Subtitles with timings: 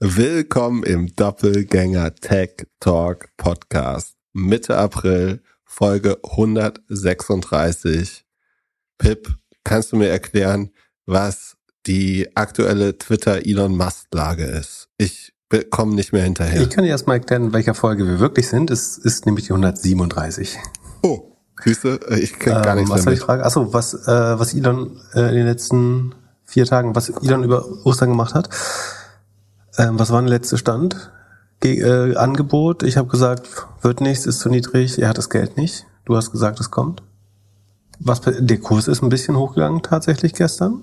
[0.00, 4.14] Willkommen im Doppelgänger Tech Talk Podcast.
[4.32, 8.24] Mitte April, Folge 136.
[8.98, 9.34] Pip,
[9.64, 10.70] kannst du mir erklären,
[11.04, 11.56] was
[11.88, 14.88] die aktuelle Twitter Elon Musk Lage ist?
[14.98, 15.32] Ich
[15.70, 16.62] komme nicht mehr hinterher.
[16.62, 18.70] Ich kann dir erstmal erklären, in welcher Folge wir wirklich sind.
[18.70, 20.58] Es ist nämlich die 137.
[21.02, 21.32] Oh,
[21.64, 23.28] Siehste, ich kann gar nichts ähm, Was soll ich?
[23.28, 28.10] Achso, was, äh, was Elon äh, in den letzten vier Tagen, was Elon über Ostern
[28.10, 28.48] gemacht hat.
[29.78, 31.10] Ähm, was war der letzte Stand?
[31.60, 35.56] Ge äh, Angebot, ich habe gesagt, wird nichts, ist zu niedrig, er hat das Geld
[35.56, 35.86] nicht.
[36.04, 37.02] Du hast gesagt, es kommt.
[38.00, 40.82] Was, der Kurs ist ein bisschen hochgegangen tatsächlich gestern.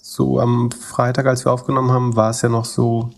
[0.00, 3.10] So am Freitag, als wir aufgenommen haben, war es ja noch so,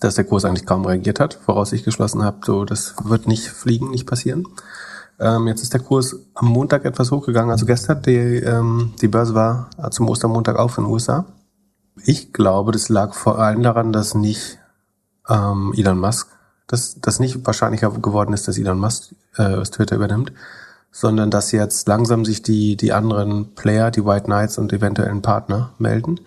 [0.00, 3.48] dass der Kurs eigentlich kaum reagiert hat, woraus ich geschlossen habe, so das wird nicht
[3.48, 4.46] fliegen, nicht passieren.
[5.18, 7.50] Ähm, jetzt ist der Kurs am Montag etwas hochgegangen.
[7.50, 11.26] Also gestern, die, ähm, die Börse war zum Ostermontag auf in den USA.
[12.04, 14.58] Ich glaube, das lag vor allem daran, dass nicht
[15.28, 16.28] ähm, Elon Musk,
[16.66, 20.32] dass das nicht wahrscheinlicher geworden ist, dass Elon Musk äh, aus Twitter übernimmt,
[20.92, 25.72] sondern dass jetzt langsam sich die, die anderen Player, die White Knights und eventuellen Partner
[25.78, 26.20] melden.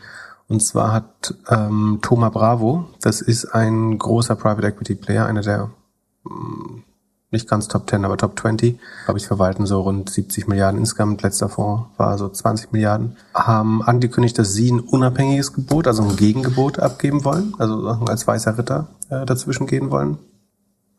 [0.48, 5.72] Und zwar hat ähm, Thomas Bravo, das ist ein großer Private Equity Player, einer der
[6.24, 6.84] mh, mm,
[7.34, 11.22] nicht ganz Top 10, aber Top 20, glaube ich, verwalten so rund 70 Milliarden insgesamt.
[11.22, 13.18] Letzter Fonds war so 20 Milliarden.
[13.34, 18.58] Haben angekündigt, dass sie ein unabhängiges Gebot, also ein Gegengebot abgeben wollen, also als weißer
[18.58, 20.18] Ritter äh, dazwischen gehen wollen.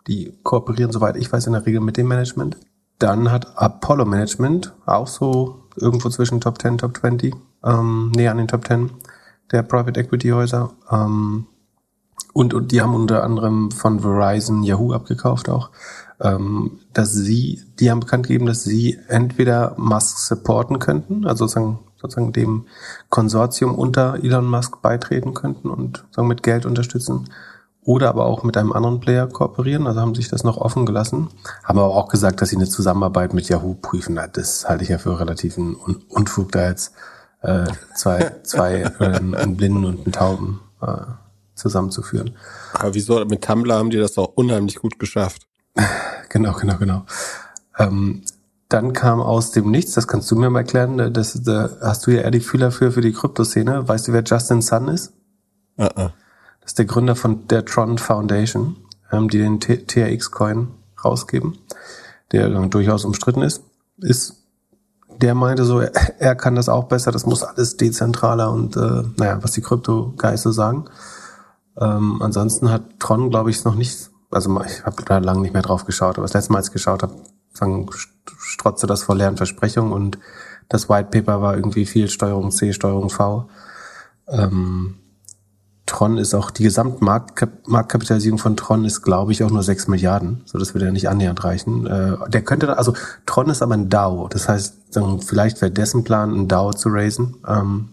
[0.07, 2.59] Die kooperieren, soweit ich weiß, in der Regel mit dem Management.
[2.99, 8.39] Dann hat Apollo Management auch so irgendwo zwischen Top 10, Top 20, ähm, näher an
[8.39, 8.91] den Top 10
[9.51, 10.73] der Private Equity Häuser.
[10.91, 11.47] Ähm,
[12.35, 15.71] und, und die haben unter anderem von Verizon Yahoo abgekauft auch
[16.21, 21.81] ähm, dass sie, die haben bekannt gegeben, dass sie entweder Musk supporten könnten, also sozusagen,
[21.97, 22.67] sozusagen dem
[23.11, 27.29] Konsortium unter Elon Musk beitreten könnten und sozusagen mit Geld unterstützen,
[27.87, 31.29] oder aber auch mit einem anderen Player kooperieren, also haben sich das noch offen gelassen,
[31.65, 34.19] haben aber auch gesagt, dass sie eine Zusammenarbeit mit Yahoo prüfen.
[34.33, 35.75] Das halte ich ja für relativen
[36.09, 36.95] Unfug, da jetzt
[37.43, 40.61] äh, zwei, zwei äh, einen Blinden und einen Tauben.
[40.81, 41.03] Äh,
[41.55, 42.37] zusammenzuführen.
[42.75, 43.25] Aber wieso?
[43.25, 45.47] Mit Tumblr haben die das auch unheimlich gut geschafft.
[46.31, 47.07] Genau, genau, genau.
[47.79, 48.23] Ähm,
[48.69, 52.07] dann kam aus dem Nichts, das kannst du mir mal erklären, ne, das, da hast
[52.07, 53.87] du ja eher die Fühler für, für die Kryptoszene.
[53.87, 55.13] Weißt du, wer Justin Sun ist?
[55.79, 56.11] Uh -uh.
[56.61, 58.77] Das ist der Gründer von der Tron Foundation,
[59.13, 60.69] ähm, die den TRX-Coin
[61.05, 61.59] rausgeben,
[62.33, 63.63] der äh, durchaus umstritten ist.
[63.99, 64.45] Ist
[65.21, 69.03] der meinte so, er, er kann das auch besser, das muss alles dezentraler und äh,
[69.17, 70.87] naja, was die Krypto-Geister sagen.
[71.81, 75.63] Ähm, ansonsten hat Tron, glaube ich, noch nicht also ich habe da lange nicht mehr
[75.63, 77.15] drauf geschaut, aber das letzte Mal, als ich geschaut habe,
[78.39, 80.19] strotzte das vor leeren Versprechungen und
[80.69, 83.49] das White Paper war irgendwie viel Steuerung C, Steuerung V.
[84.27, 84.97] Ähm,
[85.87, 90.41] Tron ist auch, die Gesamtmarktkapitalisierung von Tron ist, glaube ich, auch nur 6 Milliarden.
[90.47, 91.87] So, das würde ja nicht annähernd reichen.
[91.87, 92.95] Äh, der könnte, also
[93.27, 94.29] Tron ist aber ein DAO.
[94.29, 94.75] Das heißt,
[95.27, 97.37] vielleicht wäre dessen Plan, ein DAO zu raisen.
[97.47, 97.91] Ähm,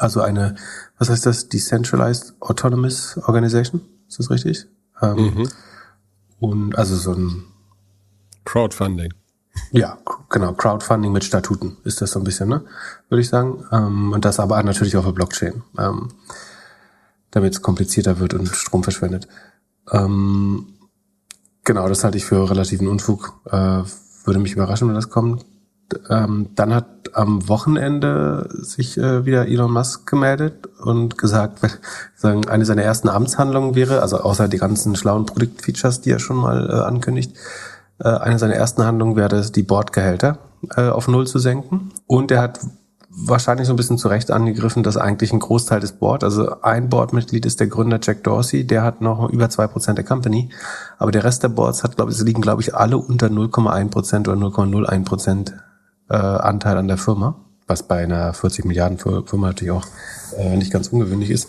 [0.00, 0.54] also eine,
[0.98, 1.48] was heißt das?
[1.48, 3.82] Decentralized Autonomous Organization?
[4.08, 4.66] Ist das richtig?
[5.02, 5.48] Ähm, mhm.
[6.38, 7.44] Und also so ein
[8.44, 9.12] Crowdfunding.
[9.72, 9.98] Ja,
[10.30, 12.64] genau, Crowdfunding mit Statuten ist das so ein bisschen, ne?
[13.08, 13.64] Würde ich sagen.
[13.72, 16.08] Ähm, und das aber natürlich auf der Blockchain, ähm,
[17.30, 19.28] damit es komplizierter wird und Strom verschwendet.
[19.90, 20.74] Ähm,
[21.64, 23.34] genau, das halte ich für relativen Unfug.
[23.46, 23.82] Äh,
[24.24, 25.44] würde mich überraschen, wenn das kommt.
[26.08, 31.60] Ähm, dann hat am Wochenende sich äh, wieder Elon Musk gemeldet und gesagt,
[32.16, 36.36] sagen, eine seiner ersten Amtshandlungen wäre, also außer die ganzen schlauen Produktfeatures, die er schon
[36.36, 37.36] mal äh, ankündigt,
[37.98, 40.38] äh, eine seiner ersten Handlungen wäre die Bordgehälter
[40.76, 41.90] äh, auf Null zu senken.
[42.06, 42.60] Und er hat
[43.10, 47.44] wahrscheinlich so ein bisschen zurecht angegriffen, dass eigentlich ein Großteil des Board, also ein Boardmitglied
[47.44, 50.50] ist der Gründer Jack Dorsey, der hat noch über zwei Prozent der Company,
[50.98, 54.28] aber der Rest der Boards hat, glaube ich, liegen, glaube ich, alle unter 0,1 Prozent
[54.28, 55.54] oder 0,01 Prozent
[56.10, 59.86] äh, Anteil an der Firma, was bei einer 40 Milliarden Firma natürlich auch
[60.36, 61.48] äh, nicht ganz ungewöhnlich ist.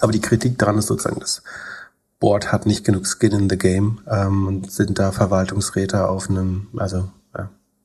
[0.00, 1.42] Aber die Kritik daran ist sozusagen, das
[2.18, 6.68] Board hat nicht genug Skin in the Game ähm, und sind da Verwaltungsräte auf einem,
[6.76, 7.10] also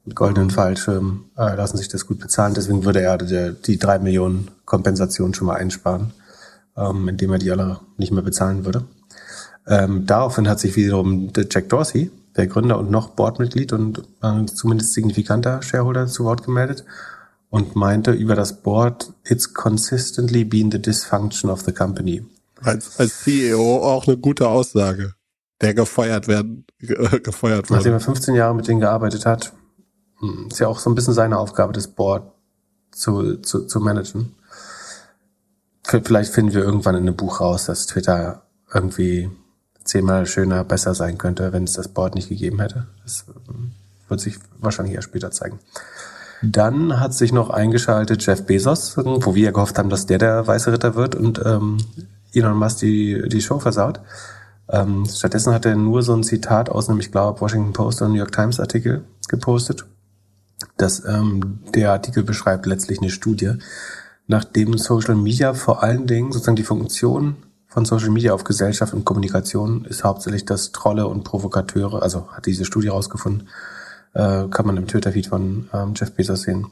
[0.05, 2.53] mit goldenen Fallschirm, äh, lassen sich das gut bezahlen.
[2.53, 6.13] Deswegen würde er die, die drei Millionen Kompensation schon mal einsparen,
[6.75, 8.85] ähm, indem er die alle nicht mehr bezahlen würde.
[9.67, 14.45] Ähm, daraufhin hat sich wiederum der Jack Dorsey, der Gründer und noch Boardmitglied und äh,
[14.45, 16.85] zumindest signifikanter Shareholder zu Wort gemeldet
[17.49, 22.25] und meinte über das Board, it's consistently been the dysfunction of the company.
[22.61, 25.15] Als, als CEO auch eine gute Aussage,
[25.59, 27.79] der gefeuert werden, gefeuert wurde.
[27.79, 29.53] Nachdem er 15 Jahre mit denen gearbeitet hat,
[30.19, 32.31] hm, ist ja auch so ein bisschen seine Aufgabe, das Board
[32.91, 34.35] zu, zu, zu managen.
[35.83, 38.43] vielleicht finden wir irgendwann in einem Buch raus, dass Twitter
[38.73, 39.29] irgendwie
[39.83, 42.87] zehnmal schöner, besser sein könnte, wenn es das Board nicht gegeben hätte.
[43.03, 43.71] Das ähm,
[44.07, 45.59] wird sich wahrscheinlich erst später zeigen.
[46.41, 50.47] Dann hat sich noch eingeschaltet Jeff Bezos, wo wir ja gehofft haben, dass der der
[50.47, 51.77] weiße Ritter wird und ähm,
[52.33, 53.99] Elon Musk die, die Show versaut.
[54.69, 58.09] Ähm, stattdessen hat er nur so ein Zitat aus einem, ich glaube, Washington Post oder
[58.09, 59.85] New York Times Artikel gepostet.
[60.77, 63.53] Das, ähm, der Artikel beschreibt letztlich eine Studie,
[64.27, 67.35] nachdem Social Media vor allen Dingen sozusagen die Funktion
[67.71, 72.45] von Social Media auf Gesellschaft und Kommunikation ist hauptsächlich, dass Trolle und Provokateure, also hat
[72.45, 73.47] diese Studie rausgefunden,
[74.13, 76.67] äh, kann man im Twitter-Feed von ähm, Jeff Bezos sehen,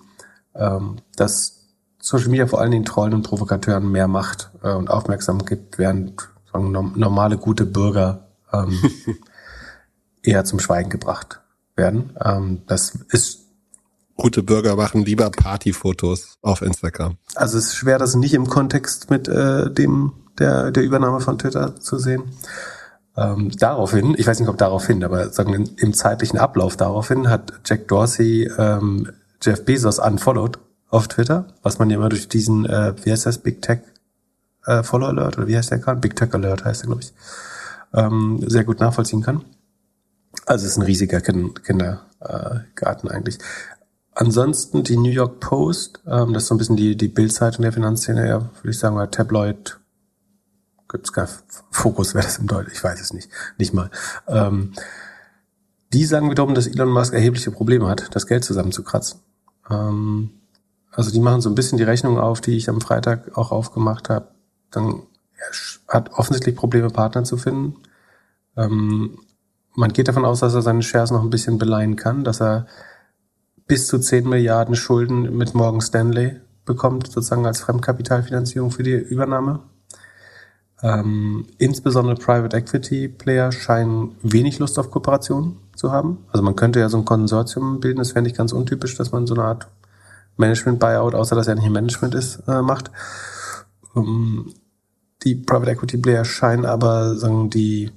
[0.55, 1.69] ähm, dass
[2.01, 6.29] Social Media vor allen Dingen Trollen und Provokateuren mehr Macht äh, und Aufmerksamkeit gibt, während
[6.51, 8.77] sagen, normale, gute Bürger ähm,
[10.21, 11.39] eher zum Schweigen gebracht
[11.77, 12.11] werden.
[12.21, 13.45] Ähm, das ist
[14.17, 17.15] Gute Bürger machen lieber Partyfotos auf Instagram.
[17.35, 21.37] Also es ist schwer, das nicht im Kontext mit äh, dem der, der Übernahme von
[21.37, 22.23] Twitter zu sehen.
[23.17, 27.87] Ähm, daraufhin, ich weiß nicht, ob daraufhin, aber sagen im zeitlichen Ablauf daraufhin hat Jack
[27.87, 29.09] Dorsey ähm,
[29.41, 30.59] Jeff Bezos unfollowed
[30.89, 33.79] auf Twitter, was man ja immer durch diesen, äh, wie heißt das, Big Tech
[34.65, 35.99] äh, Follow Alert oder wie heißt der gerade?
[35.99, 37.13] Big Tech Alert heißt der, glaube ich,
[37.93, 39.43] ähm, sehr gut nachvollziehen kann.
[40.45, 43.39] Also es ist ein riesiger kind Kindergarten äh, eigentlich.
[44.13, 47.73] Ansonsten die New York Post, ähm, das ist so ein bisschen die, die Bildzeitung der
[47.73, 49.79] Finanzszene, ja, würde ich sagen, oder Tabloid,
[50.89, 51.27] gibt's gar
[51.71, 53.89] Fokus, wäre das im Deutsch, ich weiß es nicht, nicht mal.
[54.27, 54.73] Ähm,
[55.93, 59.21] die sagen wiederum, dass Elon Musk erhebliche Probleme hat, das Geld zusammenzukratzen.
[59.69, 60.31] Ähm,
[60.91, 64.09] also die machen so ein bisschen die Rechnung auf, die ich am Freitag auch aufgemacht
[64.09, 64.29] habe.
[64.71, 65.03] Dann
[65.87, 67.75] er hat offensichtlich Probleme, Partner zu finden.
[68.57, 69.19] Ähm,
[69.75, 72.67] man geht davon aus, dass er seine Shares noch ein bisschen beleihen kann, dass er
[73.67, 79.61] bis zu 10 Milliarden Schulden mit Morgan Stanley bekommt, sozusagen als Fremdkapitalfinanzierung für die Übernahme.
[80.81, 86.19] Ähm, insbesondere Private Equity Player scheinen wenig Lust auf Kooperation zu haben.
[86.31, 89.27] Also man könnte ja so ein Konsortium bilden, das wäre nicht ganz untypisch, dass man
[89.27, 89.67] so eine Art
[90.37, 92.91] Management-Buyout, außer dass er nicht im Management ist, äh, macht.
[93.95, 94.53] Ähm,
[95.23, 97.91] die Private Equity Player scheinen aber sagen, die,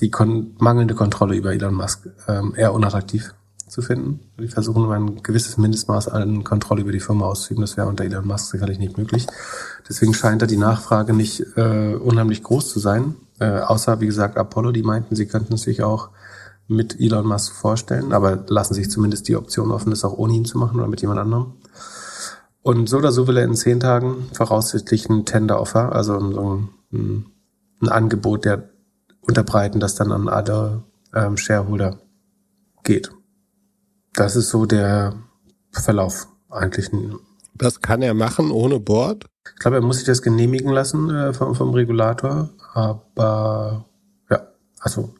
[0.00, 3.34] die kon mangelnde Kontrolle über Elon Musk ähm, eher unattraktiv
[3.68, 4.20] zu finden.
[4.38, 7.62] Die versuchen ein gewisses Mindestmaß an Kontrolle über die Firma auszuüben.
[7.62, 9.26] Das wäre unter Elon Musk sicherlich nicht möglich.
[9.88, 13.14] Deswegen scheint da die Nachfrage nicht äh, unheimlich groß zu sein.
[13.40, 16.10] Äh, außer, wie gesagt, Apollo, die meinten, sie könnten sich auch
[16.68, 20.44] mit Elon Musk vorstellen, aber lassen sich zumindest die Option offen, das auch ohne ihn
[20.44, 21.54] zu machen oder mit jemand anderem.
[22.62, 27.26] Und so oder so will er in zehn Tagen voraussichtlich ein Tender-Offer, also ein, ein,
[27.82, 28.70] ein, Angebot der
[29.20, 30.82] unterbreiten, das dann an alle
[31.14, 31.98] ähm, Shareholder
[32.82, 33.10] geht.
[34.14, 35.14] Das ist so der
[35.72, 36.90] Verlauf eigentlich.
[37.54, 39.26] Das kann er machen ohne Board?
[39.54, 43.84] Ich glaube, er muss sich das genehmigen lassen äh, vom, vom Regulator, aber
[44.30, 44.48] ja,
[44.80, 45.14] also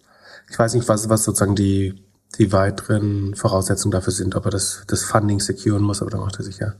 [0.50, 2.02] ich weiß nicht, was, was sozusagen die,
[2.38, 6.38] die weiteren Voraussetzungen dafür sind, ob er das, das Funding securen muss, aber da macht
[6.38, 6.74] er sich ja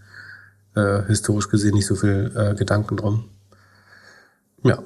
[0.74, 3.28] äh, historisch gesehen nicht so viel äh, Gedanken drum.
[4.62, 4.82] Ja,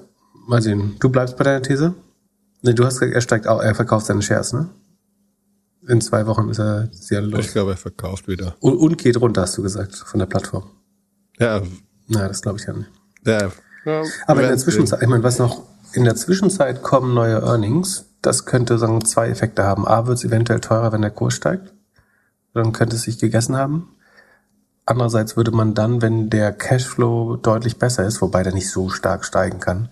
[0.47, 0.97] mal sehen.
[0.99, 1.95] Du bleibst bei deiner These?
[2.63, 4.69] Nee, du hast gesagt, er steigt auch, er verkauft seine Shares, ne?
[5.89, 7.47] In zwei Wochen ist er sehr los.
[7.47, 8.55] Ich glaube, er verkauft wieder.
[8.61, 10.65] Und, und geht runter, hast du gesagt, von der Plattform.
[11.39, 11.63] Ja.
[12.09, 12.91] Na, das glaube ich ja nicht.
[13.25, 13.51] Ja.
[13.87, 15.63] ja Aber in der Zwischenzeit, ich meine, was noch,
[15.95, 18.05] in der Zwischenzeit kommen neue Earnings.
[18.21, 19.87] Das könnte sagen zwei Effekte haben.
[19.87, 21.73] A, wird es eventuell teurer, wenn der Kurs steigt.
[22.53, 23.95] Dann könnte es sich gegessen haben.
[24.85, 29.25] Andererseits würde man dann, wenn der Cashflow deutlich besser ist, wobei der nicht so stark
[29.25, 29.91] steigen kann,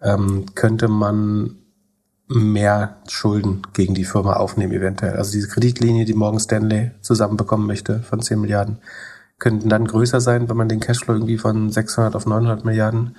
[0.00, 1.56] ähm, könnte man
[2.28, 5.16] mehr Schulden gegen die Firma aufnehmen eventuell.
[5.16, 8.78] Also diese Kreditlinie, die Morgan Stanley zusammenbekommen möchte von 10 Milliarden,
[9.38, 13.16] könnten dann größer sein, wenn man den Cashflow irgendwie von 600 auf 900 Milliarden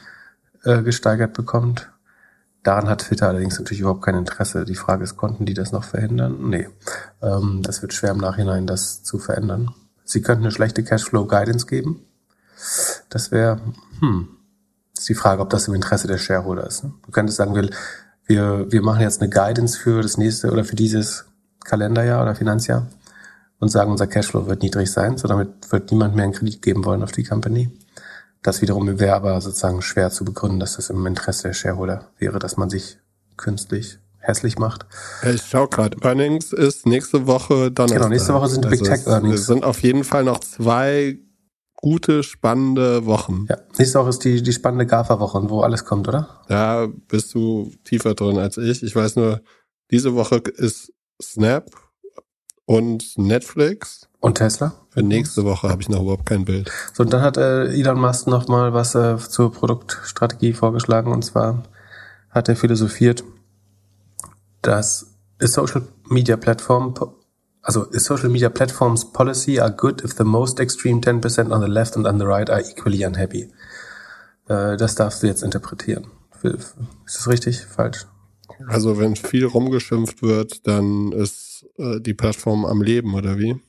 [0.63, 1.89] äh, gesteigert bekommt.
[2.61, 4.65] Daran hat Twitter allerdings natürlich überhaupt kein Interesse.
[4.65, 6.49] Die Frage ist, konnten die das noch verhindern?
[6.49, 6.67] Nee.
[7.21, 9.73] Ähm, das wird schwer im Nachhinein, das zu verändern.
[10.03, 12.05] Sie könnten eine schlechte Cashflow-Guidance geben.
[13.09, 13.61] Das wäre,
[14.01, 14.27] hm,
[14.97, 16.83] ist die Frage, ob das im Interesse der Shareholder ist.
[16.83, 16.91] Ne?
[17.05, 17.69] Du könntest sagen, wir,
[18.29, 21.25] wir, wir machen jetzt eine Guidance für das nächste oder für dieses
[21.65, 22.87] Kalenderjahr oder Finanzjahr
[23.59, 26.85] und sagen, unser Cashflow wird niedrig sein, so damit wird niemand mehr einen Kredit geben
[26.85, 27.69] wollen auf die Company.
[28.41, 32.39] Das wiederum wäre aber sozusagen schwer zu begründen, dass das im Interesse der Shareholder wäre,
[32.39, 32.99] dass man sich
[33.35, 34.85] künstlich hässlich macht.
[35.23, 37.97] Ich schau gerade, Earnings ist nächste Woche Donnerstag.
[37.97, 39.41] Genau, nächste Woche sind also Big Tech Earnings.
[39.41, 41.17] Es sind auf jeden Fall noch zwei
[41.81, 43.45] gute, spannende Wochen.
[43.49, 46.41] Ja, nächste Woche ist die, die spannende GAFA-Woche, wo alles kommt, oder?
[46.47, 48.83] Da bist du tiefer drin als ich.
[48.83, 49.41] Ich weiß nur,
[49.91, 51.69] diese Woche ist Snap
[52.65, 54.07] und Netflix.
[54.19, 54.73] Und Tesla?
[54.89, 56.69] Für nächste Woche habe ich noch überhaupt kein Bild.
[56.93, 61.11] So, und dann hat äh, Elon Musk noch mal was äh, zur Produktstrategie vorgeschlagen.
[61.11, 61.63] Und zwar
[62.29, 63.23] hat er philosophiert,
[64.61, 66.93] dass social media platform,
[67.69, 71.67] also a social media platforms policy are good if the most extreme 10% on the
[71.67, 73.43] left and on the right are equally unhappy.
[74.47, 76.07] Äh, das darfst du jetzt interpretieren.
[76.41, 77.65] Ist das richtig?
[77.65, 78.07] Falsch?
[78.67, 83.61] Also wenn viel rumgeschimpft wird, dann ist äh, die Plattform am Leben, oder wie?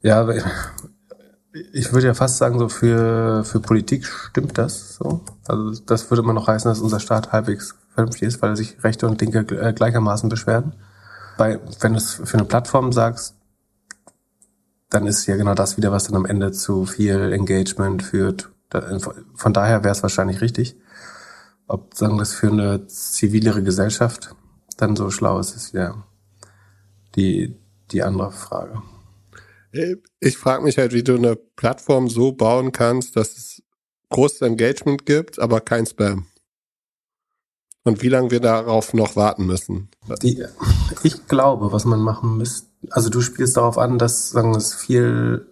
[0.00, 0.28] Ja,
[1.72, 5.24] ich würde ja fast sagen, so für, für Politik stimmt das so.
[5.48, 9.08] Also das würde man noch heißen, dass unser Staat halbwegs vernünftig ist, weil sich Rechte
[9.08, 10.74] und Linke äh, gleichermaßen beschweren.
[11.36, 13.36] Bei, wenn du es für eine Plattform sagst,
[14.90, 18.50] dann ist ja genau das wieder, was dann am Ende zu viel Engagement führt.
[19.34, 20.76] Von daher wäre es wahrscheinlich richtig.
[21.66, 24.34] Ob sagen das für eine zivilere Gesellschaft
[24.76, 26.04] dann so schlau ist, ist ja
[27.16, 27.56] die,
[27.90, 28.82] die andere Frage.
[30.20, 33.62] Ich frage mich halt, wie du eine Plattform so bauen kannst, dass es
[34.10, 36.26] großes Engagement gibt, aber kein Spam.
[37.84, 39.88] Und wie lange wir darauf noch warten müssen.
[40.22, 40.42] Die,
[41.02, 45.46] ich glaube, was man machen müsste, also du spielst darauf an, dass sagen es viel,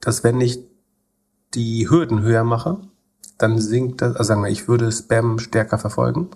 [0.00, 0.60] dass wenn ich
[1.54, 2.80] die Hürden höher mache,
[3.38, 6.30] dann sinkt das, also sagen wir, ich würde Spam stärker verfolgen,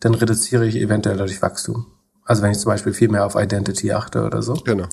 [0.00, 1.86] dann reduziere ich eventuell dadurch Wachstum.
[2.24, 4.54] Also wenn ich zum Beispiel viel mehr auf Identity achte oder so.
[4.54, 4.86] Genau.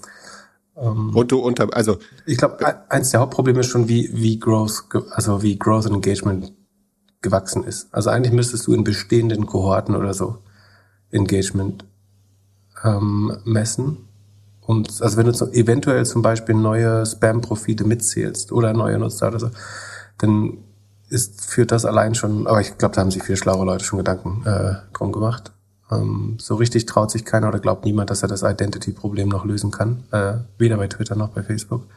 [0.76, 2.00] Ähm, und du unter, also.
[2.26, 2.58] Ich glaube,
[2.90, 6.54] eins der Hauptprobleme ist schon, wie, wie Growth, also wie Growth and Engagement
[7.22, 7.94] gewachsen ist.
[7.94, 10.38] Also eigentlich müsstest du in bestehenden Kohorten oder so
[11.12, 11.86] Engagement
[12.84, 13.98] ähm, messen.
[14.62, 19.40] Und also wenn du so eventuell zum Beispiel neue Spam-Profile mitzählst oder neue Nutzer oder
[19.40, 19.50] so,
[20.20, 20.60] dann
[21.10, 23.98] ist, führt das allein schon, aber ich glaube, da haben sich viele schlaue Leute schon
[23.98, 25.52] Gedanken äh, drum gemacht.
[25.92, 29.72] Ähm, so richtig traut sich keiner oder glaubt niemand, dass er das Identity-Problem noch lösen
[29.72, 30.04] kann.
[30.12, 31.88] Äh, weder bei Twitter noch bei Facebook.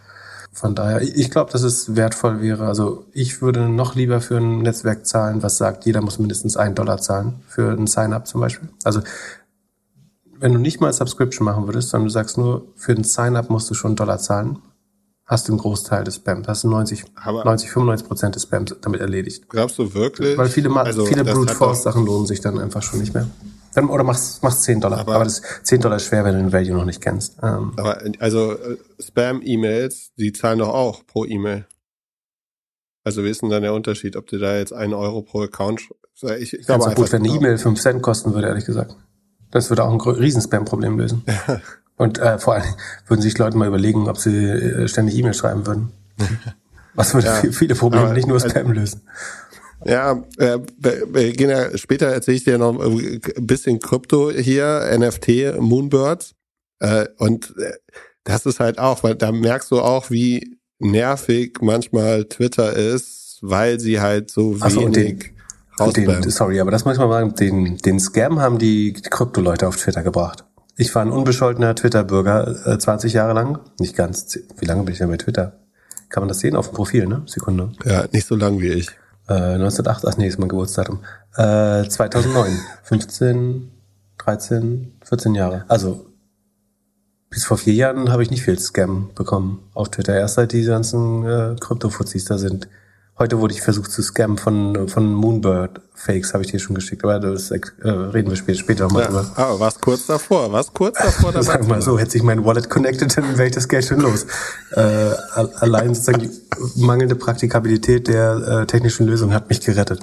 [0.53, 2.67] Von daher, ich glaube, dass es wertvoll wäre.
[2.67, 6.75] Also ich würde noch lieber für ein Netzwerk zahlen, was sagt, jeder muss mindestens einen
[6.75, 8.69] Dollar zahlen für ein Sign-up zum Beispiel.
[8.85, 9.01] Also
[10.39, 13.71] wenn du nicht mal Subscription machen würdest, sondern du sagst nur, für ein Sign-up musst
[13.71, 14.59] du schon einen Dollar zahlen,
[15.25, 16.47] hast du einen Großteil des Spams.
[16.47, 19.49] Hast du 90, Aber 90 95 Prozent des Spams damit erledigt.
[19.49, 20.37] Glaubst du wirklich?
[20.37, 23.27] Weil viele, also, viele Brute Force Sachen lohnen sich dann einfach schon nicht mehr.
[23.75, 25.01] Dann, oder machst, machst 10 Dollar.
[25.01, 27.39] Aber, aber das 10 Dollar ist schwer, wenn du den Value noch nicht kennst.
[27.43, 27.73] Ähm.
[27.77, 31.67] Aber also äh, Spam-E-Mails, die zahlen doch auch pro E-Mail.
[33.05, 35.83] Also wie ist denn dann der Unterschied, ob du da jetzt einen Euro pro Account
[36.39, 38.97] ich, ich glaube, gut, wenn eine E-Mail 5 Cent kosten würde, ehrlich gesagt.
[39.51, 41.25] Das würde auch ein Riesen-Spam-Problem lösen.
[41.97, 42.65] Und äh, vor allem
[43.07, 45.93] würden sich Leute mal überlegen, ob sie äh, ständig E-Mail schreiben würden.
[46.95, 49.03] Was würde ja, viele Probleme, nicht nur Spam also, lösen.
[49.85, 55.61] Ja, äh, wir gehen ja später erzähle ich dir noch ein bisschen Krypto hier, NFT,
[55.61, 56.35] Moonbirds.
[56.81, 57.73] Äh, und äh,
[58.25, 63.81] das ist halt auch, weil da merkst du auch, wie nervig manchmal Twitter ist, weil
[63.81, 65.19] sie halt so wenig so, den,
[66.07, 69.77] den, Sorry, aber das muss ich mal sagen, den, den Scam haben die Krypto-Leute auf
[69.77, 70.45] Twitter gebracht.
[70.77, 73.59] Ich war ein unbescholtener Twitter-Bürger, äh, 20 Jahre lang.
[73.79, 74.39] Nicht ganz.
[74.59, 75.61] Wie lange bin ich denn bei Twitter?
[76.09, 77.23] Kann man das sehen auf dem Profil, ne?
[77.27, 77.73] Sekunde.
[77.85, 78.89] Ja, nicht so lang wie ich.
[79.29, 81.01] Äh, 1908, ach nee, ist mein Geburtsdatum.
[81.37, 82.59] Äh, 2009.
[82.83, 83.71] 15,
[84.19, 85.65] 13, 14 Jahre.
[85.69, 86.07] Also
[87.31, 90.15] bis vor vier Jahren habe ich nicht viel Scam bekommen auf Twitter.
[90.15, 92.69] Erst seit die ganzen äh, Krypto-Fuzis da sind.
[93.23, 97.05] Heute wurde ich versucht zu scammen von, von Moonbird-Fakes, habe ich dir schon geschickt.
[97.05, 99.33] Aber das äh, reden wir später, später nochmal ja, drüber.
[99.37, 101.45] Aber was kurz davor, was kurz davor dabei.
[101.45, 104.27] Sag mal so, hätte sich mein Wallet connected, dann wäre ich das Geld schon los.
[104.73, 104.81] äh,
[105.61, 106.29] allein sozusagen
[106.75, 110.01] die mangelnde Praktikabilität der äh, technischen Lösung hat mich gerettet.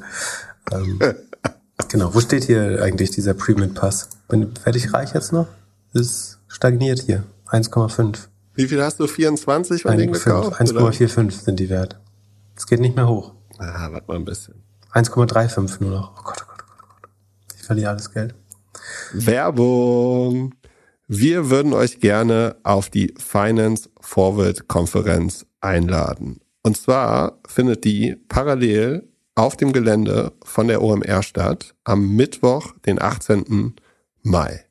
[0.71, 1.01] Ähm,
[1.89, 4.07] genau, wo steht hier eigentlich dieser Premium-Pass?
[4.29, 5.47] Werde ich reich jetzt noch?
[5.93, 7.23] Es stagniert hier.
[7.49, 8.17] 1,5.
[8.55, 9.07] Wie viel hast du?
[9.07, 10.61] 24 von denen gekauft?
[10.61, 11.99] 1,45 sind die wert.
[12.59, 13.33] Es geht nicht mehr hoch.
[13.57, 14.65] Ah, warte mal ein bisschen.
[14.93, 16.11] 1,35 nur noch.
[16.19, 17.09] Oh Gott, oh Gott, oh Gott, oh Gott.
[17.55, 18.35] Ich verliere alles Geld.
[19.13, 20.53] Werbung.
[21.07, 26.41] Wir würden euch gerne auf die Finance Forward Konferenz einladen.
[26.61, 33.01] Und zwar findet die parallel auf dem Gelände von der OMR statt am Mittwoch, den
[33.01, 33.73] 18.
[34.21, 34.65] Mai.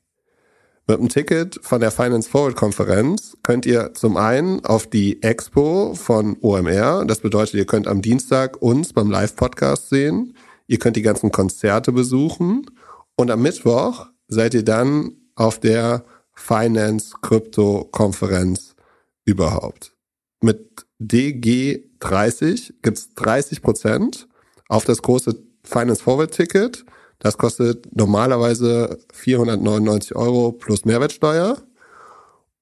[0.89, 5.93] Mit dem Ticket von der Finance Forward Konferenz könnt ihr zum einen auf die Expo
[5.93, 11.03] von OMR, das bedeutet, ihr könnt am Dienstag uns beim Live-Podcast sehen, ihr könnt die
[11.03, 12.65] ganzen Konzerte besuchen
[13.15, 18.75] und am Mittwoch seid ihr dann auf der Finance Krypto Konferenz
[19.25, 19.95] überhaupt.
[20.41, 24.27] Mit DG30 gibt's 30 Prozent
[24.67, 26.83] auf das große Finance Forward Ticket
[27.19, 31.57] das kostet normalerweise 499 Euro plus Mehrwertsteuer.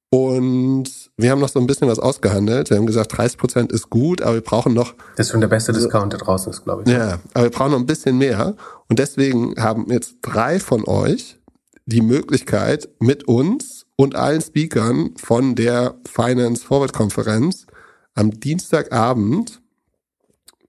[0.10, 2.70] Und wir haben noch so ein bisschen was ausgehandelt.
[2.70, 4.96] Wir haben gesagt, 30 Prozent ist gut, aber wir brauchen noch.
[5.16, 6.90] Das ist schon der beste Discount, der draußen ist, glaube ich.
[6.90, 8.56] Ja, aber wir brauchen noch ein bisschen mehr.
[8.88, 11.38] Und deswegen haben jetzt drei von euch
[11.86, 17.66] die Möglichkeit, mit uns und allen Speakern von der Finance Forward Konferenz
[18.14, 19.62] am Dienstagabend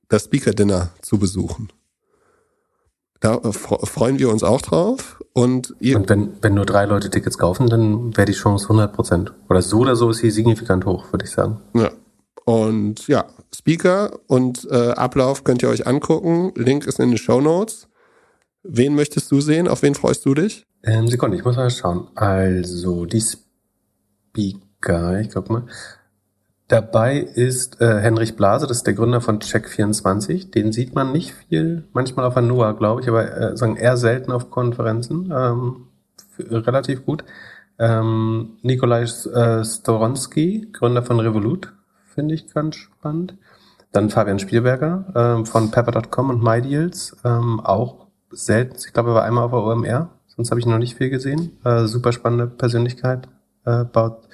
[0.08, 1.68] das Speaker Dinner zu besuchen.
[3.20, 5.20] Da freuen wir uns auch drauf.
[5.32, 8.92] Und, ihr und wenn, wenn nur drei Leute Tickets kaufen, dann wäre die Chance 100
[8.92, 9.32] Prozent.
[9.48, 11.60] Oder so oder so ist sie signifikant hoch, würde ich sagen.
[11.74, 11.90] Ja.
[12.44, 16.52] Und ja, Speaker und äh, Ablauf könnt ihr euch angucken.
[16.56, 17.88] Link ist in den Show Notes.
[18.62, 19.68] Wen möchtest du sehen?
[19.68, 20.66] Auf wen freust du dich?
[20.82, 22.08] Ähm, Sekunde, ich muss mal schauen.
[22.14, 25.64] Also, die Speaker, ich guck mal.
[26.68, 30.50] Dabei ist äh, Henrich Blase, das ist der Gründer von Check24.
[30.50, 34.32] Den sieht man nicht viel, manchmal auf Hanua, glaube ich, aber äh, sagen eher selten
[34.32, 35.32] auf Konferenzen.
[35.34, 35.86] Ähm,
[36.38, 37.24] relativ gut.
[37.78, 41.72] Ähm, Nikolai äh, Storonski, Gründer von Revolut,
[42.14, 43.34] finde ich ganz spannend.
[43.92, 48.76] Dann Fabian Spielberger ähm, von Pepper.com und MyDeals, ähm, auch selten.
[48.86, 51.58] Ich glaube, er war einmal auf der OMR, sonst habe ich noch nicht viel gesehen.
[51.64, 53.26] Äh, super spannende Persönlichkeit.
[53.64, 54.28] Äh, baut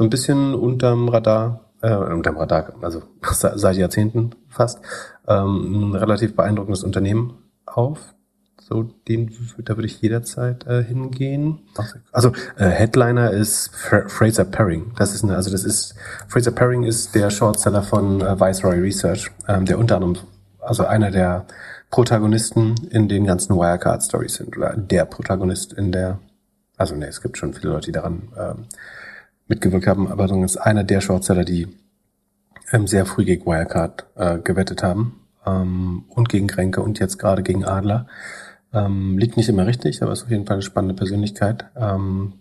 [0.00, 3.02] so ein bisschen unterm Radar, äh, unterm Radar, also
[3.32, 4.80] seit Jahrzehnten fast,
[5.28, 7.34] ähm, ein relativ beeindruckendes Unternehmen
[7.66, 8.14] auf.
[8.62, 11.58] So, den, da würde ich jederzeit äh, hingehen.
[12.12, 14.92] Also äh, Headliner ist Fra Fraser Paring.
[14.96, 15.94] Das ist eine, also das ist
[16.28, 20.16] Fraser Paring ist der Shortseller von äh, Viceroy Research, ähm, der unter anderem,
[20.60, 21.44] also einer der
[21.90, 26.20] Protagonisten in den ganzen Wirecard Stories sind oder der Protagonist in der,
[26.78, 28.64] also ne, es gibt schon viele Leute, die daran ähm,
[29.50, 31.68] mitgewirkt haben, aber ist einer der Shortseller, die
[32.72, 37.42] ähm, sehr früh gegen Wirecard äh, gewettet haben ähm, und gegen Kränke und jetzt gerade
[37.42, 38.06] gegen Adler.
[38.72, 41.66] Ähm, liegt nicht immer richtig, aber ist auf jeden Fall eine spannende Persönlichkeit.
[41.76, 42.34] Ähm,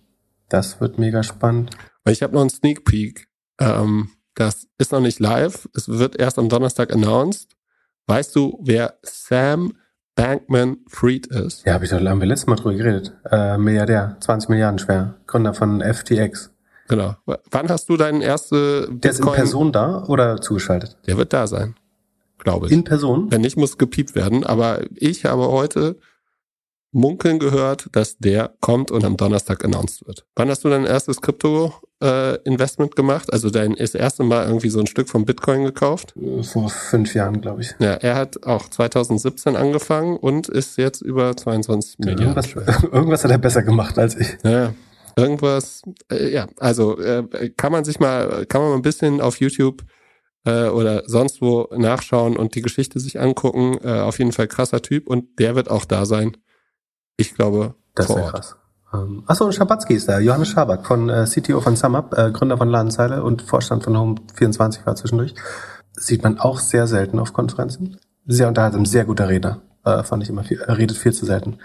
[0.48, 1.72] das wird mega spannend.
[2.08, 3.28] Ich habe noch einen Sneak Peek.
[3.60, 5.68] Ähm, das ist noch nicht live.
[5.76, 7.50] Es wird erst am Donnerstag announced.
[8.06, 9.74] Weißt du, wer Sam
[10.16, 11.66] Bankman Fried ist?
[11.66, 13.16] Ja, habe ich doch haben wir letztes Mal drüber geredet.
[13.30, 16.52] Äh, Milliardär, 20 Milliarden schwer, Gründer von FTX.
[16.90, 17.16] Genau.
[17.26, 19.00] Wann hast du deinen erste Bitcoin?
[19.02, 20.98] Der ist in Person da oder zugeschaltet?
[21.08, 21.76] Der wird da sein,
[22.40, 22.74] glaube ich.
[22.74, 23.32] In Person?
[23.32, 24.44] Wenn nicht, muss gepiept werden.
[24.44, 25.98] Aber ich habe heute
[26.92, 30.26] munkeln gehört, dass der kommt und am Donnerstag announced wird.
[30.36, 33.32] Wann hast du dein erstes Krypto-Investment äh, gemacht?
[33.32, 36.16] Also dein das erste Mal irgendwie so ein Stück vom Bitcoin gekauft?
[36.42, 37.76] Vor fünf Jahren, glaube ich.
[37.78, 42.36] Ja, er hat auch 2017 angefangen und ist jetzt über 22 Millionen.
[42.36, 44.38] Irgendwas, irgendwas hat er besser gemacht als ich.
[44.44, 44.74] Ja,
[45.16, 49.40] irgendwas, äh, ja, also äh, kann man sich mal, kann man mal ein bisschen auf
[49.40, 49.84] YouTube
[50.46, 53.78] äh, oder sonst wo nachschauen und die Geschichte sich angucken.
[53.84, 56.38] Äh, auf jeden Fall krasser Typ und der wird auch da sein.
[57.18, 58.32] Ich glaube, das vor Ort.
[58.32, 58.56] krass.
[58.94, 62.58] Ähm, achso, und Schabatzky ist da, Johannes Schaback von äh, CTO von SumUp, äh, Gründer
[62.58, 65.36] von Ladenzeile und Vorstand von Home24 war zwischendurch.
[65.94, 68.00] Sieht man auch sehr selten auf Konferenzen.
[68.26, 69.62] Sehr unterhaltsam, sehr guter Redner.
[69.84, 71.60] Äh, fand ich immer viel, er redet viel zu selten.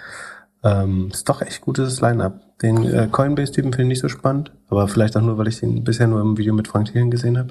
[0.62, 2.40] Ähm, ist doch echt gutes Line-Up.
[2.62, 5.84] Den äh, Coinbase-Typen finde ich nicht so spannend, aber vielleicht auch nur, weil ich ihn
[5.84, 7.48] bisher nur im Video mit Frank Thielen gesehen habe.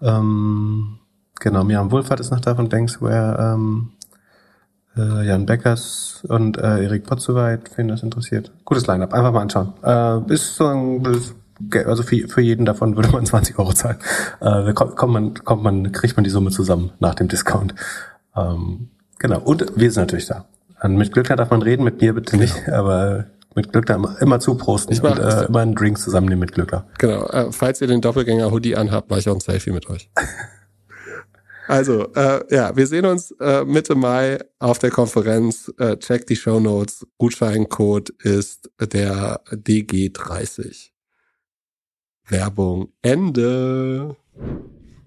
[0.00, 0.98] Ähm,
[1.40, 3.90] genau, Miriam Wohlfahrt ist noch da von Denksware, ähm,
[4.96, 8.52] äh, Jan Beckers und äh, Erik Potzowait, wen das interessiert.
[8.64, 9.72] Gutes Line-Up, einfach mal anschauen.
[9.82, 11.06] Äh, ist so ein,
[11.86, 13.98] also für, für jeden davon würde man 20 Euro zahlen.
[14.40, 17.74] Äh, kommt man, kommt man, kriegt man die Summe zusammen nach dem Discount.
[18.36, 20.46] Ähm, genau, und wir sind natürlich da.
[20.82, 22.42] Und mit Glück darf man reden, mit mir bitte genau.
[22.42, 23.26] nicht, aber
[23.56, 26.86] mit Glückler immer, immer zuprosten ich und äh, immer einen Drink zusammennehmen mit Glückler.
[26.98, 27.26] Genau.
[27.28, 30.10] Äh, falls ihr den Doppelgänger-Hoodie anhabt, mache ich auch ein Selfie mit euch.
[31.68, 35.72] also, äh, ja, wir sehen uns äh, Mitte Mai auf der Konferenz.
[35.78, 37.06] Äh, checkt die Show Notes.
[37.18, 40.90] Gutscheincode ist der DG30.
[42.28, 44.16] Werbung Ende.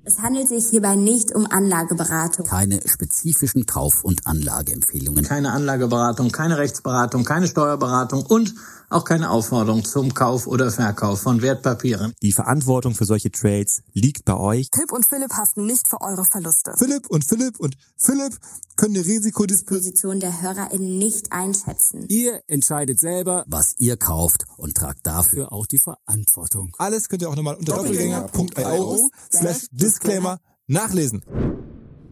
[0.07, 2.45] Es handelt sich hierbei nicht um Anlageberatung.
[2.45, 5.25] Keine spezifischen Kauf- und Anlageempfehlungen.
[5.25, 8.53] Keine Anlageberatung, keine Rechtsberatung, keine Steuerberatung und
[8.89, 12.13] auch keine Aufforderung zum Kauf oder Verkauf von Wertpapieren.
[12.21, 14.69] Die Verantwortung für solche Trades liegt bei euch.
[14.73, 16.73] Philipp und Philipp haften nicht für eure Verluste.
[16.77, 18.37] Philipp und Philipp und Philipp
[18.75, 22.05] können die Risikodisposition der HörerInnen nicht einschätzen.
[22.09, 26.73] Ihr entscheidet selber, was ihr kauft und tragt dafür auch die Verantwortung.
[26.77, 31.23] Alles könnt ihr auch nochmal unter doppelgänger.io slash Disclaimer nachlesen.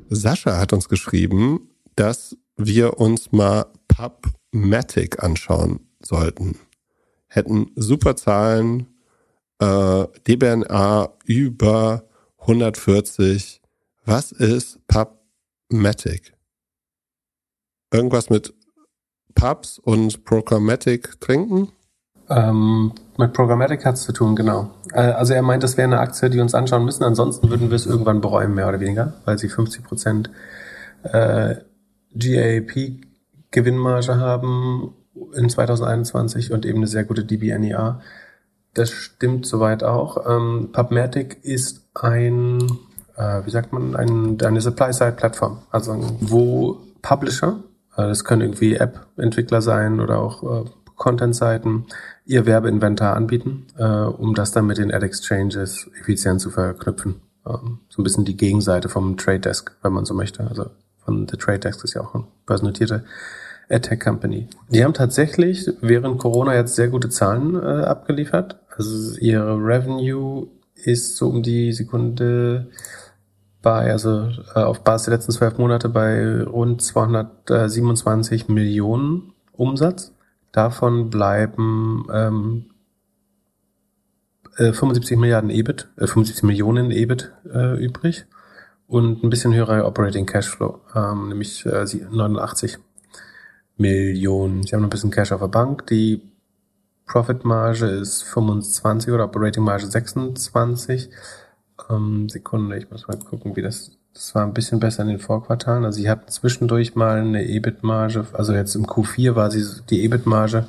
[0.10, 6.60] Sascha hat uns geschrieben, dass wir uns mal Pubmatic anschauen sollten.
[7.28, 8.88] Hätten super Zahlen,
[9.60, 12.04] äh, DBNA über
[12.38, 13.62] 140.
[14.06, 16.34] Was ist Pubmatic?
[17.92, 18.54] Irgendwas mit
[19.36, 21.70] Pubs und Programmatic trinken?
[22.30, 24.72] Ähm, mit Programmatic hat's zu tun, genau.
[24.94, 27.04] Äh, also er meint, das wäre eine Aktie, die wir uns anschauen müssen.
[27.04, 30.30] Ansonsten würden wir es irgendwann bereuen, mehr oder weniger, weil sie 50 Prozent
[31.04, 31.56] äh,
[32.16, 34.94] GAP-Gewinnmarge haben
[35.36, 38.02] in 2021 und eben eine sehr gute DBNER.
[38.74, 40.26] Das stimmt soweit auch.
[40.28, 42.60] Ähm, Pubmatic ist ein,
[43.16, 45.60] äh, wie sagt man, ein, eine Supply-Side-Plattform.
[45.70, 47.60] Also wo Publisher,
[47.96, 51.86] äh, das können irgendwie App-Entwickler sein oder auch äh, Content-Seiten,
[52.26, 57.22] ihr Werbeinventar anbieten, äh, um das dann mit den Ad-Exchanges effizient zu verknüpfen.
[57.46, 60.48] Ähm, so ein bisschen die Gegenseite vom Trade Desk, wenn man so möchte.
[60.48, 60.68] Also
[61.04, 63.04] von The Trade Desk ist ja auch eine börsennotierte
[63.70, 64.48] AdTech Company.
[64.70, 68.60] Die haben tatsächlich während Corona jetzt sehr gute Zahlen äh, abgeliefert.
[68.76, 72.70] Also ihre Revenue ist so um die Sekunde
[73.62, 80.14] bei, also äh, auf Basis der letzten zwölf Monate bei rund 227 Millionen Umsatz.
[80.52, 82.66] Davon bleiben ähm,
[84.58, 88.26] äh, 75 Milliarden EBIT, äh, 75 Millionen EBIT äh, übrig
[88.88, 92.78] und ein bisschen höherer Operating Cashflow, ähm, nämlich äh, 89
[93.78, 94.64] Millionen.
[94.64, 95.88] Sie haben noch ein bisschen Cash auf der Bank.
[95.88, 96.22] Die
[97.06, 101.10] Profitmarge ist 25 oder Operating Marge 26.
[101.90, 103.92] Ähm, Sekunde, ich muss mal gucken, wie das.
[104.14, 105.86] Das war ein bisschen besser in den Vorquartalen.
[105.86, 110.68] Also sie hatten zwischendurch mal eine EBIT-Marge, also jetzt im Q4 war sie die EBIT-Marge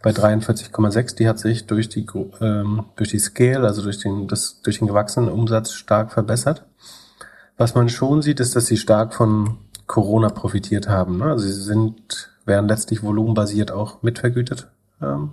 [0.00, 1.16] bei 43,6.
[1.16, 2.06] Die hat sich durch die
[2.40, 6.64] ähm, durch die Scale, also durch den das durch den gewachsenen Umsatz stark verbessert.
[7.56, 11.18] Was man schon sieht, ist, dass sie stark von Corona profitiert haben.
[11.18, 11.24] Ne?
[11.24, 14.68] Also sie sind, werden letztlich volumenbasiert auch mitvergütet.
[15.02, 15.30] Ähm,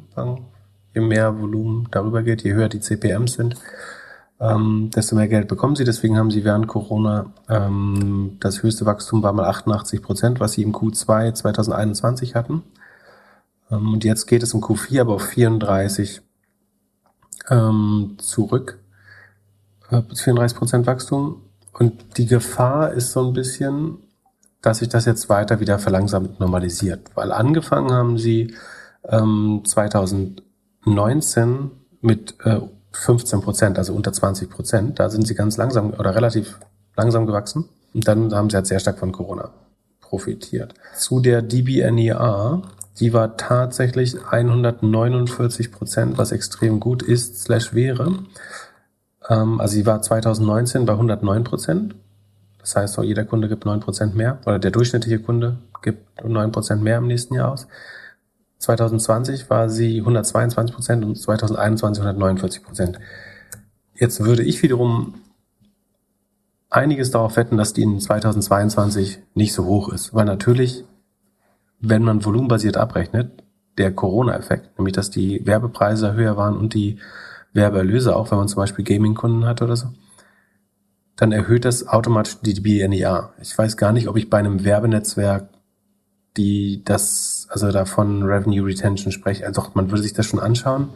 [0.95, 3.55] je mehr Volumen darüber geht, je höher die CPMs sind,
[4.39, 5.83] ähm, desto mehr Geld bekommen sie.
[5.83, 10.63] Deswegen haben sie während Corona ähm, das höchste Wachstum war mal 88 Prozent, was sie
[10.63, 12.63] im Q2 2021 hatten.
[13.69, 16.21] Ähm, und jetzt geht es im Q4 aber auf 34
[17.49, 18.79] ähm, zurück.
[19.89, 21.41] Äh, 34 Prozent Wachstum.
[21.73, 23.97] Und die Gefahr ist so ein bisschen,
[24.65, 27.11] dass sich das jetzt weiter wieder verlangsamt normalisiert.
[27.13, 28.55] Weil angefangen haben sie
[29.07, 31.69] ähm, 2019
[32.01, 34.99] mit äh, 15 Prozent, also unter 20 Prozent.
[34.99, 36.59] Da sind sie ganz langsam oder relativ
[36.97, 37.69] langsam gewachsen.
[37.93, 39.51] Und dann haben sie halt sehr stark von Corona
[40.01, 40.73] profitiert.
[40.95, 42.63] Zu der DBNER,
[42.99, 48.17] die war tatsächlich 149 Prozent, was extrem gut ist, slash wäre.
[49.29, 51.95] Ähm, also sie war 2019 bei 109 Prozent
[52.65, 56.81] das heißt, jeder Kunde gibt neun Prozent mehr oder der durchschnittliche Kunde gibt neun Prozent
[56.81, 57.67] mehr im nächsten Jahr aus.
[58.57, 62.99] 2020 war sie 122 Prozent und 2021 149 Prozent.
[63.93, 65.13] Jetzt würde ich wiederum
[66.71, 70.15] einiges darauf wetten, dass die in 2022 nicht so hoch ist.
[70.15, 70.85] Weil natürlich,
[71.79, 73.43] wenn man volumenbasiert abrechnet,
[73.77, 76.97] der Corona-Effekt, nämlich dass die Werbepreise höher waren und die
[77.53, 79.89] Werbeerlöse auch, wenn man zum Beispiel Gaming-Kunden hat oder so,
[81.15, 83.33] dann erhöht das automatisch die BNEA.
[83.41, 85.49] Ich weiß gar nicht, ob ich bei einem Werbenetzwerk
[86.37, 89.45] die das, also davon Revenue Retention spreche.
[89.45, 90.89] Also man würde sich das schon anschauen.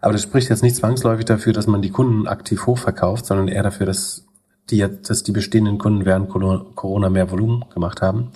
[0.00, 3.62] Aber das spricht jetzt nicht zwangsläufig dafür, dass man die Kunden aktiv hochverkauft, sondern eher
[3.62, 4.24] dafür, dass
[4.70, 8.30] die, dass die bestehenden Kunden während Corona mehr Volumen gemacht haben.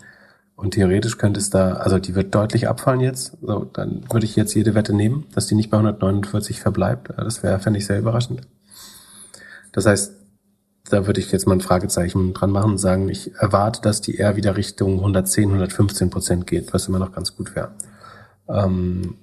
[0.56, 3.36] Und theoretisch könnte es da, also die wird deutlich abfallen jetzt.
[3.42, 7.10] So, dann würde ich jetzt jede Wette nehmen, dass die nicht bei 149 verbleibt.
[7.16, 8.40] Das wäre, fände ich sehr überraschend.
[9.72, 10.14] Das heißt,
[10.88, 14.16] da würde ich jetzt mal ein Fragezeichen dran machen und sagen, ich erwarte, dass die
[14.16, 17.72] eher wieder Richtung 110, 115 Prozent geht, was immer noch ganz gut wäre.
[18.48, 19.16] Ähm,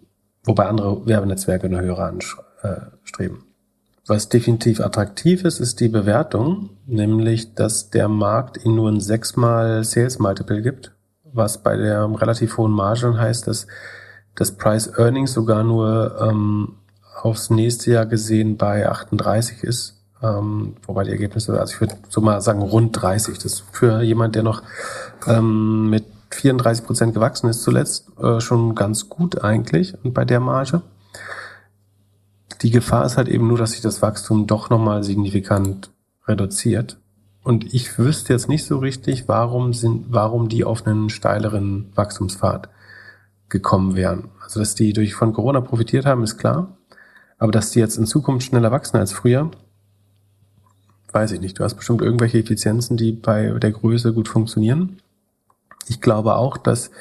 [0.44, 3.44] wobei andere Werbenetzwerke eine höhere anstreben.
[4.08, 9.84] Was definitiv attraktiv ist, ist die Bewertung, nämlich, dass der Markt ihnen nur ein sechsmal
[9.84, 10.92] Sales Multiple gibt,
[11.24, 13.66] was bei der relativ hohen Marge heißt, dass
[14.36, 16.76] das Price Earnings sogar nur ähm,
[17.22, 19.95] aufs nächste Jahr gesehen bei 38 ist
[20.26, 23.36] ähm, wobei die Ergebnisse, also ich würde so mal sagen, rund 30.
[23.38, 24.64] Das ist für jemand, der noch
[25.28, 30.40] ähm, mit 34 Prozent gewachsen ist zuletzt, äh, schon ganz gut eigentlich und bei der
[30.40, 30.82] Marge.
[32.62, 35.92] Die Gefahr ist halt eben nur, dass sich das Wachstum doch nochmal signifikant
[36.28, 36.98] reduziert.
[37.44, 42.70] Und ich wüsste jetzt nicht so richtig, warum sind, warum die auf einen steileren Wachstumspfad
[43.50, 44.30] gekommen wären.
[44.42, 46.78] Also, dass die durch von Corona profitiert haben, ist klar.
[47.38, 49.52] Aber dass die jetzt in Zukunft schneller wachsen als früher,
[51.16, 51.58] weiß ich nicht.
[51.58, 54.98] Du hast bestimmt irgendwelche Effizienzen, die bei der Größe gut funktionieren.
[55.88, 56.92] Ich glaube auch, dass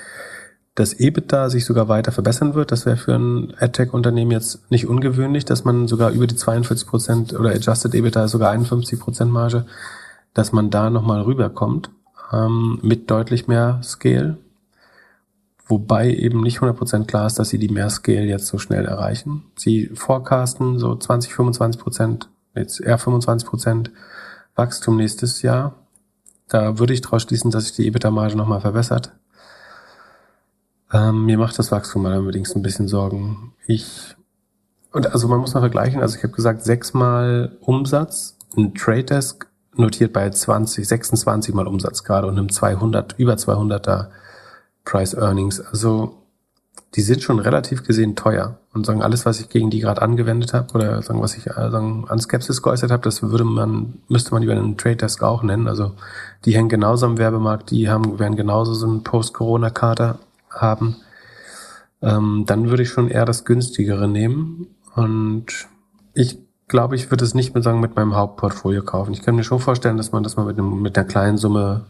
[0.74, 2.72] das EBITDA sich sogar weiter verbessern wird.
[2.72, 7.34] Das wäre für ein AdTech-Unternehmen jetzt nicht ungewöhnlich, dass man sogar über die 42 Prozent
[7.34, 9.66] oder Adjusted EBITDA sogar 51 Prozent Marge,
[10.32, 11.90] dass man da nochmal rüberkommt
[12.32, 14.38] ähm, mit deutlich mehr Scale.
[15.66, 19.44] wobei eben nicht 100% klar ist, dass sie die mehr Scale jetzt so schnell erreichen.
[19.56, 23.90] Sie forecasten so 20, 25%, jetzt eher 25%
[24.54, 25.74] Wachstum nächstes Jahr.
[26.48, 29.12] Da würde ich daraus schließen, dass sich die EBITDA-Marge nochmal verbessert.
[30.92, 33.54] Ähm, mir macht das Wachstum allerdings ein bisschen Sorgen.
[33.66, 34.14] Ich,
[34.92, 39.46] und also man muss mal vergleichen, also ich habe gesagt, sechsmal Umsatz, ein Trade Desk
[39.74, 44.10] notiert bei 20, 26 mal Umsatz gerade und einem 200, über 200er
[44.84, 45.60] Price Earnings.
[45.60, 46.22] Also
[46.94, 50.52] die sind schon relativ gesehen teuer und sagen alles, was ich gegen die gerade angewendet
[50.52, 54.32] habe oder sagen was ich äh, sagen, an Skepsis geäußert habe, das würde man müsste
[54.32, 55.68] man über einen Trade Desk auch nennen.
[55.68, 55.92] Also
[56.44, 60.18] die hängen genauso am Werbemarkt, die haben werden genauso so einen Post-Corona-Kater
[60.50, 60.96] haben.
[62.02, 65.46] Ähm, dann würde ich schon eher das günstigere nehmen und
[66.12, 69.12] ich glaube, ich würde es nicht mit sagen mit meinem Hauptportfolio kaufen.
[69.12, 71.86] Ich kann mir schon vorstellen, dass man das mal mit, einem, mit einer kleinen Summe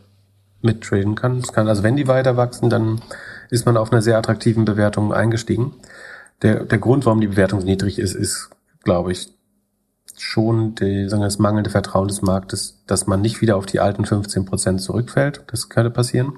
[0.62, 1.38] mittraden kann.
[1.38, 1.68] Es kann.
[1.68, 3.00] Also wenn die weiter wachsen, dann
[3.50, 5.74] ist man auf einer sehr attraktiven Bewertung eingestiegen.
[6.44, 8.50] Der, der Grund, warum die Bewertung niedrig ist, ist,
[8.84, 9.32] glaube ich,
[10.16, 13.80] schon die, sagen wir, das mangelnde Vertrauen des Marktes, dass man nicht wieder auf die
[13.80, 15.42] alten 15 Prozent zurückfällt.
[15.48, 16.34] Das könnte passieren.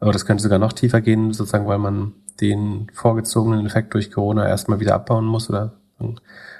[0.00, 4.46] Aber das könnte sogar noch tiefer gehen, sozusagen, weil man den vorgezogenen Effekt durch Corona
[4.46, 5.72] erstmal wieder abbauen muss oder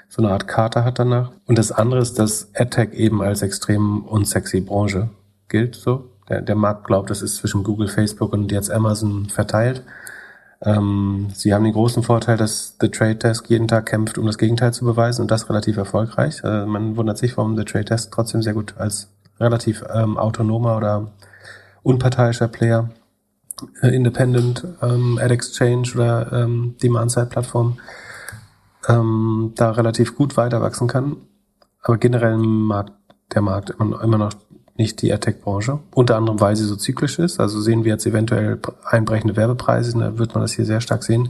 [0.09, 1.31] so eine Art Kater hat danach.
[1.45, 5.09] Und das andere ist, dass AdTech eben als extrem unsexy Branche
[5.47, 6.09] gilt, so.
[6.27, 9.83] Der, der Markt glaubt, das ist zwischen Google, Facebook und jetzt Amazon verteilt.
[10.61, 14.37] Ähm, sie haben den großen Vorteil, dass The Trade Desk jeden Tag kämpft, um das
[14.37, 16.41] Gegenteil zu beweisen und das relativ erfolgreich.
[16.43, 20.75] Äh, man wundert sich, warum The Trade Desk trotzdem sehr gut als relativ ähm, autonomer
[20.75, 21.11] oder
[21.81, 22.89] unparteiischer Player,
[23.81, 27.79] äh, Independent ähm, Ad Exchange oder ähm, Demand-Side-Plattform
[28.87, 31.17] ähm, da relativ gut weiter wachsen kann.
[31.81, 32.91] Aber generell mag
[33.33, 34.33] der Markt immer, immer noch
[34.79, 35.79] nicht die AdTech-Branche.
[35.93, 37.39] Unter anderem, weil sie so zyklisch ist.
[37.39, 41.29] Also sehen wir jetzt eventuell einbrechende Werbepreise, da wird man das hier sehr stark sehen.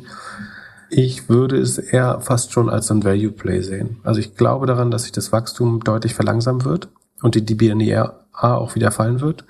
[0.89, 3.97] Ich würde es eher fast schon als ein Value-Play sehen.
[4.03, 6.89] Also ich glaube daran, dass sich das Wachstum deutlich verlangsamen wird
[7.21, 9.43] und die DBNER auch wieder fallen wird.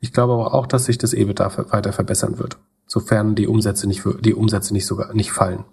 [0.00, 4.04] Ich glaube aber auch, dass sich das EBITDA weiter verbessern wird, sofern die Umsätze nicht,
[4.20, 5.64] die Umsätze nicht sogar nicht fallen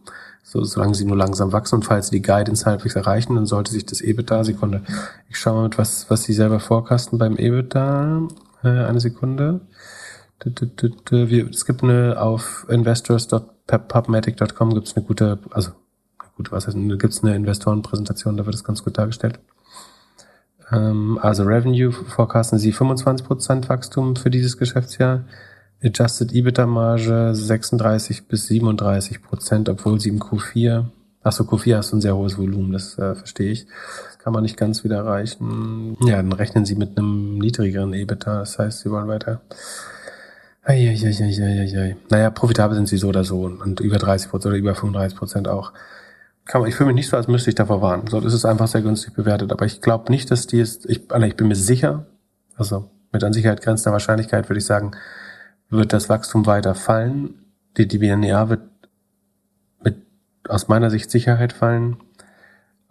[0.44, 3.72] so, solange sie nur langsam wachsen und falls sie die Guidance halbwegs erreichen, dann sollte
[3.72, 4.84] sich das EBITDA, Sekunde,
[5.30, 8.28] ich schaue mal mit, was, was sie selber vorkasten beim EBITDA,
[8.64, 9.62] äh, eine Sekunde.
[10.40, 15.72] Es gibt eine, auf investors.pubmatic.com gibt es eine gute, also,
[16.36, 19.40] gut, was heißt, gibt es eine Investorenpräsentation, da wird es ganz gut dargestellt.
[20.72, 25.24] Ähm, also Revenue forecasten sie 25% Wachstum für dieses Geschäftsjahr.
[25.84, 30.86] Adjusted EBITDA-Marge 36 bis 37 Prozent, obwohl sie im Q4,
[31.24, 33.68] achso, Q4 hast du ein sehr hohes Volumen, das äh, verstehe ich.
[34.20, 35.98] Kann man nicht ganz wieder erreichen.
[36.06, 39.42] Ja, dann rechnen sie mit einem niedrigeren EBITDA, das heißt, sie wollen weiter.
[40.64, 41.98] Eieieiei.
[42.10, 45.48] Naja, profitabel sind sie so oder so und über 30 Prozent oder über 35 Prozent
[45.50, 45.74] auch.
[46.46, 48.08] Kann man, ich fühle mich nicht so, als müsste ich davor warnen.
[48.08, 49.52] So, das ist einfach sehr günstig bewertet.
[49.52, 52.06] Aber ich glaube nicht, dass die ist, ich, ich bin mir sicher,
[52.56, 54.92] also mit an Sicherheit grenzender Wahrscheinlichkeit würde ich sagen,
[55.74, 57.36] wird das Wachstum weiter fallen.
[57.78, 58.62] Die DBNEA wird
[59.84, 59.98] mit
[60.48, 61.98] aus meiner Sicht Sicherheit fallen.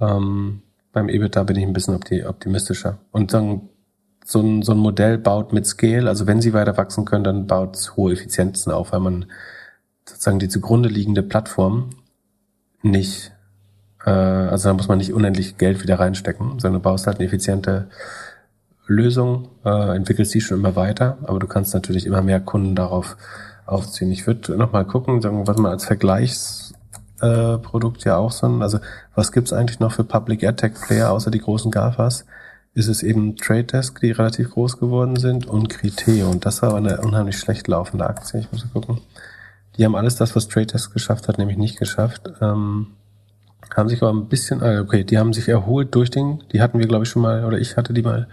[0.01, 2.99] Ähm, beim EBITDA bin ich ein bisschen optimistischer.
[3.13, 3.71] Und sagen,
[4.25, 7.47] so ein, so ein Modell baut mit Scale, also wenn sie weiter wachsen können, dann
[7.47, 9.27] baut es hohe Effizienzen auf, weil man
[10.09, 11.91] sozusagen die zugrunde liegende Plattform
[12.83, 13.33] nicht,
[14.05, 17.27] äh, also da muss man nicht unendlich Geld wieder reinstecken, sondern du baust halt eine
[17.27, 17.89] effiziente
[18.87, 23.17] Lösung, äh, entwickelst die schon immer weiter, aber du kannst natürlich immer mehr Kunden darauf
[23.67, 24.11] aufziehen.
[24.11, 28.81] Ich würde nochmal gucken, sagen, was man als Vergleichsprodukt äh, ja auch so, also
[29.15, 32.27] was gibt's eigentlich noch für Public AdTech Player außer die großen GAFAs?
[32.75, 36.71] Ist es eben Trade Desk, die relativ groß geworden sind und Criteo und das war
[36.71, 38.41] aber eine unheimlich schlecht laufende Aktie.
[38.41, 38.99] Ich muss gucken.
[39.77, 42.33] Die haben alles das, was Trade Desk geschafft hat, nämlich nicht geschafft.
[42.41, 42.89] Ähm,
[43.77, 46.79] haben sich aber ein bisschen, ah, okay, die haben sich erholt durch den, die hatten
[46.79, 48.29] wir glaube ich schon mal, oder ich hatte die mal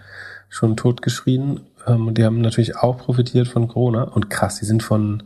[0.49, 1.61] schon totgeschrien.
[1.87, 4.03] Ähm, die haben natürlich auch profitiert von Corona.
[4.03, 5.23] Und krass, die sind von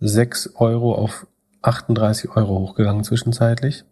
[0.00, 1.26] 6 Euro auf
[1.62, 3.84] 38 Euro hochgegangen zwischenzeitlich.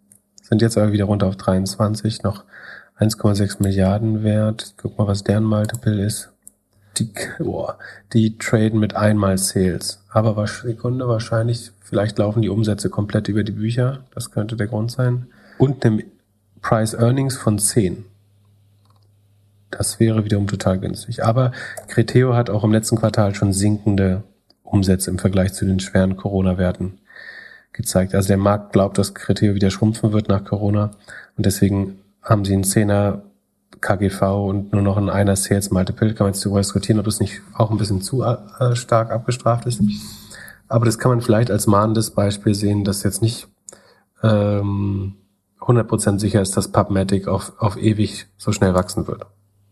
[0.43, 2.45] Sind jetzt aber wieder runter auf 23, noch
[2.99, 4.75] 1,6 Milliarden wert.
[4.77, 6.31] Guck mal, was deren Multiple ist.
[6.99, 7.79] Die, boah,
[8.13, 10.03] die traden mit einmal Sales.
[10.09, 14.05] Aber was, Sekunde, wahrscheinlich, vielleicht laufen die Umsätze komplett über die Bücher.
[14.15, 15.27] Das könnte der Grund sein.
[15.59, 16.03] Und einem
[16.63, 18.05] Price Earnings von 10.
[19.71, 21.25] Das wäre wiederum total günstig.
[21.25, 21.53] Aber
[21.89, 24.23] Criteo hat auch im letzten Quartal schon sinkende
[24.63, 26.99] Umsätze im Vergleich zu den schweren Corona-Werten
[27.73, 28.15] gezeigt.
[28.15, 30.93] Also der Markt glaubt, dass Criteo wieder schrumpfen wird nach Corona
[31.37, 33.23] und deswegen haben sie einen Zehner
[33.81, 36.15] KGV und nur noch ein einer Sales Multiple.
[36.15, 39.67] Kann man jetzt darüber diskutieren, ob das nicht auch ein bisschen zu äh, stark abgestraft
[39.67, 39.81] ist.
[40.69, 43.49] Aber das kann man vielleicht als mahnendes Beispiel sehen, dass jetzt nicht
[44.23, 45.17] ähm,
[45.61, 49.27] 100% sicher ist, dass Pubmatic auf, auf ewig so schnell wachsen wird.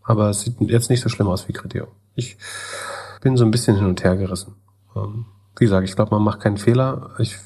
[0.05, 1.87] Aber es sieht jetzt nicht so schlimm aus wie Criteo.
[2.15, 2.37] Ich
[3.21, 4.55] bin so ein bisschen hin und her gerissen.
[4.95, 5.25] Ähm,
[5.57, 7.11] wie gesagt, ich glaube, man macht keinen Fehler.
[7.17, 7.37] Ich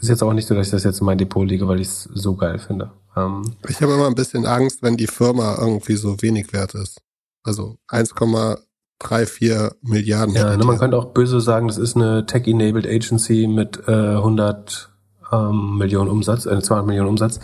[0.00, 1.88] ist jetzt auch nicht so, dass ich das jetzt in mein Depot lege, weil ich
[1.88, 2.92] es so geil finde.
[3.16, 7.00] Ähm, Ich habe immer ein bisschen Angst, wenn die Firma irgendwie so wenig wert ist.
[7.42, 10.34] Also 1,34 Milliarden.
[10.34, 14.90] ja, ne, man könnte auch böse sagen, das ist eine Tech-Enabled Agency mit äh, 100
[15.32, 17.40] ähm, Millionen Umsatz, äh, 200 Millionen Umsatz.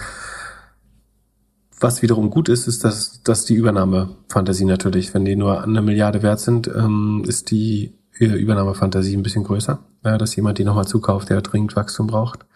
[1.85, 6.23] Was wiederum gut ist, ist, dass, dass die Übernahmefantasie natürlich, wenn die nur eine Milliarde
[6.23, 9.81] wert sind, ähm, ist die äh, Übernahmefantasie ein bisschen größer.
[10.03, 12.47] Ja, dass jemand die nochmal zukauft, der dringend Wachstum braucht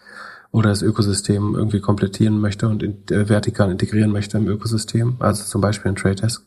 [0.49, 5.43] oder das Ökosystem irgendwie komplettieren möchte und in, äh, vertikal integrieren möchte im Ökosystem, also
[5.43, 6.43] zum Beispiel in Trade Desk.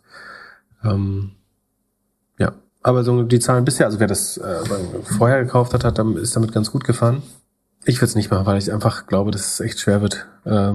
[0.82, 1.30] Ähm,
[2.36, 2.50] ja,
[2.82, 4.58] aber so die Zahlen bisher, also wer das äh,
[5.04, 7.22] vorher gekauft hat, hat ist damit ganz gut gefahren.
[7.84, 10.26] Ich würde es nicht machen, weil ich einfach glaube, dass es echt schwer wird.
[10.44, 10.72] Äh,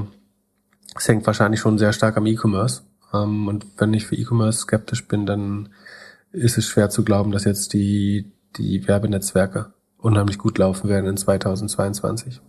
[1.00, 2.82] es hängt wahrscheinlich schon sehr stark am E-Commerce.
[3.14, 5.70] Ähm, und wenn ich für E-Commerce skeptisch bin, dann
[6.32, 11.18] ist es schwer zu glauben, dass jetzt die, die Werbenetzwerke unheimlich gut laufen werden in
[11.18, 12.42] 2022.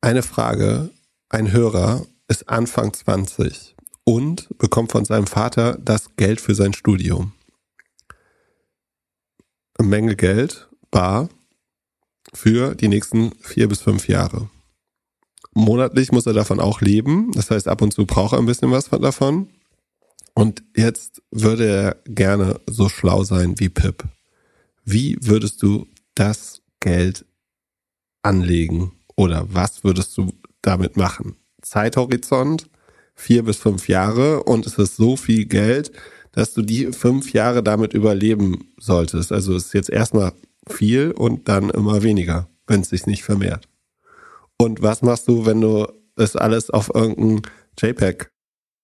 [0.00, 0.90] Eine Frage.
[1.28, 7.32] Ein Hörer ist Anfang 20 und bekommt von seinem Vater das Geld für sein Studium.
[9.78, 11.28] Eine Menge Geld, bar,
[12.32, 14.48] für die nächsten vier bis fünf Jahre.
[15.56, 17.30] Monatlich muss er davon auch leben.
[17.32, 19.48] Das heißt, ab und zu braucht er ein bisschen was von- davon.
[20.34, 24.04] Und jetzt würde er gerne so schlau sein wie Pip.
[24.84, 27.24] Wie würdest du das Geld
[28.22, 28.92] anlegen?
[29.16, 31.36] Oder was würdest du damit machen?
[31.62, 32.68] Zeithorizont,
[33.14, 35.90] vier bis fünf Jahre und es ist so viel Geld,
[36.32, 39.32] dass du die fünf Jahre damit überleben solltest.
[39.32, 40.32] Also es ist jetzt erstmal
[40.68, 43.66] viel und dann immer weniger, wenn es sich nicht vermehrt.
[44.58, 47.42] Und was machst du, wenn du das alles auf irgendein
[47.78, 48.30] JPEG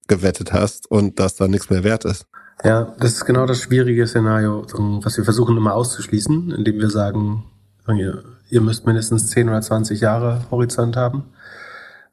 [0.07, 2.27] gewettet hast und das dann nichts mehr wert ist?
[2.65, 6.91] Ja, das ist genau das schwierige Szenario, so, was wir versuchen immer auszuschließen, indem wir
[6.91, 7.45] sagen,
[8.51, 11.25] ihr müsst mindestens 10 oder 20 Jahre Horizont haben.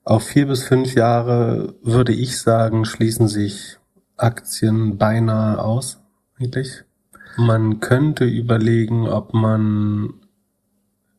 [0.04, 3.78] Auf vier bis fünf Jahre würde ich sagen, schließen sich
[4.18, 6.00] Aktien beinahe aus,
[6.40, 6.84] eigentlich.
[7.38, 10.16] Man könnte überlegen, ob man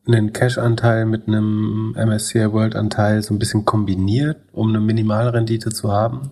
[0.07, 6.31] einen Cash-Anteil mit einem MSCI World-Anteil so ein bisschen kombiniert, um eine Minimalrendite zu haben.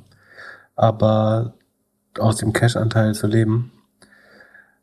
[0.75, 1.53] Aber
[2.17, 3.71] aus dem Cash-Anteil zu leben.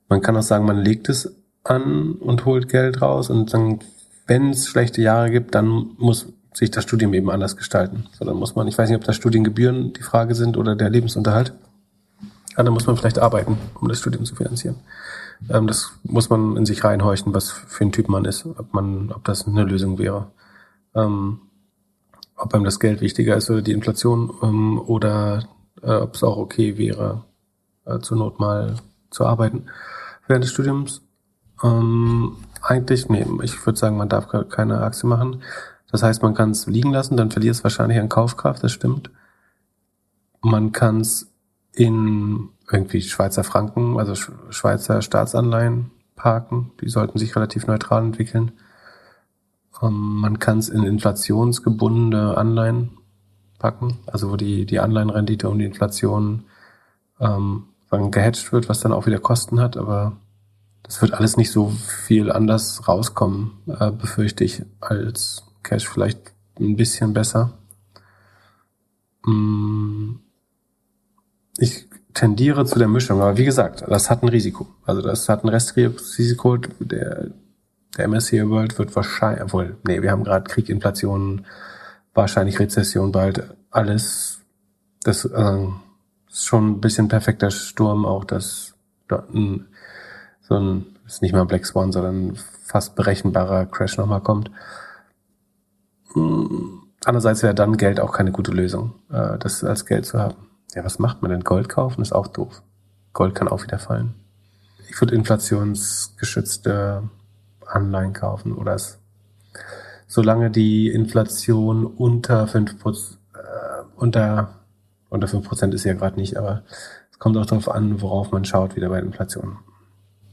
[0.08, 3.80] Man kann auch sagen, man legt es an und holt Geld raus und dann,
[4.26, 8.06] wenn es schlechte Jahre gibt, dann muss sich das Studium eben anders gestalten.
[8.12, 10.90] So, dann muss man, ich weiß nicht, ob das Studiengebühren die Frage sind oder der
[10.90, 11.52] Lebensunterhalt.
[12.54, 14.76] Aber dann muss man vielleicht arbeiten, um das Studium zu finanzieren.
[15.48, 19.12] Ähm, das muss man in sich reinhorchen, was für ein Typ man ist, ob man,
[19.12, 20.30] ob das eine Lösung wäre.
[20.94, 21.40] Ähm,
[22.36, 25.48] ob einem das Geld wichtiger ist oder die Inflation ähm, oder
[25.82, 27.24] äh, ob es auch okay wäre,
[27.86, 28.76] äh, zur Not mal
[29.10, 29.66] zu arbeiten
[30.26, 31.02] während des Studiums.
[31.62, 35.42] Ähm, eigentlich, nee, ich würde sagen, man darf ke- keine Aktie machen.
[35.90, 39.10] Das heißt, man kann es liegen lassen, dann verliert es wahrscheinlich an Kaufkraft, das stimmt.
[40.42, 41.32] Man kann es
[41.72, 46.72] in irgendwie Schweizer Franken, also Sch- Schweizer Staatsanleihen parken.
[46.80, 48.52] Die sollten sich relativ neutral entwickeln.
[49.82, 52.90] Ähm, man kann es in inflationsgebundene Anleihen
[53.58, 56.44] packen, also wo die, die Anleihenrendite um die Inflation
[57.20, 60.16] ähm, sagen, gehatcht wird, was dann auch wieder Kosten hat, aber
[60.82, 66.76] das wird alles nicht so viel anders rauskommen, äh, befürchte ich, als Cash vielleicht ein
[66.76, 67.52] bisschen besser.
[69.26, 70.20] Mm,
[71.58, 71.85] Ich
[72.16, 74.66] tendiere zu der Mischung, aber wie gesagt, das hat ein Risiko.
[74.84, 76.56] Also das hat ein Restrisiko.
[76.80, 77.26] Der,
[77.96, 81.44] der MSCI World wird wahrscheinlich, obwohl, nee, wir haben gerade Krieg, Inflation,
[82.14, 84.40] wahrscheinlich Rezession bald, alles,
[85.02, 85.66] das äh,
[86.30, 88.24] ist schon ein bisschen perfekter Sturm, auch
[89.10, 89.66] ein,
[90.40, 94.50] so ein, ist nicht mal ein Black Swan, sondern fast berechenbarer Crash nochmal kommt.
[96.14, 100.45] Mm, Andererseits wäre dann Geld auch keine gute Lösung, äh, das als Geld zu haben.
[100.74, 101.44] Ja, was macht man denn?
[101.44, 102.62] Gold kaufen ist auch doof.
[103.12, 104.14] Gold kann auch wieder fallen.
[104.88, 107.08] Ich würde inflationsgeschützte
[107.66, 108.98] Anleihen kaufen oder es,
[110.06, 114.60] solange die Inflation unter 5%, äh, unter,
[115.08, 116.62] unter 5% ist sie ja gerade nicht, aber
[117.10, 119.58] es kommt auch darauf an, worauf man schaut, wieder bei Inflation.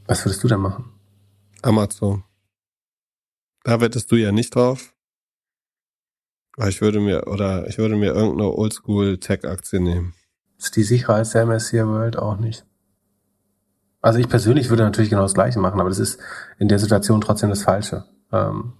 [0.06, 0.92] Was würdest du denn machen?
[1.62, 2.24] Amazon.
[3.62, 4.94] Da wettest du ja nicht drauf.
[6.68, 10.14] Ich würde mir, oder ich würde mir irgendeine Oldschool-Tech-Aktie nehmen.
[10.58, 12.64] Ist die sicherer als der MSCI World auch nicht?
[14.00, 16.20] Also ich persönlich würde natürlich genau das Gleiche machen, aber das ist
[16.58, 18.04] in der Situation trotzdem das Falsche.
[18.32, 18.74] Ähm,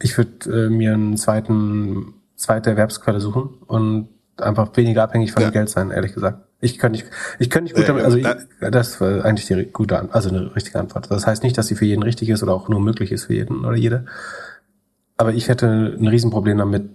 [0.00, 4.08] ich würde äh, mir einen zweiten, zweite Erwerbsquelle suchen und
[4.38, 5.50] einfach weniger abhängig von Ja.
[5.50, 6.38] dem Geld sein, ehrlich gesagt.
[6.60, 8.26] Ich könnte nicht, ich könnte nicht gut damit, also ich,
[8.60, 11.10] das war eigentlich die gute, also eine richtige Antwort.
[11.10, 13.34] Das heißt nicht, dass sie für jeden richtig ist oder auch nur möglich ist für
[13.34, 14.06] jeden oder jede.
[15.16, 16.88] Aber ich hätte ein Riesenproblem damit,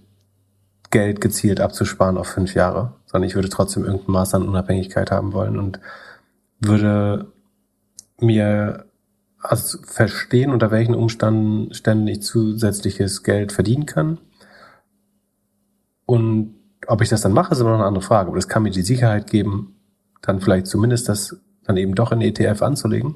[0.89, 5.33] Geld gezielt abzusparen auf fünf Jahre, sondern ich würde trotzdem irgendein Maß an Unabhängigkeit haben
[5.33, 5.79] wollen und
[6.59, 7.31] würde
[8.19, 8.85] mir
[9.39, 14.17] also verstehen, unter welchen Umständen Ständen ich zusätzliches Geld verdienen kann.
[16.05, 16.55] Und
[16.87, 18.29] ob ich das dann mache, ist immer noch eine andere Frage.
[18.29, 19.75] Aber das kann mir die Sicherheit geben,
[20.21, 23.15] dann vielleicht zumindest das dann eben doch in ETF anzulegen.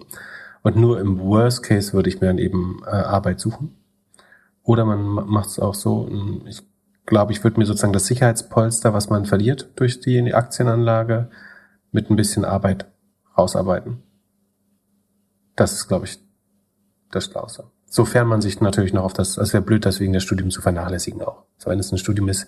[0.61, 3.75] Und nur im Worst Case würde ich mir dann eben äh, Arbeit suchen.
[4.63, 6.61] Oder man macht es auch so, mh, ich
[7.05, 11.29] glaube, ich würde mir sozusagen das Sicherheitspolster, was man verliert durch die Aktienanlage,
[11.91, 12.85] mit ein bisschen Arbeit
[13.37, 14.01] rausarbeiten.
[15.55, 16.19] Das ist, glaube ich,
[17.11, 17.65] das Schlauste.
[17.85, 20.61] Sofern man sich natürlich noch auf das, es wäre blöd, das wegen des Studiums zu
[20.61, 21.43] vernachlässigen auch.
[21.57, 22.47] So, wenn es ein Studium ist,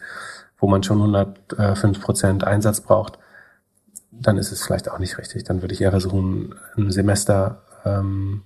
[0.57, 3.19] wo man schon 105 Prozent Einsatz braucht,
[4.11, 5.43] dann ist es vielleicht auch nicht richtig.
[5.43, 8.43] Dann würde ich eher versuchen, ein Semester, ähm,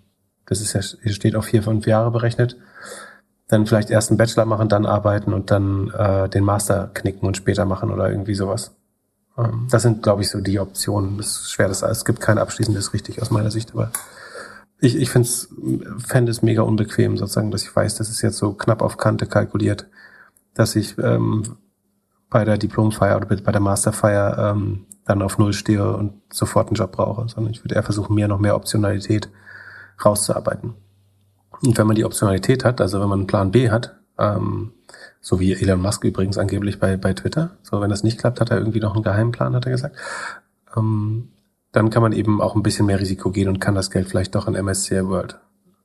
[0.48, 2.58] das ist ja, steht auf vier, fünf Jahre berechnet,
[3.48, 7.38] dann vielleicht erst einen Bachelor machen, dann arbeiten und dann äh, den Master knicken und
[7.38, 8.76] später machen oder irgendwie sowas.
[9.38, 11.18] Ähm, das sind, glaube ich, so die Optionen.
[11.18, 13.92] Das ist schwer, das es gibt kein abschließendes richtig aus meiner Sicht, aber
[14.80, 15.50] ich, ich finde es
[16.06, 19.26] fände es mega unbequem, sozusagen, dass ich weiß, das ist jetzt so knapp auf Kante
[19.26, 19.88] kalkuliert,
[20.54, 21.58] dass ich ähm,
[22.30, 26.76] bei der Diplomfeier oder bei der Masterfeier ähm, dann auf Null stehe und sofort einen
[26.76, 29.30] Job brauche, sondern ich würde eher versuchen, mir noch mehr Optionalität
[30.04, 30.76] rauszuarbeiten.
[31.62, 34.74] Und wenn man die Optionalität hat, also wenn man einen Plan B hat, ähm,
[35.22, 38.52] so wie Elon Musk übrigens angeblich bei, bei Twitter, so wenn das nicht klappt, hat
[38.52, 39.96] er irgendwie noch einen Geheimplan, hat er gesagt,
[40.76, 41.30] ähm,
[41.72, 44.36] dann kann man eben auch ein bisschen mehr Risiko gehen und kann das Geld vielleicht
[44.36, 45.40] doch in MSCI World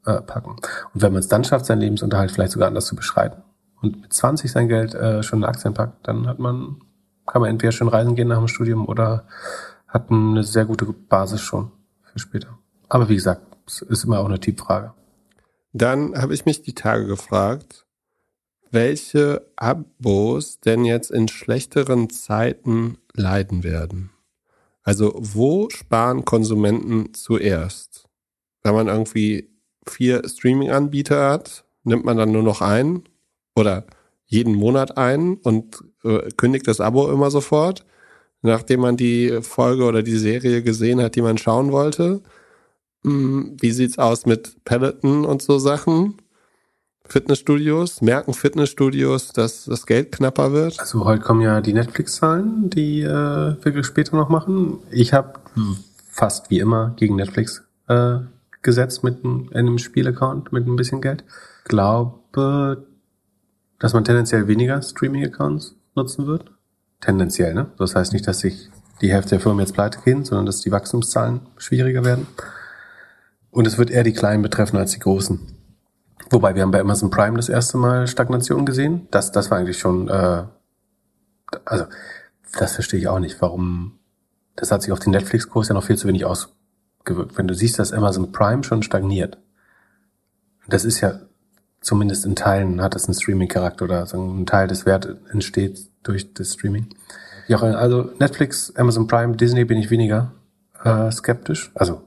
[0.07, 0.57] äh, packen.
[0.95, 3.43] Und wenn man es dann schafft, seinen Lebensunterhalt vielleicht sogar anders zu beschreiten
[3.81, 6.77] und mit 20 sein Geld äh, schon in Aktien packt, dann hat man,
[7.27, 9.25] kann man entweder schon reisen gehen nach dem Studium oder
[9.89, 11.71] hat eine sehr gute Basis schon
[12.05, 12.59] für später.
[12.89, 14.93] Aber wie gesagt, es ist immer auch eine Typfrage.
[15.73, 17.87] Dann habe ich mich die Tage gefragt,
[18.71, 24.11] welche Abos denn jetzt in schlechteren Zeiten leiden werden.
[24.83, 28.09] Also wo sparen Konsumenten zuerst?
[28.63, 29.51] Wenn man irgendwie
[29.87, 33.05] vier Streaming-Anbieter hat, nimmt man dann nur noch einen
[33.55, 33.85] oder
[34.25, 37.85] jeden Monat einen und äh, kündigt das Abo immer sofort,
[38.41, 42.23] nachdem man die Folge oder die Serie gesehen hat, die man schauen wollte.
[43.05, 46.17] Hm, Wie sieht's aus mit Peloton und so Sachen?
[47.05, 48.01] Fitnessstudios?
[48.01, 50.79] Merken Fitnessstudios, dass das Geld knapper wird?
[50.79, 54.79] Also heute kommen ja die Netflix-Zahlen, die äh, wir später noch machen.
[54.91, 55.41] Ich habe
[56.09, 58.19] fast wie immer gegen Netflix äh,
[58.63, 61.25] gesetzt mit einem, in einem Spielaccount mit ein bisschen Geld.
[61.65, 62.87] Glaube,
[63.79, 66.53] dass man tendenziell weniger Streaming-Accounts nutzen wird.
[67.01, 67.67] Tendenziell, ne?
[67.79, 70.71] Das heißt nicht, dass sich die Hälfte der Firmen jetzt pleite gehen, sondern dass die
[70.71, 72.29] Wachstumszahlen schwieriger werden.
[73.53, 75.39] Und es wird eher die Kleinen betreffen als die Großen.
[76.31, 79.07] Wobei wir haben bei Amazon Prime das erste Mal Stagnation gesehen.
[79.11, 80.45] Das, das war eigentlich schon, äh,
[81.67, 81.85] also
[82.59, 83.99] das verstehe ich auch nicht, warum.
[84.57, 87.37] Das hat sich auf den Netflix-Kurs ja noch viel zu wenig ausgewirkt.
[87.37, 89.39] Wenn du siehst, dass Amazon Prime schon stagniert,
[90.67, 91.21] das ist ja
[91.83, 96.33] zumindest in Teilen hat das einen Streaming-Charakter oder so ein Teil des Wertes entsteht durch
[96.33, 96.89] das Streaming.
[97.49, 100.33] Ja, also Netflix, Amazon Prime, Disney bin ich weniger
[100.85, 101.71] äh, skeptisch.
[101.75, 102.03] Also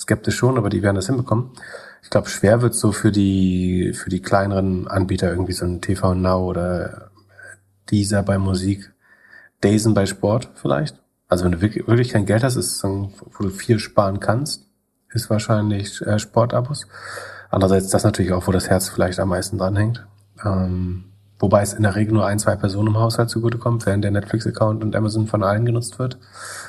[0.00, 1.50] skeptisch schon, aber die werden das hinbekommen.
[2.02, 6.14] Ich glaube, schwer wird so für die für die kleineren Anbieter irgendwie so ein TV
[6.14, 7.10] Now oder
[7.90, 8.92] dieser bei Musik,
[9.60, 11.00] Dazen bei Sport vielleicht.
[11.28, 14.66] Also wenn du wirklich, wirklich kein Geld hast, ist so, wo du viel sparen kannst,
[15.12, 16.86] ist wahrscheinlich äh, Sportabos.
[17.50, 20.06] Andererseits das natürlich auch, wo das Herz vielleicht am meisten dranhängt.
[20.44, 21.04] Ähm,
[21.38, 24.82] wobei es in der Regel nur ein, zwei Personen im Haushalt zugutekommt, während der Netflix-Account
[24.82, 26.18] und Amazon von allen genutzt wird.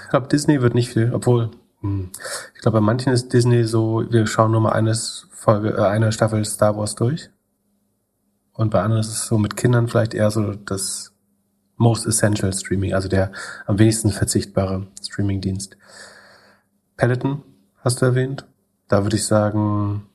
[0.04, 1.52] Ich glaube, Disney wird nicht viel, obwohl
[1.84, 6.12] ich glaube, bei manchen ist Disney so, wir schauen nur mal eines Folge, äh, eine
[6.12, 7.30] Staffel Star Wars durch.
[8.54, 11.14] Und bei anderen ist es so mit Kindern vielleicht eher so das
[11.78, 13.32] Most Essential Streaming, also der
[13.66, 15.78] am wenigsten verzichtbare Streaming-Dienst.
[16.96, 17.42] Peloton
[17.80, 18.46] hast du erwähnt.
[18.88, 20.06] Da würde ich sagen,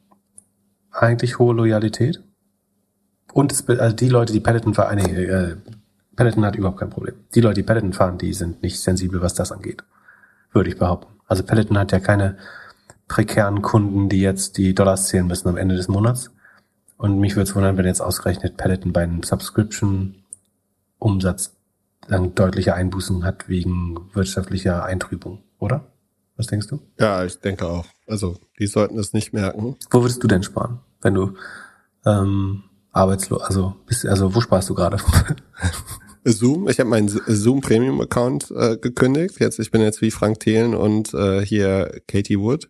[0.92, 2.22] eigentlich hohe Loyalität.
[3.32, 5.56] Und es, also die Leute, die Peloton fahren, nee, äh,
[6.14, 7.16] Peloton hat überhaupt kein Problem.
[7.34, 9.82] Die Leute, die Peloton fahren, die sind nicht sensibel, was das angeht.
[10.52, 11.15] Würde ich behaupten.
[11.26, 12.36] Also Peloton hat ja keine
[13.08, 16.30] prekären Kunden, die jetzt die Dollars zählen müssen am Ende des Monats.
[16.96, 21.54] Und mich würde es wundern, wenn jetzt ausgerechnet Peloton bei einem Subscription-Umsatz
[22.08, 25.84] dann deutliche Einbußen hat wegen wirtschaftlicher Eintrübung, oder?
[26.36, 26.80] Was denkst du?
[26.98, 27.86] Ja, ich denke auch.
[28.06, 29.76] Also, die sollten es nicht merken.
[29.90, 31.34] Wo würdest du denn sparen, wenn du
[32.04, 34.98] ähm, arbeitslos, also bist, also wo sparst du gerade?
[36.26, 39.38] Zoom, ich habe meinen Zoom Premium Account äh, gekündigt.
[39.38, 42.68] Jetzt ich bin jetzt wie Frank Thelen und äh, hier Katie Wood.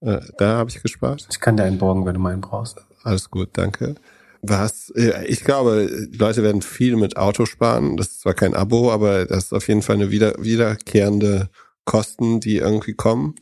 [0.00, 1.26] Äh, da habe ich gespart.
[1.30, 2.80] Ich kann dir einen borgen, wenn du meinen brauchst.
[3.02, 3.96] Alles gut, danke.
[4.42, 7.98] Was, äh, ich glaube, Leute werden viel mit Auto sparen.
[7.98, 11.50] Das ist zwar kein Abo, aber das ist auf jeden Fall eine wieder, wiederkehrende
[11.84, 13.34] Kosten, die irgendwie kommen.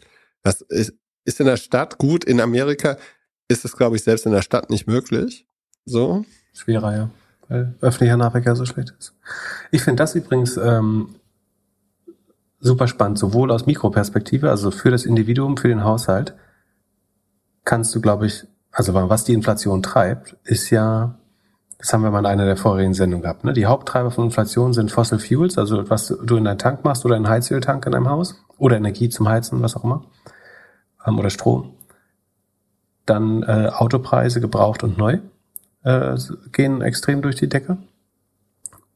[0.43, 2.25] Das ist, ist in der Stadt gut.
[2.25, 2.99] In Amerika
[3.47, 5.47] ist es, glaube ich, selbst in der Stadt nicht möglich.
[5.85, 6.25] So.
[6.53, 7.11] Schwerer, ja.
[7.49, 9.15] Weil öffentlicher Nahverkehr so schlecht ist.
[9.71, 11.17] Ich finde das übrigens ähm,
[12.61, 16.35] super spannend, sowohl aus Mikroperspektive, also für das Individuum, für den Haushalt,
[17.65, 21.19] kannst du, glaube ich, also was die Inflation treibt, ist ja,
[21.79, 23.53] das haben wir mal in einer der vorherigen Sendungen gehabt, ne?
[23.53, 27.17] Die Haupttreiber von Inflation sind Fossil Fuels, also was du in deinen Tank machst oder
[27.17, 30.05] einen Heizöltank in deinem Haus oder Energie zum Heizen, was auch immer,
[31.07, 31.75] ähm, oder Strom.
[33.07, 35.19] Dann äh, Autopreise, gebraucht und neu
[35.85, 36.17] äh,
[36.53, 37.79] gehen extrem durch die Decke.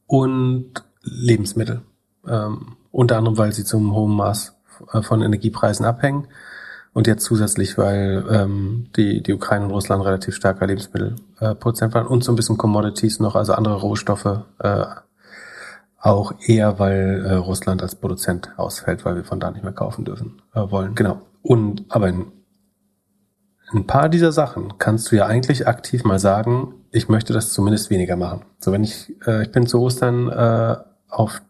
[0.05, 1.81] Und Lebensmittel.
[2.27, 4.55] Ähm, unter anderem, weil sie zum hohen Maß
[4.93, 6.27] äh, von Energiepreisen abhängen.
[6.93, 12.07] Und jetzt zusätzlich, weil ähm, die, die Ukraine und Russland relativ starker Lebensmittelproduzent äh, waren
[12.07, 14.85] und so ein bisschen Commodities noch, also andere Rohstoffe, äh,
[15.99, 20.05] auch eher, weil äh, Russland als Produzent ausfällt, weil wir von da nicht mehr kaufen
[20.05, 20.93] dürfen äh, wollen.
[20.93, 21.21] Genau.
[21.41, 22.31] Und aber in
[23.73, 27.89] ein paar dieser Sachen kannst du ja eigentlich aktiv mal sagen, ich möchte das zumindest
[27.89, 28.41] weniger machen.
[28.59, 30.75] So, wenn ich, äh, ich bin zu Ostern äh,
[31.09, 31.41] auf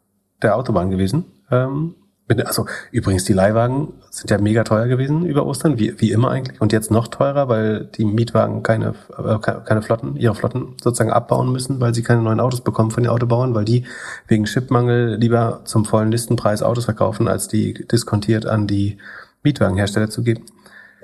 [0.41, 1.26] der Autobahn gewesen.
[1.51, 1.95] Ähm,
[2.28, 6.32] mit, also übrigens, die Leihwagen sind ja mega teuer gewesen über Ostern, wie, wie immer
[6.32, 6.61] eigentlich.
[6.61, 11.51] Und jetzt noch teurer, weil die Mietwagen keine, äh, keine Flotten, ihre Flotten sozusagen abbauen
[11.51, 13.86] müssen, weil sie keine neuen Autos bekommen von den Autobauern, weil die
[14.28, 18.97] wegen Chipmangel lieber zum vollen Listenpreis Autos verkaufen, als die diskontiert an die
[19.43, 20.45] Mietwagenhersteller zu geben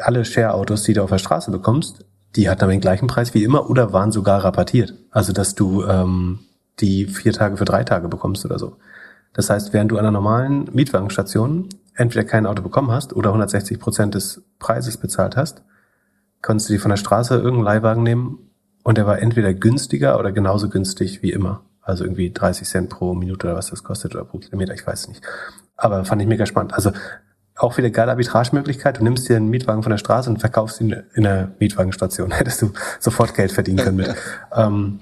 [0.02, 3.70] alle Share-Autos, die du auf der Straße bekommst, die hatten den gleichen Preis wie immer
[3.70, 4.93] oder waren sogar rabattiert.
[5.12, 6.39] Also dass du ähm,
[6.80, 8.78] die vier Tage für drei Tage bekommst oder so.
[9.34, 13.80] Das heißt, während du an einer normalen Mietwagenstation entweder kein Auto bekommen hast oder 160
[13.80, 15.64] Prozent des Preises bezahlt hast,
[16.41, 18.39] konntest du die von der Straße irgendeinen Leihwagen nehmen
[18.84, 21.64] und der war entweder günstiger oder genauso günstig wie immer.
[21.82, 25.08] Also irgendwie 30 Cent pro Minute oder was das kostet oder pro Kilometer, ich weiß
[25.10, 25.24] nicht.
[25.76, 26.74] Aber fand ich mega spannend.
[26.74, 26.91] Also
[27.60, 28.99] auch wieder geile Arbitragemöglichkeit.
[28.99, 32.32] Du nimmst dir einen Mietwagen von der Straße und verkaufst ihn in der Mietwagenstation.
[32.38, 34.16] Hättest du sofort Geld verdienen können mit.
[34.55, 35.01] ähm,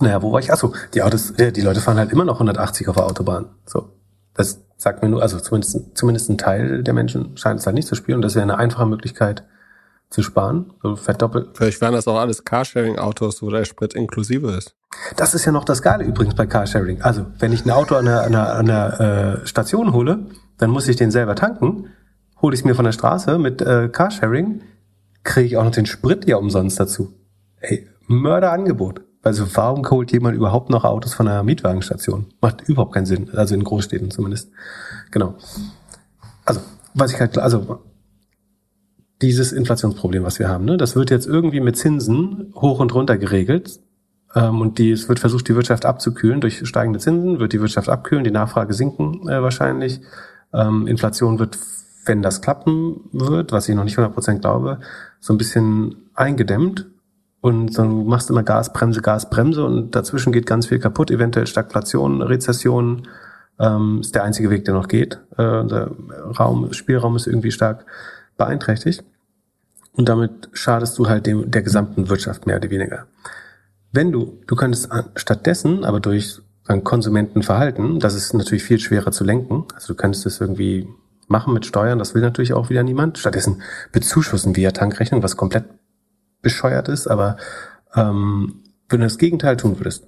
[0.00, 0.52] naja, wo war ich?
[0.52, 3.46] Achso, die Autos, die Leute fahren halt immer noch 180 auf der Autobahn.
[3.66, 3.90] So.
[4.34, 7.88] Das sagt mir nur, also zumindest, zumindest ein Teil der Menschen scheint es halt nicht
[7.88, 8.22] zu spüren.
[8.22, 9.42] Das wäre eine einfache Möglichkeit
[10.08, 10.72] zu sparen.
[10.82, 11.50] So verdoppelt.
[11.54, 14.76] Vielleicht wären das auch alles Carsharing-Autos, wo der Sprit inklusive ist.
[15.16, 17.02] Das ist ja noch das Geile übrigens bei Carsharing.
[17.02, 20.26] Also, wenn ich ein Auto an einer, an einer, an einer äh, Station hole,
[20.58, 21.86] dann muss ich den selber tanken,
[22.42, 24.62] hole ich es mir von der Straße mit äh, Carsharing,
[25.24, 27.14] kriege ich auch noch den Sprit ja umsonst dazu.
[27.60, 29.02] Ey, Mörderangebot.
[29.22, 32.26] Also warum holt jemand überhaupt noch Autos von einer Mietwagenstation?
[32.40, 34.50] Macht überhaupt keinen Sinn, also in Großstädten zumindest.
[35.10, 35.34] Genau.
[36.44, 36.60] Also,
[36.94, 37.80] was ich halt, also
[39.20, 43.18] dieses Inflationsproblem, was wir haben, ne, das wird jetzt irgendwie mit Zinsen hoch und runter
[43.18, 43.80] geregelt.
[44.34, 46.40] Ähm, und die, es wird versucht, die Wirtschaft abzukühlen.
[46.40, 50.00] Durch steigende Zinsen wird die Wirtschaft abkühlen, die Nachfrage sinken äh, wahrscheinlich.
[50.52, 51.58] Ähm, Inflation wird,
[52.04, 54.80] wenn das klappen wird, was ich noch nicht 100% glaube,
[55.20, 56.86] so ein bisschen eingedämmt.
[57.40, 62.20] Und dann machst du immer Gasbremse, Gasbremse und dazwischen geht ganz viel kaputt, eventuell Stagflation,
[62.20, 63.06] Rezession,
[63.60, 65.20] ähm, ist der einzige Weg, der noch geht.
[65.36, 65.90] Äh, der
[66.38, 67.86] Raum, Spielraum ist irgendwie stark
[68.36, 69.04] beeinträchtigt.
[69.92, 73.06] Und damit schadest du halt dem, der gesamten Wirtschaft mehr oder weniger.
[73.92, 79.24] Wenn du, du könntest stattdessen, aber durch an Konsumentenverhalten, das ist natürlich viel schwerer zu
[79.24, 79.64] lenken.
[79.74, 80.88] Also du könntest es irgendwie
[81.26, 83.18] machen mit Steuern, das will natürlich auch wieder niemand.
[83.18, 85.64] Stattdessen bezuschussen wir Tankrechnung, was komplett
[86.42, 87.36] bescheuert ist, aber
[87.94, 90.06] ähm, wenn du das Gegenteil tun würdest,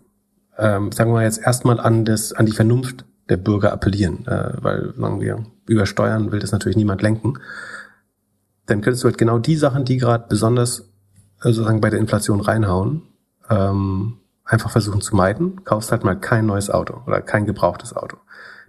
[0.59, 4.95] ähm, sagen wir jetzt erstmal an das, an die Vernunft der Bürger appellieren, äh, weil
[4.97, 7.35] sagen wir, über Steuern will das natürlich niemand lenken,
[8.67, 10.81] dann könntest du halt genau die Sachen, die gerade besonders
[11.41, 13.03] äh, sozusagen bei der Inflation reinhauen,
[13.49, 14.20] ähm,
[14.51, 15.65] einfach versuchen zu meiden.
[15.65, 18.17] Kaufst halt mal kein neues Auto oder kein gebrauchtes Auto.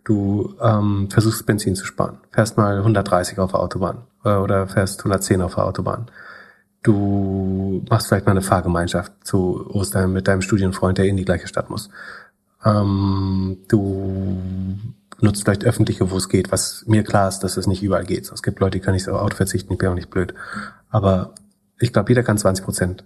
[0.03, 2.19] Du ähm, versuchst Benzin zu sparen.
[2.31, 6.09] Fährst mal 130 auf der Autobahn äh, oder fährst 110 auf der Autobahn.
[6.83, 11.47] Du machst vielleicht mal eine Fahrgemeinschaft zu Ostern mit deinem Studienfreund, der in die gleiche
[11.47, 11.89] Stadt muss.
[12.63, 14.77] Ähm, du
[15.19, 18.31] nutzt vielleicht öffentliche, wo es geht, was mir klar ist, dass es nicht überall geht.
[18.31, 20.33] Es gibt Leute, die können nicht so Auto verzichten, ich bin auch nicht blöd.
[20.89, 21.35] Aber
[21.79, 23.03] ich glaube, jeder kann 20 Prozent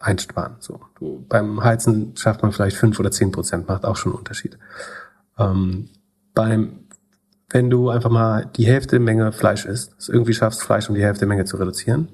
[0.00, 0.56] einsparen.
[0.60, 4.18] So, du, beim Heizen schafft man vielleicht fünf oder zehn Prozent, macht auch schon einen
[4.18, 4.58] Unterschied.
[5.38, 5.88] Ähm,
[6.34, 6.84] beim
[7.54, 11.04] wenn du einfach mal die Hälfte Menge Fleisch isst, es irgendwie schaffst, Fleisch um die
[11.04, 12.08] Hälfte Menge zu reduzieren,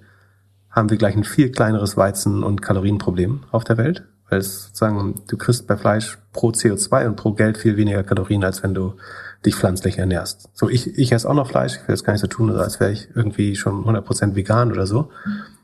[0.68, 4.04] haben wir gleich ein viel kleineres Weizen- und Kalorienproblem auf der Welt.
[4.28, 8.44] Weil es sozusagen, du kriegst bei Fleisch pro CO2 und pro Geld viel weniger Kalorien,
[8.44, 8.96] als wenn du
[9.44, 10.50] dich pflanzlich ernährst.
[10.52, 12.78] So, ich, ich esse auch noch Fleisch, ich will das gar nicht so tun, als
[12.78, 15.08] wäre ich irgendwie schon 100% vegan oder so.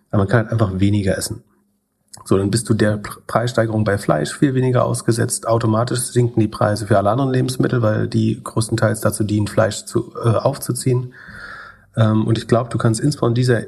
[0.09, 1.45] Aber man kann halt einfach weniger essen.
[2.25, 5.47] So, dann bist du der Preissteigerung bei Fleisch viel weniger ausgesetzt.
[5.47, 10.12] Automatisch sinken die Preise für alle anderen Lebensmittel, weil die größtenteils dazu dienen, Fleisch zu,
[10.17, 11.14] äh, aufzuziehen.
[11.97, 13.62] Ähm, und ich glaube, du kannst insbesondere dieser,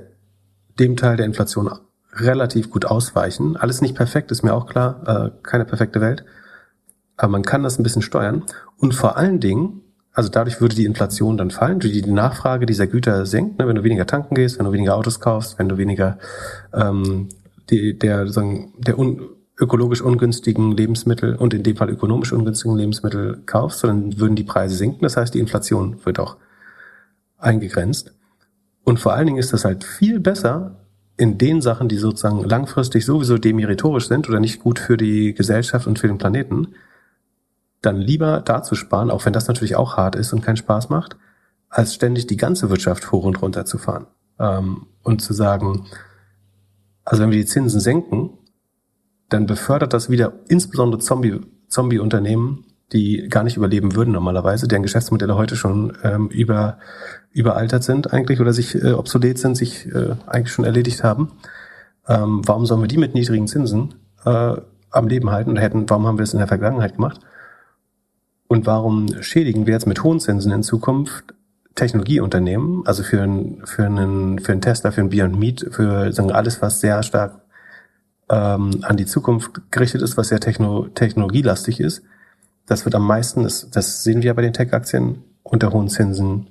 [0.78, 1.70] dem Teil der Inflation
[2.14, 3.56] relativ gut ausweichen.
[3.56, 5.02] Alles nicht perfekt, ist mir auch klar.
[5.06, 6.24] Äh, keine perfekte Welt.
[7.16, 8.44] Aber man kann das ein bisschen steuern.
[8.76, 9.82] Und vor allen Dingen,
[10.12, 13.84] also dadurch würde die Inflation dann fallen, die Nachfrage dieser Güter senkt, ne, wenn du
[13.84, 16.18] weniger tanken gehst, wenn du weniger Autos kaufst, wenn du weniger
[16.72, 17.28] ähm,
[17.70, 23.42] die, der, sagen, der un, ökologisch ungünstigen Lebensmittel und in dem Fall ökonomisch ungünstigen Lebensmittel
[23.46, 25.02] kaufst, dann würden die Preise sinken.
[25.02, 26.36] Das heißt, die Inflation wird auch
[27.38, 28.14] eingegrenzt.
[28.84, 30.76] Und vor allen Dingen ist das halt viel besser
[31.16, 35.86] in den Sachen, die sozusagen langfristig sowieso demeritorisch sind oder nicht gut für die Gesellschaft
[35.86, 36.68] und für den Planeten,
[37.82, 40.88] dann lieber da zu sparen, auch wenn das natürlich auch hart ist und keinen Spaß
[40.88, 41.16] macht,
[41.68, 44.06] als ständig die ganze Wirtschaft hoch und runter zu fahren.
[44.38, 45.86] Ähm, und zu sagen,
[47.08, 48.30] also wenn wir die Zinsen senken,
[49.30, 55.34] dann befördert das wieder insbesondere Zombie, Zombie-Unternehmen, die gar nicht überleben würden normalerweise, deren Geschäftsmodelle
[55.34, 56.76] heute schon ähm, über,
[57.32, 61.32] überaltert sind eigentlich oder sich äh, obsolet sind, sich äh, eigentlich schon erledigt haben.
[62.06, 63.94] Ähm, warum sollen wir die mit niedrigen Zinsen
[64.26, 64.56] äh,
[64.90, 67.20] am Leben halten und hätten, warum haben wir es in der Vergangenheit gemacht?
[68.48, 71.34] Und warum schädigen wir jetzt mit hohen Zinsen in Zukunft
[71.78, 76.32] Technologieunternehmen, also für einen, für einen, für einen Tesla, für einen Beyond Meat, für sagen,
[76.32, 77.40] alles, was sehr stark
[78.28, 82.02] ähm, an die Zukunft gerichtet ist, was sehr techno, technologielastig ist,
[82.66, 86.48] das wird am meisten, das, das sehen wir bei den Tech-Aktien, unter hohen Zinsen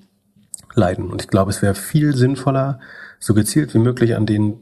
[0.74, 1.12] leiden.
[1.12, 2.80] Und ich glaube, es wäre viel sinnvoller,
[3.20, 4.60] so gezielt wie möglich an den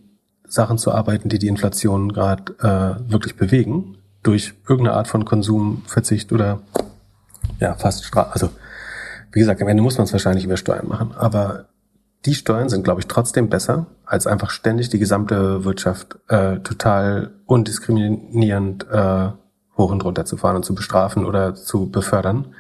[0.48, 6.34] Sachen zu arbeiten, die die Inflation gerade äh, wirklich bewegen, durch irgendeine Art von Konsumverzicht
[6.34, 6.62] oder
[7.60, 8.50] ja, fast Stra also
[9.36, 11.66] wie gesagt, am Ende muss man es wahrscheinlich über Steuern machen, aber
[12.26, 17.32] die Steuern sind, glaube ich, trotzdem besser, als einfach ständig die gesamte Wirtschaft äh, total
[17.46, 19.30] undiskriminierend äh,
[19.78, 22.56] hoch und runter zu fahren und zu bestrafen oder zu befördern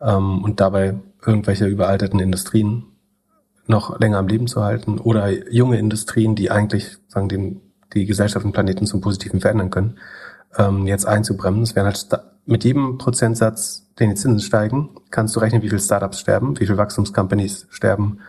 [0.00, 2.84] ähm, und dabei irgendwelche überalterten Industrien
[3.68, 7.60] noch länger am Leben zu halten oder junge Industrien, die eigentlich sagen, den,
[7.94, 9.98] die Gesellschaft und Planeten zum Positiven verändern können,
[10.56, 11.62] ähm, jetzt einzubremsen.
[11.62, 12.08] Es wären halt
[12.48, 16.66] mit jedem Prozentsatz den die Zinsen steigen, kannst du rechnen, wie viele Startups sterben, wie
[16.66, 18.20] viele Wachstumscompanies sterben,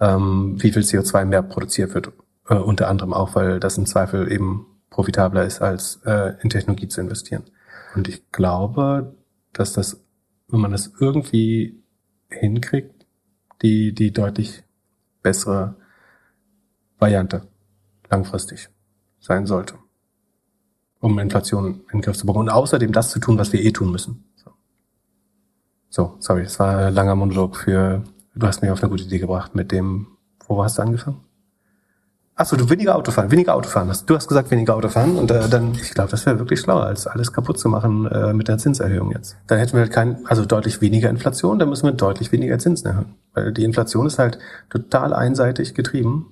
[0.00, 2.12] ähm, wie viel CO2 mehr produziert wird.
[2.48, 6.88] Äh, unter anderem auch, weil das im Zweifel eben profitabler ist, als äh, in Technologie
[6.88, 7.44] zu investieren.
[7.94, 9.14] Und ich glaube,
[9.52, 10.04] dass das,
[10.48, 11.82] wenn man das irgendwie
[12.28, 13.06] hinkriegt,
[13.62, 14.64] die, die deutlich
[15.22, 15.76] bessere
[16.98, 17.48] Variante
[18.10, 18.68] langfristig
[19.18, 19.74] sein sollte,
[21.06, 22.48] um Inflation in den Griff zu bekommen.
[22.48, 24.24] Und außerdem das zu tun, was wir eh tun müssen.
[25.88, 28.02] So, sorry, das war ein langer Monolog für,
[28.34, 30.08] du hast mich auf eine gute Idee gebracht mit dem,
[30.46, 31.20] wo hast du angefangen?
[32.34, 34.04] Achso, du weniger Autofahren, weniger Autofahren hast.
[34.10, 37.06] Du hast gesagt weniger Autofahren und äh, dann, ich glaube, das wäre wirklich schlauer, als
[37.06, 39.38] alles kaputt zu machen äh, mit der Zinserhöhung jetzt.
[39.46, 42.88] Dann hätten wir halt kein, also deutlich weniger Inflation, dann müssen wir deutlich weniger Zinsen
[42.88, 43.14] erhöhen.
[43.32, 44.38] Weil die Inflation ist halt
[44.68, 46.26] total einseitig getrieben.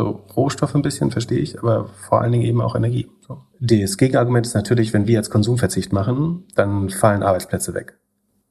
[0.00, 3.10] So Rohstoff ein bisschen, verstehe ich, aber vor allen Dingen eben auch Energie.
[3.20, 3.42] So.
[3.58, 7.98] Das Gegenargument ist natürlich, wenn wir jetzt Konsumverzicht machen, dann fallen Arbeitsplätze weg.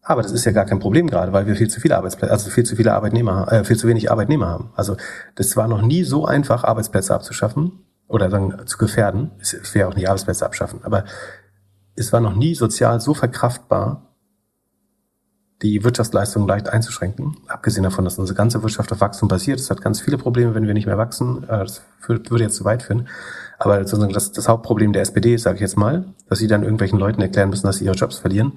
[0.03, 2.51] Aber das ist ja gar kein Problem gerade, weil wir viel zu viele Arbeitsplätze, also
[2.51, 4.69] viel zu viele Arbeitnehmer, äh, viel zu wenig Arbeitnehmer haben.
[4.75, 4.95] Also
[5.33, 9.31] das war noch nie so einfach, Arbeitsplätze abzuschaffen oder dann zu gefährden.
[9.39, 11.03] Es wäre auch nicht Arbeitsplätze abschaffen, aber
[11.95, 14.08] es war noch nie sozial so verkraftbar,
[15.61, 17.37] die Wirtschaftsleistung leicht einzuschränken.
[17.47, 19.59] Abgesehen davon, dass unsere ganze Wirtschaft auf Wachstum basiert.
[19.59, 21.43] Es hat ganz viele Probleme, wenn wir nicht mehr wachsen.
[21.43, 23.07] Äh, das würde jetzt zu weit führen.
[23.57, 27.21] Aber das, das Hauptproblem der SPD, sage ich jetzt mal, dass sie dann irgendwelchen Leuten
[27.21, 28.53] erklären müssen, dass sie ihre Jobs verlieren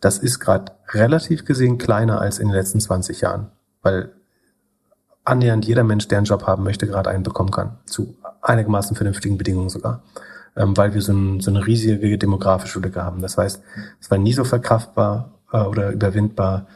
[0.00, 3.50] das ist gerade relativ gesehen kleiner als in den letzten 20 Jahren,
[3.82, 4.12] weil
[5.24, 9.36] annähernd jeder Mensch, der einen Job haben möchte, gerade einen bekommen kann, zu einigermaßen vernünftigen
[9.36, 10.02] Bedingungen sogar,
[10.56, 13.20] ähm, weil wir so, ein, so eine riesige demografische Lücke haben.
[13.20, 13.62] Das heißt,
[14.00, 16.66] es war nie so verkraftbar äh, oder überwindbar,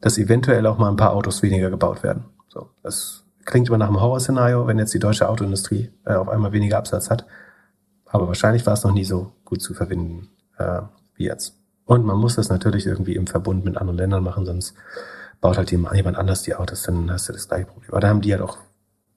[0.00, 2.24] dass eventuell auch mal ein paar Autos weniger gebaut werden.
[2.48, 6.52] So, das klingt immer nach einem Horrorszenario, wenn jetzt die deutsche Autoindustrie äh, auf einmal
[6.52, 7.26] weniger Absatz hat.
[8.06, 10.82] Aber wahrscheinlich war es noch nie so gut zu verbinden äh,
[11.16, 11.56] wie jetzt.
[11.84, 14.74] Und man muss das natürlich irgendwie im Verbund mit anderen Ländern machen, sonst
[15.40, 17.90] baut halt jemand anders die Autos, dann hast du das gleiche Problem.
[17.90, 18.58] Aber da haben die ja doch,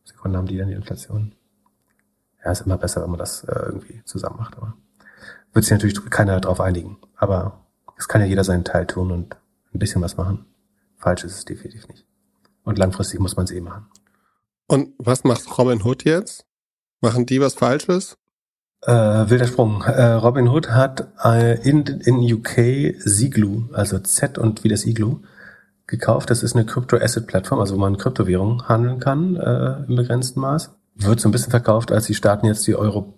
[0.03, 1.33] Sekunden haben die dann die Inflation.
[2.43, 4.57] Ja, ist immer besser, wenn man das äh, irgendwie zusammen macht.
[4.57, 4.73] Aber
[5.53, 6.97] wird sich natürlich keiner darauf einigen.
[7.15, 7.61] Aber
[7.97, 9.35] es kann ja jeder seinen Teil tun und
[9.73, 10.45] ein bisschen was machen.
[10.97, 12.05] falsch ist es definitiv nicht.
[12.63, 13.87] Und langfristig muss man es eh machen.
[14.67, 16.45] Und was macht Robin Hood jetzt?
[17.01, 18.17] Machen die was Falsches?
[18.81, 19.81] Äh, wilder Sprung.
[19.83, 25.19] Äh, Robin Hood hat äh, in, in UK Ziglu, also Z und wie das Iglu,
[25.87, 26.29] gekauft.
[26.29, 30.75] Das ist eine Crypto-Asset-Plattform, also wo man Kryptowährungen handeln kann äh, im begrenzten Maß.
[30.95, 33.13] Wird so ein bisschen verkauft, als sie starten jetzt die Euro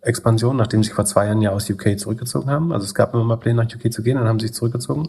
[0.00, 2.72] Europa-Expansion, nachdem sie vor zwei Jahren ja aus UK zurückgezogen haben.
[2.72, 5.08] Also es gab immer mal Pläne, nach UK zu gehen, dann haben sie sich zurückgezogen.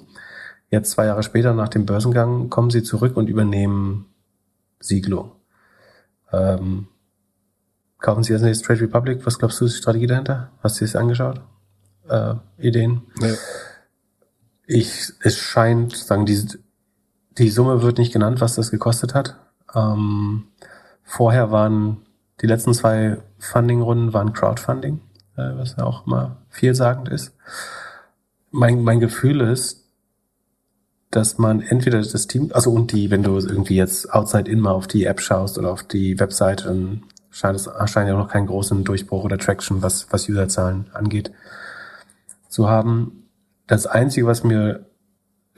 [0.70, 4.06] Jetzt zwei Jahre später, nach dem Börsengang, kommen sie zurück und übernehmen
[4.80, 5.36] Siglo.
[6.32, 6.88] Ähm,
[8.00, 9.26] kaufen Sie als nächstes Trade Republic.
[9.26, 10.52] Was glaubst du, ist die Strategie dahinter?
[10.64, 11.42] Hast du es angeschaut?
[12.08, 13.02] Äh, Ideen?
[13.20, 13.34] Nee.
[14.66, 16.48] Ich, es scheint, sagen die,
[17.38, 19.36] die Summe wird nicht genannt, was das gekostet hat.
[19.76, 20.46] Ähm,
[21.04, 22.06] vorher waren
[22.42, 25.00] die letzten zwei Funding-Runden waren Crowdfunding,
[25.38, 27.34] äh, was ja auch immer vielsagend ist.
[28.50, 29.82] Mein, mein Gefühl ist,
[31.12, 34.72] dass man entweder das Team, also und die, wenn du irgendwie jetzt outside in mal
[34.72, 38.48] auf die App schaust oder auf die Webseite, dann scheint es scheint ja noch keinen
[38.48, 41.32] großen Durchbruch oder Traction, was, was Userzahlen angeht,
[42.48, 43.30] zu haben.
[43.68, 44.86] Das Einzige, was mir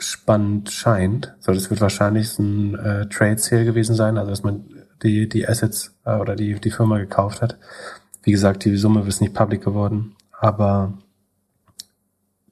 [0.03, 4.65] spannend scheint, so das wird wahrscheinlich ein äh, Trade Sale gewesen sein, also dass man
[5.01, 7.57] die, die Assets äh, oder die, die Firma gekauft hat.
[8.23, 10.93] Wie gesagt, die Summe ist nicht public geworden, aber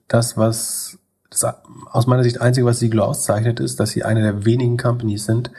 [0.08, 1.00] das, was
[1.30, 1.46] das
[1.90, 5.52] aus meiner Sicht Einzige, was Siglo auszeichnet, ist, dass sie eine der wenigen Companies sind,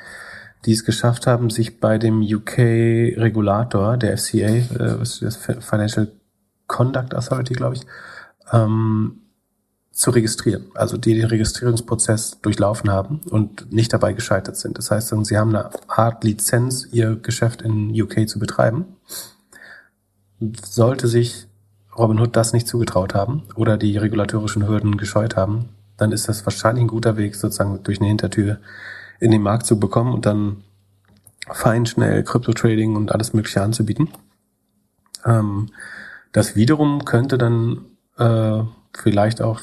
[0.67, 6.13] die es geschafft haben, sich bei dem UK-Regulator, der FCA, äh, das Financial
[6.67, 7.83] Conduct Authority, glaube ich,
[8.53, 9.22] ähm,
[9.93, 10.67] zu registrieren.
[10.75, 14.79] Also die den Registrierungsprozess durchlaufen haben und nicht dabei gescheitert sind.
[14.79, 18.97] Das heißt, sie haben eine Art Lizenz, ihr Geschäft in UK zu betreiben.
[20.65, 21.47] Sollte sich
[21.97, 25.69] Robinhood das nicht zugetraut haben oder die regulatorischen Hürden gescheut haben,
[25.99, 28.59] dann ist das wahrscheinlich ein guter Weg, sozusagen durch eine Hintertür
[29.21, 30.65] in den Markt zu bekommen und dann
[31.51, 34.09] fein schnell Krypto-Trading und alles Mögliche anzubieten.
[35.25, 35.69] Ähm,
[36.33, 37.85] das wiederum könnte dann
[38.17, 38.63] äh,
[38.95, 39.61] vielleicht auch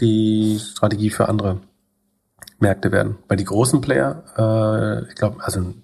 [0.00, 1.60] die Strategie für andere
[2.58, 3.18] Märkte werden.
[3.28, 5.74] Weil die großen Player, äh, ich glaube, also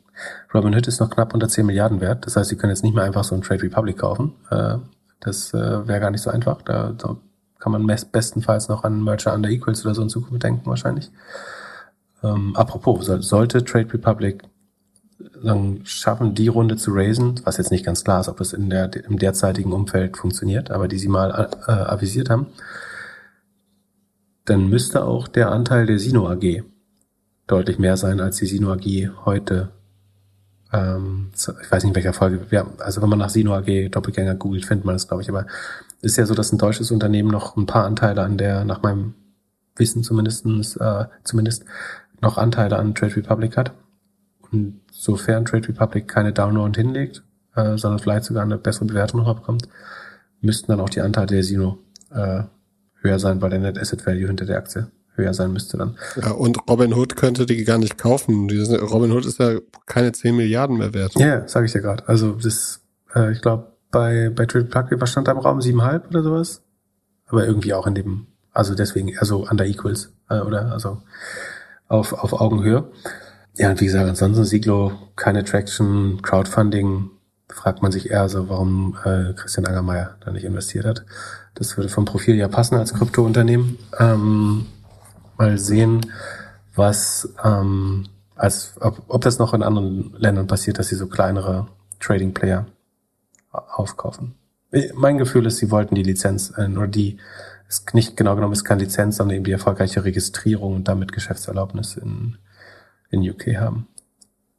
[0.53, 2.27] Robinhood ist noch knapp unter 10 Milliarden wert.
[2.27, 4.35] Das heißt, sie können jetzt nicht mehr einfach so ein Trade Republic kaufen.
[4.51, 4.77] Äh,
[5.21, 6.63] das äh, wäre gar nicht so einfach.
[6.63, 7.17] Da, da
[7.59, 11.11] kann man bestenfalls noch an Merger Under Equals oder so in Zukunft denken wahrscheinlich.
[12.23, 14.43] Ähm, apropos, soll, sollte Trade Republic
[15.43, 18.71] sagen, schaffen, die Runde zu raisen, was jetzt nicht ganz klar ist, ob es in
[18.71, 22.47] der, im derzeitigen Umfeld funktioniert, aber die sie mal äh, avisiert haben,
[24.49, 26.63] dann müsste auch der Anteil der Sino AG
[27.47, 29.71] deutlich mehr sein, als die Sino AG heute
[30.73, 32.47] ähm, ich weiß nicht, in welcher Folge.
[32.51, 35.29] Ja, also wenn man nach Sino AG Doppelgänger googelt, findet man das, glaube ich.
[35.29, 35.47] Aber
[36.03, 39.15] ist ja so, dass ein deutsches Unternehmen noch ein paar Anteile an der, nach meinem
[39.77, 41.65] Wissen zumindestens, äh, zumindest
[42.21, 43.73] noch Anteile an Trade Republic hat.
[44.51, 47.23] Und sofern Trade Republic keine Download hinlegt,
[47.55, 49.69] äh, sondern vielleicht sogar eine bessere Bewertung noch bekommt,
[50.41, 51.79] müssten dann auch die Anteile der Sino
[52.11, 52.43] äh,
[53.01, 54.89] höher sein, weil der Net Asset Value hinter der Aktie
[55.19, 55.97] höher sein müsste dann.
[56.21, 58.49] Ja, und Robin Hood könnte die gar nicht kaufen.
[58.49, 61.15] Robin Hood ist ja keine 10 Milliarden mehr wert.
[61.17, 62.09] Ja, yeah, sage ich ja gerade.
[62.09, 62.81] Also das,
[63.15, 65.59] äh, ich glaube, bei, bei Trade Plug, was stand da im Raum?
[65.59, 66.63] 7,5 oder sowas?
[67.27, 70.73] Aber irgendwie auch in dem, also deswegen, also under equals, äh, oder?
[70.73, 71.03] Also
[71.89, 72.91] auf, auf Augenhöhe.
[73.57, 77.11] Ja, und wie gesagt, ansonsten Siglo, keine Traction, Crowdfunding,
[77.49, 81.05] fragt man sich eher so, warum äh, Christian Angermeier da nicht investiert hat.
[81.59, 83.79] Das würde vom Profil ja passen als Kryptounternehmen.
[83.99, 84.67] Ähm,
[85.37, 86.07] mal sehen,
[86.77, 88.07] was, ähm,
[88.37, 91.67] als, ob, ob das noch in anderen Ländern passiert, dass sie so kleinere
[91.99, 92.67] Trading Player
[93.51, 94.35] aufkaufen.
[94.95, 97.19] Mein Gefühl ist, sie wollten die Lizenz, äh, oder die,
[97.69, 101.97] ist nicht genau genommen ist keine Lizenz, sondern eben die erfolgreiche Registrierung und damit Geschäftserlaubnis
[101.97, 102.39] in,
[103.11, 103.89] in UK haben.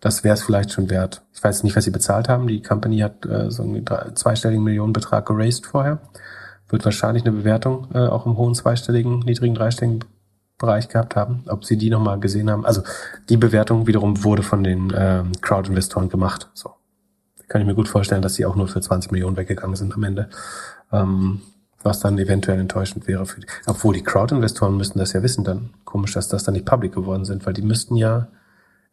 [0.01, 1.21] Das wäre es vielleicht schon wert.
[1.33, 2.47] Ich weiß nicht, was sie bezahlt haben.
[2.47, 3.85] Die Company hat äh, so einen
[4.15, 6.01] zweistelligen Millionenbetrag geraced vorher.
[6.70, 10.05] Wird wahrscheinlich eine Bewertung äh, auch im hohen zweistelligen, niedrigen dreistelligen
[10.57, 12.65] Bereich gehabt haben, ob sie die nochmal gesehen haben.
[12.65, 12.84] Also
[13.30, 16.49] die Bewertung wiederum wurde von den ähm, Crowd-Investoren gemacht.
[16.53, 16.72] So.
[17.47, 20.03] Kann ich mir gut vorstellen, dass sie auch nur für 20 Millionen weggegangen sind am
[20.03, 20.30] Ende.
[20.91, 21.41] Ähm,
[21.82, 23.47] was dann eventuell enttäuschend wäre für die.
[23.65, 25.70] Obwohl die Crowd-Investoren müssten das ja wissen dann.
[25.86, 28.28] Komisch, dass das dann nicht public geworden sind, weil die müssten ja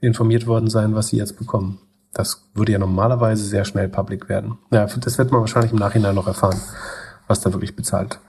[0.01, 1.81] informiert worden sein, was sie jetzt bekommen.
[2.13, 4.59] Das würde ja normalerweise sehr schnell public werden.
[4.71, 6.61] Ja, das wird man wahrscheinlich im Nachhinein noch erfahren,
[7.27, 8.21] was da wirklich bezahlt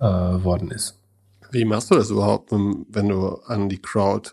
[0.00, 0.98] äh, worden ist.
[1.50, 4.30] Wie machst du das überhaupt, wenn du an die Crowd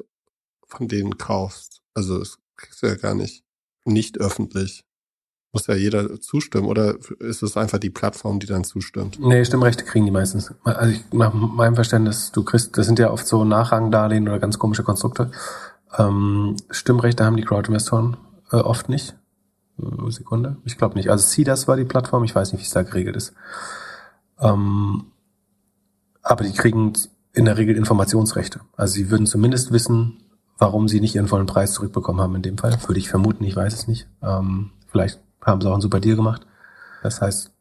[0.68, 1.82] von denen kaufst?
[1.94, 3.44] Also das kriegst du ja gar nicht
[3.86, 4.86] nicht öffentlich.
[5.52, 9.20] Muss ja jeder zustimmen oder ist es einfach die Plattform, die dann zustimmt?
[9.20, 10.54] Nee, Stimmrechte kriegen die meistens.
[10.64, 14.60] Also ich, nach meinem Verständnis, du kriegst, das sind ja oft so Nachrangdarlehen oder ganz
[14.60, 15.32] komische Konstrukte.
[15.98, 18.18] Ähm, Stimmrechte haben die Crowd-Investoren
[18.52, 19.16] äh, oft nicht.
[20.10, 21.10] Sekunde, ich glaube nicht.
[21.10, 23.34] Also CDAS war die Plattform, ich weiß nicht, wie es da geregelt ist.
[24.40, 25.06] Ähm,
[26.22, 26.94] aber die kriegen
[27.34, 28.62] in der Regel Informationsrechte.
[28.76, 30.24] Also sie würden zumindest wissen,
[30.58, 32.78] warum sie nicht ihren vollen Preis zurückbekommen haben in dem Fall.
[32.88, 34.08] Würde ich vermuten, ich weiß es nicht.
[34.22, 36.46] Ähm, vielleicht haben sie auch einen super Deal gemacht.
[37.02, 37.52] Das heißt,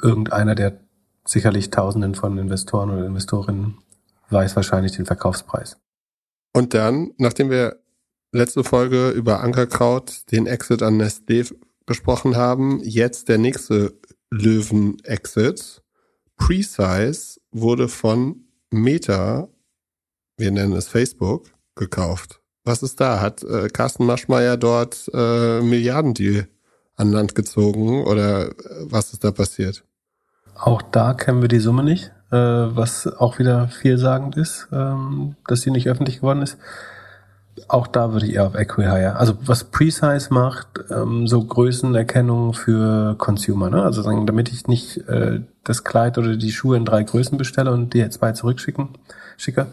[0.00, 0.80] irgendeiner der
[1.24, 3.78] sicherlich Tausenden von Investoren oder Investorinnen
[4.30, 5.78] weiß wahrscheinlich den Verkaufspreis.
[6.52, 7.80] Und dann, nachdem wir
[8.32, 11.52] letzte Folge über Ankerkraut den Exit an Nestlé
[11.86, 13.98] besprochen haben, jetzt der nächste
[14.30, 15.82] Löwen-Exit.
[16.36, 19.48] Precise wurde von Meta,
[20.36, 22.40] wir nennen es Facebook, gekauft.
[22.64, 23.20] Was ist da?
[23.20, 26.48] Hat äh, Carsten Maschmeyer dort äh, Milliardendeal
[26.96, 29.84] an Land gezogen oder äh, was ist da passiert?
[30.54, 35.62] Auch da kennen wir die Summe nicht, äh, was auch wieder vielsagend ist, ähm, dass
[35.62, 36.58] sie nicht öffentlich geworden ist.
[37.68, 39.16] Auch da würde ich eher auf Equihire.
[39.16, 43.70] Also was Precise macht, ähm, so Größenerkennung für Consumer.
[43.70, 43.82] Ne?
[43.82, 47.72] Also sagen, damit ich nicht äh, das Kleid oder die Schuhe in drei Größen bestelle
[47.72, 48.88] und die zwei zurückschicken,
[49.36, 49.66] schicke,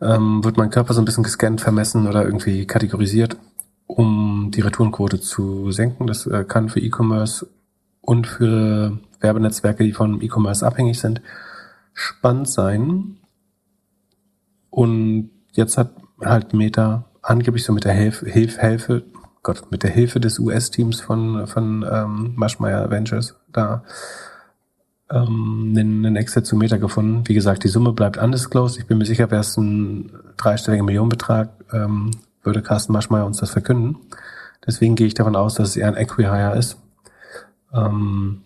[0.00, 3.36] ähm, wird mein Körper so ein bisschen gescannt, vermessen oder irgendwie kategorisiert
[3.86, 6.06] um die Retourenquote zu senken.
[6.06, 7.46] Das äh, kann für E-Commerce
[8.00, 11.22] und für Werbenetzwerke, die von E-Commerce abhängig sind,
[11.94, 13.16] spannend sein.
[14.70, 15.90] Und jetzt hat
[16.20, 19.02] halt Meta angeblich so mit der Hilfe, Hilfe, Hilfe
[19.42, 23.84] Gott, mit der Hilfe des US-Teams von, von ähm, Maschmeyer Ventures da
[25.08, 27.22] ähm, einen, einen Exit zu Meta gefunden.
[27.28, 28.78] Wie gesagt, die Summe bleibt undisclosed.
[28.80, 32.10] Ich bin mir sicher, wäre es ein dreistelliger Millionenbetrag, ähm,
[32.42, 33.98] würde Carsten Maschmeyer uns das verkünden.
[34.66, 36.78] Deswegen gehe ich davon aus, dass es eher ein Equihire ist.
[37.72, 38.42] Ähm,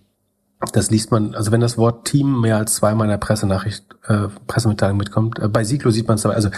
[0.73, 4.29] das liest man, also wenn das Wort Team mehr als zweimal in der Pressenachricht, äh,
[4.47, 6.51] Pressemitteilung mitkommt, äh, bei Siglo sieht man es aber, also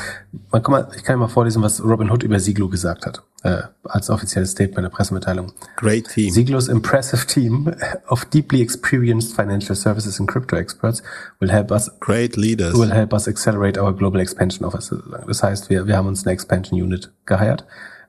[0.51, 3.63] man kann mal, ich kann mal vorlesen, was Robin Hood über Siglo gesagt hat, äh,
[3.85, 5.53] als offizielles Statement der Pressemitteilung.
[5.77, 6.33] Great team.
[6.33, 7.73] Siglo's impressive team
[8.09, 11.03] of deeply experienced financial services and crypto experts
[11.39, 12.75] will help us Great leaders.
[12.75, 14.93] will help us accelerate our global expansion office.
[15.29, 17.65] Das heißt, wir, wir haben uns eine Expansion Unit geheiert,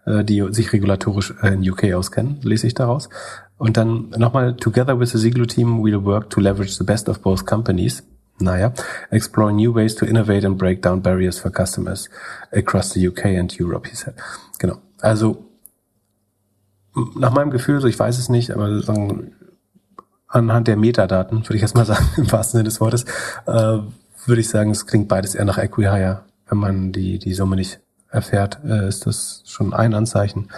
[0.05, 3.09] äh, die sich regulatorisch äh, in UK auskennen, lese ich daraus.
[3.57, 7.21] Und dann nochmal, together with the Ziglo team, we'll work to leverage the best of
[7.21, 8.03] both companies.
[8.39, 8.73] Naja,
[9.11, 12.09] explore new ways to innovate and break down barriers for customers
[12.51, 14.15] across the UK and Europe, he said.
[14.59, 14.79] Genau.
[15.01, 15.45] Also,
[17.15, 18.81] nach meinem Gefühl, so ich weiß es nicht, aber
[20.27, 23.05] anhand der Metadaten, würde ich jetzt mal sagen, im wahrsten Sinne des Wortes,
[23.45, 23.79] äh,
[24.25, 26.23] würde ich sagen, es klingt beides eher nach Equihire.
[26.47, 27.79] Wenn man die, die Summe nicht
[28.09, 30.49] erfährt, äh, ist das schon ein Anzeichen.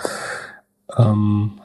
[0.98, 1.60] Ähm,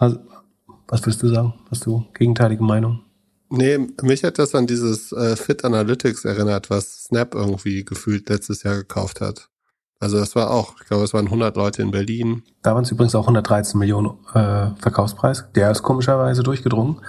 [0.90, 1.54] was würdest du sagen?
[1.70, 3.00] Hast du gegenteilige Meinung?
[3.48, 8.62] Nee, mich hat das an dieses äh, Fit Analytics erinnert, was Snap irgendwie gefühlt letztes
[8.62, 9.48] Jahr gekauft hat.
[9.98, 12.42] Also das war auch, ich glaube, es waren 100 Leute in Berlin.
[12.62, 15.44] Da waren es übrigens auch 113 Millionen äh, Verkaufspreis.
[15.54, 17.00] Der ist komischerweise durchgedrungen.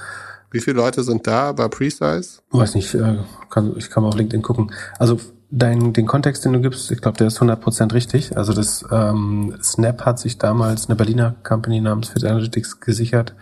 [0.51, 2.41] Wie viele Leute sind da bei Precise?
[2.51, 3.19] Weiß nicht, äh,
[3.49, 4.71] kann, ich kann mal auf LinkedIn gucken.
[4.99, 5.19] Also
[5.51, 8.35] dein, den Kontext, den du gibst, ich glaube, der ist 100% richtig.
[8.35, 13.35] Also das ähm, Snap hat sich damals eine Berliner Company namens Fit Analytics gesichert,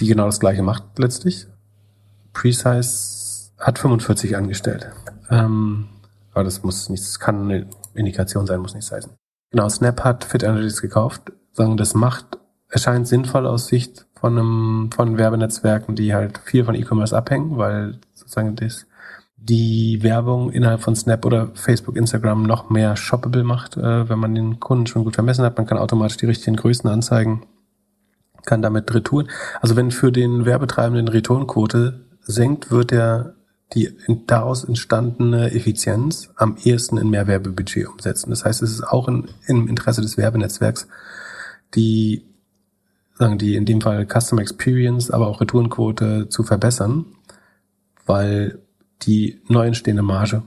[0.00, 1.46] die genau das gleiche macht letztlich.
[2.32, 4.90] Precise hat 45 angestellt.
[5.30, 5.88] Ähm,
[6.32, 9.12] aber das muss nicht, das kann eine Indikation sein, muss nicht heißen.
[9.50, 11.32] Genau, Snap hat Fit Analytics gekauft.
[11.52, 12.38] Sagen, das macht,
[12.68, 17.98] erscheint sinnvoll aus Sicht von einem, von Werbenetzwerken, die halt viel von E-Commerce abhängen, weil
[18.14, 18.86] sozusagen das,
[19.36, 24.34] die Werbung innerhalb von Snap oder Facebook, Instagram noch mehr shoppable macht, äh, wenn man
[24.34, 25.56] den Kunden schon gut vermessen hat.
[25.56, 27.42] Man kann automatisch die richtigen Größen anzeigen
[28.50, 29.30] kann damit Retouren.
[29.60, 33.34] Also wenn für den Werbetreibenden Retourenquote senkt, wird er
[33.72, 33.96] die
[34.26, 38.30] daraus entstandene Effizienz am ehesten in mehr Werbebudget umsetzen.
[38.30, 40.88] Das heißt, es ist auch in, im Interesse des Werbenetzwerks,
[41.76, 42.24] die
[43.14, 47.04] sagen die in dem Fall Customer Experience, aber auch Retourenquote zu verbessern,
[48.04, 48.58] weil
[49.02, 50.42] die neu entstehende Marge,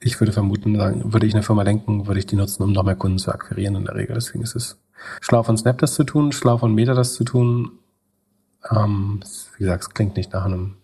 [0.00, 2.82] ich würde vermuten, sagen, würde ich eine Firma denken, würde ich die nutzen, um noch
[2.82, 4.16] mehr Kunden zu akquirieren in der Regel.
[4.16, 4.82] Deswegen ist es
[5.20, 7.78] schlau von Snap das zu tun, schlau von Meta das zu tun.
[8.70, 9.20] Ähm,
[9.56, 10.76] wie gesagt, es klingt nicht nach einem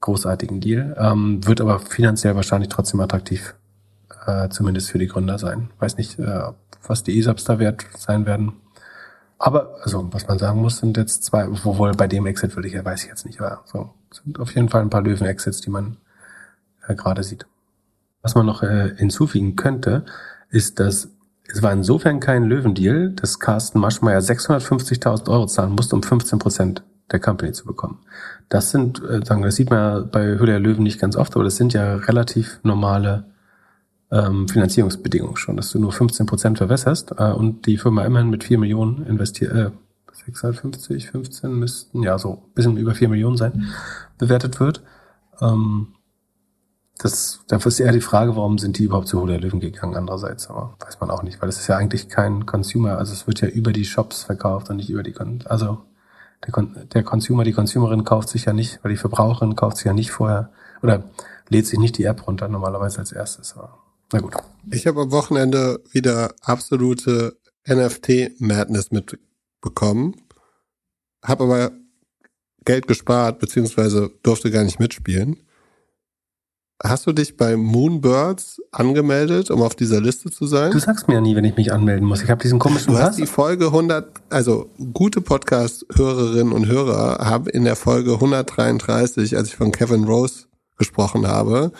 [0.00, 3.54] großartigen Deal, ähm, wird aber finanziell wahrscheinlich trotzdem attraktiv,
[4.26, 5.70] äh, zumindest für die Gründer sein.
[5.78, 6.52] Weiß nicht, äh,
[6.86, 8.54] was die ESAPs da wert sein werden.
[9.38, 12.74] Aber, also, was man sagen muss, sind jetzt zwei, wohl bei dem Exit würde ich
[12.74, 15.70] ja, weiß ich jetzt nicht, aber so, sind auf jeden Fall ein paar Löwen-Exits, die
[15.70, 15.96] man
[16.86, 17.46] äh, gerade sieht.
[18.22, 20.04] Was man noch äh, hinzufügen könnte,
[20.50, 21.08] ist, dass
[21.52, 26.82] es war insofern kein Löwendeal, dass Carsten Maschmeyer 650.000 Euro zahlen musste, um 15 Prozent
[27.10, 27.98] der Company zu bekommen.
[28.48, 31.34] Das sind, äh, sagen das sieht man ja bei Höhle der Löwen nicht ganz oft,
[31.34, 33.24] aber das sind ja relativ normale
[34.10, 38.44] ähm, Finanzierungsbedingungen schon, dass du nur 15 Prozent verwässerst äh, und die Firma immerhin mit
[38.44, 39.70] 4 Millionen investiert, äh,
[40.26, 43.68] 650, 15 müssten, ja, so bisschen über 4 Millionen sein,
[44.18, 44.82] bewertet wird.
[45.40, 45.88] Ähm,
[47.02, 50.48] das, dafür ist eher die Frage, warum sind die überhaupt zu der Löwen gegangen, andererseits,
[50.48, 53.40] aber weiß man auch nicht, weil es ist ja eigentlich kein Consumer, also es wird
[53.40, 55.14] ja über die Shops verkauft und nicht über die,
[55.46, 55.78] also
[56.46, 56.62] der,
[56.94, 60.12] der Consumer, die Consumerin kauft sich ja nicht, weil die Verbraucherin kauft sich ja nicht
[60.12, 60.50] vorher
[60.80, 61.10] oder
[61.48, 63.56] lädt sich nicht die App runter normalerweise als erstes.
[63.56, 63.78] Aber
[64.12, 64.34] na gut.
[64.70, 67.36] Ich habe am Wochenende wieder absolute
[67.68, 70.14] NFT-Madness mitbekommen,
[71.24, 71.70] habe aber
[72.64, 75.38] Geld gespart, beziehungsweise durfte gar nicht mitspielen.
[76.84, 80.72] Hast du dich bei Moonbirds angemeldet, um auf dieser Liste zu sein?
[80.72, 82.22] Du sagst mir ja nie, wenn ich mich anmelden muss.
[82.22, 83.16] Ich habe diesen komischen Du hast Pass.
[83.16, 89.56] die Folge 100, also gute Podcast-Hörerinnen und Hörer haben in der Folge 133, als ich
[89.56, 91.70] von Kevin Rose gesprochen habe,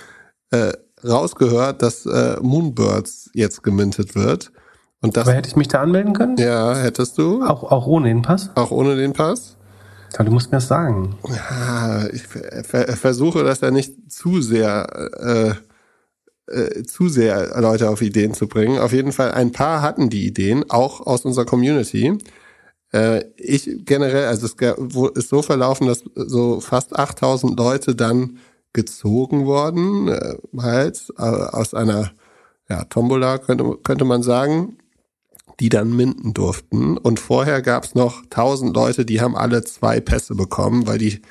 [0.53, 0.73] äh,
[1.05, 4.53] rausgehört, dass äh, Moonbirds jetzt gemintet wird.
[5.01, 6.37] Und das, Aber hätte ich mich da anmelden können?
[6.37, 8.51] ja, hättest du, Auch, auch ohne den Pass?
[8.55, 9.57] auch ohne den Pass.
[10.19, 11.17] Ja, du musst mir das sagen.
[11.49, 15.57] Ah, ich ver ver versuche das ja nicht zu sehr,
[16.49, 18.79] äh, äh, zu sehr Leute auf Ideen zu bringen.
[18.79, 22.19] Auf jeden Fall, ein paar hatten die Ideen, auch aus unserer Community.
[22.93, 28.39] Äh, ich generell, also es ist so verlaufen, dass so fast 8000 Leute dann
[28.73, 32.13] gezogen wurden, äh, halt äh, aus einer
[32.69, 34.79] ja, Tombola könnte, könnte man sagen,
[35.61, 36.97] die dann minden durften.
[36.97, 41.23] Und vorher gab's noch 1000 Leute, die haben alle zwei Pässe bekommen, weil die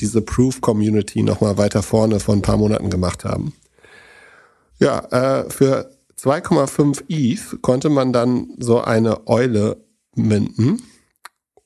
[0.00, 3.52] diese Proof-Community nochmal weiter vorne vor ein paar Monaten gemacht haben.
[4.78, 9.76] Ja, äh, für 2,5 ETH konnte man dann so eine Eule
[10.14, 10.82] minden.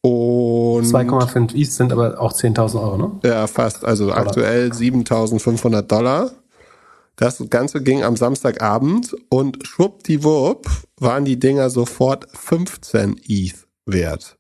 [0.01, 3.21] Und 2,5 East sind aber auch 10.000 Euro, ne?
[3.25, 3.85] ja, fast.
[3.85, 6.31] Also aktuell 7.500 Dollar.
[7.19, 10.69] Das Ganze ging am Samstagabend und schwuppdiwupp
[11.01, 14.39] waren die Dinger sofort 15 ETH wert.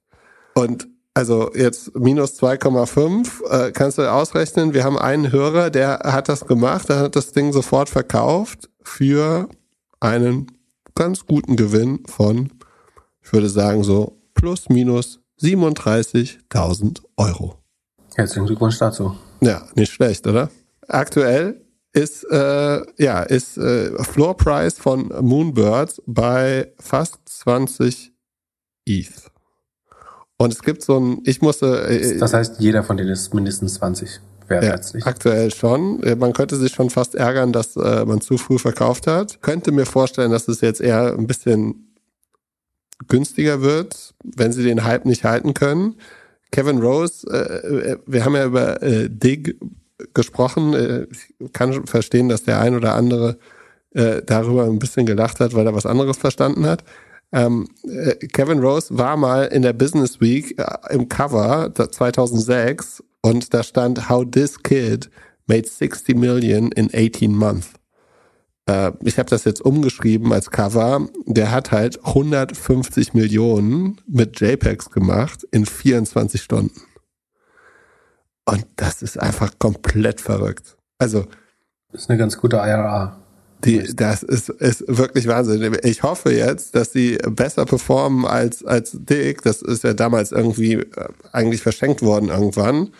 [0.54, 6.28] Und also jetzt minus 2,5, äh, kannst du ausrechnen, wir haben einen Hörer, der hat
[6.28, 9.48] das gemacht, der hat das Ding sofort verkauft für
[9.98, 10.46] einen
[10.94, 12.52] ganz guten Gewinn von,
[13.24, 17.56] ich würde sagen so plus minus 37.000 Euro.
[18.14, 19.16] Herzlichen Glückwunsch dazu.
[19.40, 20.48] Ja, nicht schlecht, oder?
[20.86, 28.12] Aktuell ist äh, ja ist äh, Floor Price von Moonbirds bei fast 20
[28.86, 29.30] ETH.
[30.36, 33.74] Und es gibt so ein, ich musste äh, Das heißt, jeder von denen ist mindestens
[33.74, 35.04] 20 wert ja, letztlich.
[35.06, 36.02] aktuell schon.
[36.02, 39.42] Äh, Man könnte sich schon fast ärgern, dass äh, man zu früh verkauft hat.
[39.42, 41.94] Könnte mir vorstellen, dass es jetzt eher ein bisschen
[43.08, 45.96] günstiger wird, wenn sie den Hype nicht halten können.
[46.50, 49.56] Kevin Rose, äh, äh, wir haben ja über äh, Dig
[50.14, 50.74] gesprochen.
[50.74, 53.38] Äh, ich kann verstehen, dass der ein oder andere
[53.94, 56.84] äh, darüber ein bisschen gelacht hat, weil er was anderes verstanden hat.
[57.32, 63.02] Ähm, äh, Kevin Rose war mal in der Business Week äh, im Cover da- 2006
[63.22, 65.10] und da stand How this kid
[65.46, 67.70] made 60 million in 18 months.
[69.02, 71.08] Ich habe das jetzt umgeschrieben als Cover.
[71.24, 76.78] Der hat halt 150 Millionen mit JPEGs gemacht in 24 Stunden.
[78.50, 80.76] Und das ist einfach komplett verrückt.
[80.98, 81.26] Also
[81.92, 83.16] Das ist eine ganz gute IRA.
[83.64, 85.76] die, das ist, ist wirklich Wahnsinn.
[85.82, 89.42] Ich hoffe jetzt, dass sie besser performen als, als Dick.
[89.42, 90.86] Das ist ja damals irgendwie äh,
[91.32, 92.90] eigentlich verschenkt worden irgendwann.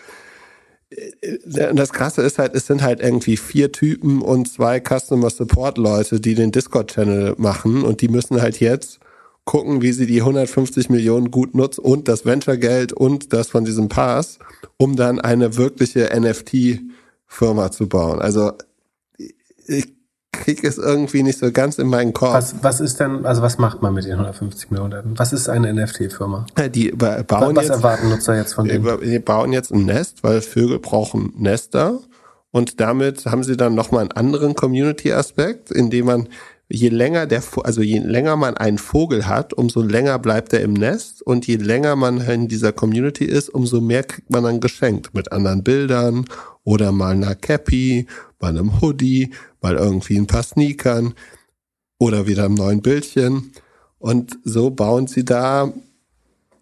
[0.91, 5.31] Äh, Und das Krasse ist halt, es sind halt irgendwie vier Typen und zwei Customer
[5.31, 9.01] Support Leute, die den Discord-Channel machen und die müssen halt jetzt
[9.49, 13.89] gucken, wie sie die 150 Millionen gut nutzen und das Venture-Geld und das von diesem
[13.89, 14.39] Pass,
[14.77, 18.21] um dann eine wirkliche NFT-Firma zu bauen.
[18.21, 18.53] Also
[19.67, 19.95] ich
[20.33, 22.35] krieg es irgendwie nicht so ganz in meinen Kopf.
[22.35, 25.19] Was, was ist denn, also was macht man mit den 150 Millionen?
[25.19, 26.45] Was ist eine NFT-Firma?
[26.75, 29.01] Die Was, bauen was jetzt, erwarten Nutzer jetzt von denen?
[29.01, 32.01] die bauen jetzt ein Nest, weil Vögel brauchen Nester.
[32.51, 36.29] Und damit haben sie dann nochmal einen anderen Community-Aspekt, indem man
[36.69, 40.75] je länger der, also je länger man einen Vogel hat, umso länger bleibt er im
[40.75, 45.15] Nest und je länger man in dieser Community ist, umso mehr kriegt man dann geschenkt
[45.15, 46.27] mit anderen Bildern
[46.65, 48.07] oder mal einer Cappy,
[48.39, 51.15] mal einem Hoodie, mal irgendwie ein paar Sneakern
[51.99, 53.53] oder wieder einem neuen Bildchen.
[53.99, 55.73] Und so bauen sie da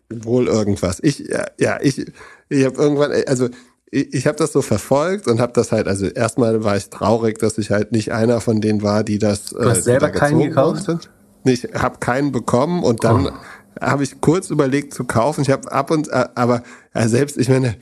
[0.08, 1.00] wohl irgendwas.
[1.02, 2.06] Ich, ja, ja ich,
[2.48, 3.48] ich habe irgendwann, also
[3.90, 7.38] ich, ich habe das so verfolgt und habe das halt, also erstmal war ich traurig,
[7.38, 9.52] dass ich halt nicht einer von denen war, die das.
[9.52, 10.82] äh, hast selber die da keinen gekauft?
[10.84, 11.10] Sind.
[11.44, 13.32] Ich habe keinen bekommen und dann Oh.
[13.80, 15.42] habe ich kurz überlegt zu kaufen.
[15.42, 16.62] Ich habe ab und äh, aber
[16.94, 17.76] ja, selbst, ich meine,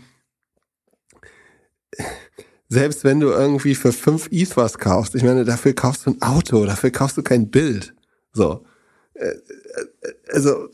[2.68, 6.22] selbst wenn du irgendwie für fünf ETH was kaufst, ich meine, dafür kaufst du ein
[6.22, 7.94] Auto, dafür kaufst du kein Bild.
[8.32, 8.64] So.
[9.14, 9.34] Äh, äh,
[10.32, 10.68] Also,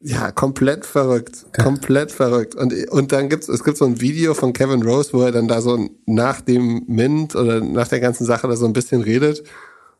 [0.00, 1.46] ja, komplett verrückt.
[1.60, 2.54] Komplett verrückt.
[2.54, 5.48] Und, und dann gibt's, es gibt so ein Video von Kevin Rose, wo er dann
[5.48, 9.42] da so nach dem Mint oder nach der ganzen Sache da so ein bisschen redet.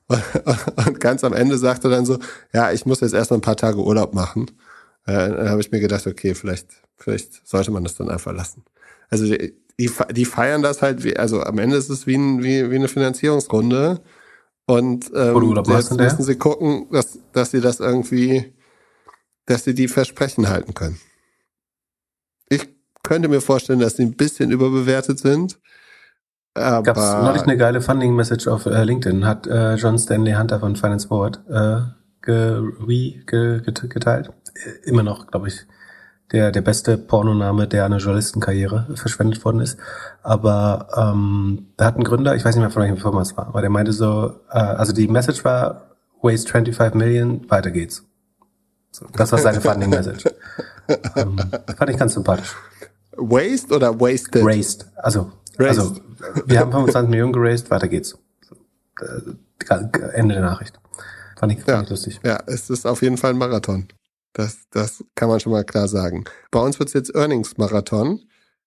[0.87, 2.19] Und ganz am Ende sagt er dann so,
[2.55, 4.47] ja, ich muss jetzt erst mal ein paar Tage Urlaub machen.
[5.05, 8.65] Äh, dann habe ich mir gedacht, okay, vielleicht, vielleicht sollte man das dann einfach lassen.
[9.11, 12.43] Also die, die, die feiern das halt, wie, also am Ende ist es wie, ein,
[12.43, 14.01] wie, wie eine Finanzierungsrunde.
[14.67, 18.53] Und ähm, jetzt müssen sie gucken, dass, dass sie das irgendwie,
[19.49, 21.01] dass sie die Versprechen halten können.
[22.49, 22.69] Ich
[23.03, 25.59] könnte mir vorstellen, dass sie ein bisschen überbewertet sind.
[26.55, 30.77] Aber Gab's neulich eine geile Funding-Message auf äh, LinkedIn, hat äh, John Stanley Hunter von
[30.77, 31.81] Finance Forward äh,
[32.23, 32.63] ge,
[33.27, 34.31] ge, get, geteilt.
[34.55, 35.67] Äh, Immer noch, glaube ich,
[36.33, 39.79] der, der beste Pornoname, der an einer Journalistenkarriere verschwendet worden ist.
[40.23, 43.47] Aber ähm, da hat ein Gründer, ich weiß nicht mehr von welcher Firma es war,
[43.47, 48.08] aber der meinte so, äh, also die Message war, waste 25 Million, weiter geht's.
[49.15, 50.25] Das war seine Funding-Message.
[51.17, 51.39] ähm,
[51.77, 52.55] fand ich ganz sympathisch.
[53.17, 54.45] Waste oder wasted?
[54.45, 54.87] Raised.
[54.97, 55.79] Also, Raised.
[55.81, 55.97] also
[56.47, 58.17] wir haben 25 Millionen geraced, weiter geht's.
[59.01, 59.35] Äh,
[60.15, 60.79] Ende der Nachricht.
[61.39, 61.83] Fand ich, fand Ja.
[61.83, 62.21] ich lustig.
[62.25, 63.89] Ja, es ist auf jeden Fall ein Marathon.
[64.33, 66.25] Das, das kann man schon mal klar sagen.
[66.51, 68.21] Bei uns wird's jetzt Earnings-Marathon.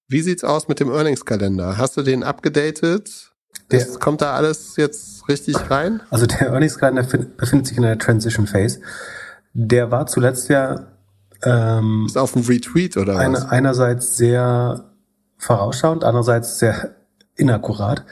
[0.07, 1.77] Wie sieht's aus mit dem Earnings-Kalender?
[1.77, 3.31] Hast du den abgedatet?
[3.71, 6.01] Der- kommt da alles jetzt richtig rein?
[6.09, 8.81] Also der Earnings-Kalender fin- befindet sich in einer Transition Phase.
[9.53, 10.87] Der war zuletzt ja
[11.43, 13.21] ähm, Ist auf dem Retweet oder was?
[13.21, 14.85] eine, einerseits sehr
[15.37, 16.95] vorausschauend, andererseits sehr
[17.35, 18.05] inakkurat.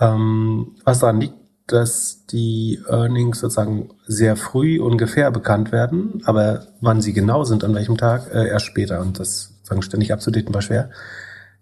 [0.00, 1.34] Ähm, was daran liegt,
[1.66, 7.74] dass die Earnings sozusagen sehr früh ungefähr bekannt werden, aber wann sie genau sind, an
[7.74, 9.00] welchem Tag, äh, erst später.
[9.00, 10.90] Und das sozusagen ständig abzudaten war schwer.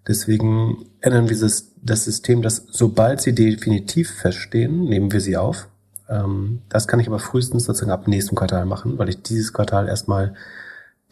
[0.07, 5.69] Deswegen ändern wir das, das System, dass sobald sie definitiv feststehen, nehmen wir sie auf.
[6.09, 9.89] Ähm, das kann ich aber frühestens sozusagen ab nächstem Quartal machen, weil ich dieses Quartal
[9.89, 10.35] erstmal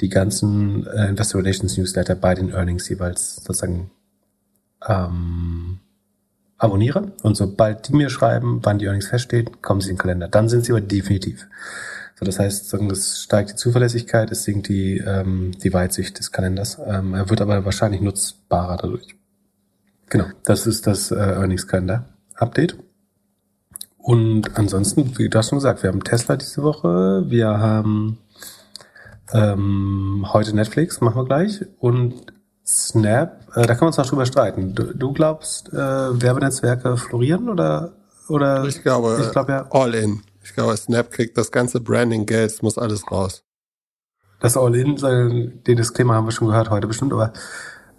[0.01, 3.91] die ganzen äh, Investor Relations Newsletter bei den Earnings jeweils sozusagen
[4.87, 5.79] ähm,
[6.59, 7.13] abonniere.
[7.23, 10.29] Und sobald die mir schreiben, wann die Earnings feststehen, kommen sie in den Kalender.
[10.29, 11.47] Dann sind sie aber definitiv.
[12.19, 16.79] So, das heißt, es steigt die Zuverlässigkeit, es sinkt die, ähm, die Weitsicht des Kalenders.
[16.85, 19.17] Ähm, er wird aber wahrscheinlich nutzbarer dadurch.
[20.09, 22.79] Genau, das ist das äh, Earnings-Kalender-Update.
[24.07, 28.19] Und ansonsten, wie du hast schon gesagt, wir haben Tesla diese Woche, wir haben
[29.33, 31.65] ähm, heute Netflix, machen wir gleich.
[31.81, 32.15] Und
[32.65, 34.77] Snap, äh, da können wir uns noch drüber streiten.
[34.77, 37.95] Du, du glaubst, äh, Werbenetzwerke florieren oder
[38.29, 40.23] oder Ich glaube, ich glaube ja, all in.
[40.45, 43.43] Ich glaube, Snap kriegt das ganze Branding-Geld, es muss alles raus.
[44.39, 44.95] das All-In,
[45.67, 47.33] den Disclaimer haben wir schon gehört heute bestimmt, aber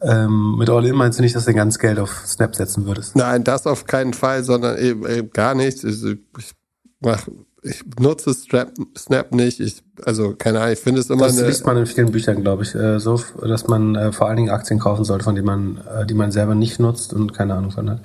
[0.01, 3.15] ähm, mit All-In meinst du nicht, dass du ganz Geld auf Snap setzen würdest?
[3.15, 5.83] Nein, das auf keinen Fall, sondern eben, eben gar nichts.
[5.83, 6.51] Ich, ich
[6.99, 7.27] mach,
[7.63, 9.59] ich nutze Snap, Snap nicht.
[9.59, 11.47] Ich, also keine Ahnung, ich finde es immer Das eine.
[11.47, 14.49] liest man in vielen Büchern, glaube ich, äh, so, dass man äh, vor allen Dingen
[14.49, 17.71] Aktien kaufen sollte, von denen man, äh, die man selber nicht nutzt und keine Ahnung
[17.71, 18.01] von hat.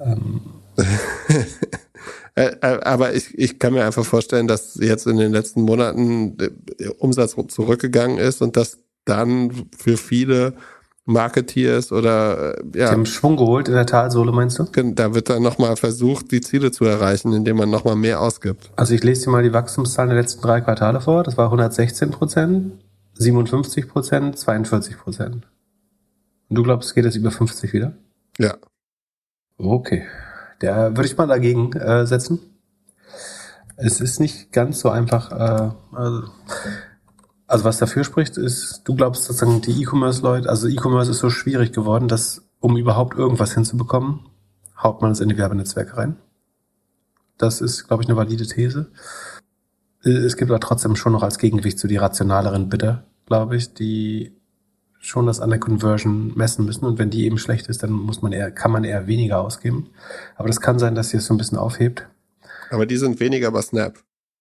[0.00, 0.40] Ähm,
[2.38, 6.36] Äh, äh, aber ich, ich kann mir einfach vorstellen, dass jetzt in den letzten Monaten
[6.36, 6.50] der
[7.00, 10.54] Umsatz zurückgegangen ist und dass dann für viele
[11.08, 14.64] Marketeers oder äh, ja, haben Schwung geholt in der Talsohle, meinst du?
[14.64, 18.70] da wird dann nochmal versucht, die Ziele zu erreichen, indem man nochmal mehr ausgibt.
[18.76, 21.22] Also ich lese dir mal die Wachstumszahlen der letzten drei Quartale vor.
[21.22, 22.72] Das war 116 Prozent,
[23.14, 25.48] 57 Prozent, 42 Prozent.
[26.48, 27.94] Und du glaubst, es geht jetzt über 50 wieder?
[28.38, 28.56] Ja.
[29.56, 30.06] Okay.
[30.60, 32.38] Der würde ich mal dagegen äh, setzen.
[33.76, 35.32] Es ist nicht ganz so einfach.
[35.32, 36.24] Äh, also,
[37.48, 41.72] also was dafür spricht, ist, du glaubst sozusagen die E-Commerce-Leute, also E-Commerce ist so schwierig
[41.72, 44.20] geworden, dass um überhaupt irgendwas hinzubekommen,
[44.82, 46.16] haut man es in die Werbenetzwerke rein.
[47.38, 48.90] Das ist, glaube ich, eine valide These.
[50.04, 53.72] Äh, Es gibt aber trotzdem schon noch als Gegengewicht zu die rationaleren Bidder, glaube ich,
[53.72, 54.36] die
[55.00, 56.84] schon das an der Conversion messen müssen.
[56.84, 59.90] Und wenn die eben schlecht ist, dann muss man eher, kann man eher weniger ausgeben.
[60.36, 62.06] Aber das kann sein, dass sie es so ein bisschen aufhebt.
[62.70, 63.98] Aber die sind weniger bei Snap,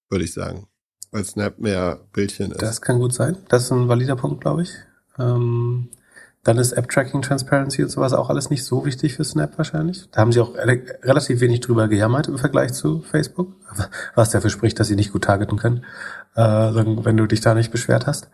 [0.09, 0.67] würde ich sagen.
[1.11, 2.61] Weil Snap mehr Bildchen ist.
[2.61, 3.37] Das kann gut sein.
[3.47, 4.73] Das ist ein valider Punkt, glaube ich.
[5.17, 5.89] Ähm,
[6.43, 10.09] dann ist App-Tracking, Transparency und sowas auch alles nicht so wichtig für Snap wahrscheinlich.
[10.11, 13.53] Da haben sie auch re relativ wenig drüber gejammert im Vergleich zu Facebook,
[14.15, 15.83] was dafür spricht, dass sie nicht gut targeten können,
[16.35, 18.29] äh, wenn du dich da nicht beschwert hast.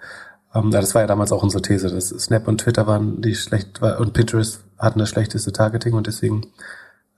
[0.54, 3.82] Ähm, das war ja damals auch unsere These, dass Snap und Twitter waren die schlecht
[3.82, 6.46] und Pinterest hatten das schlechteste Targeting und deswegen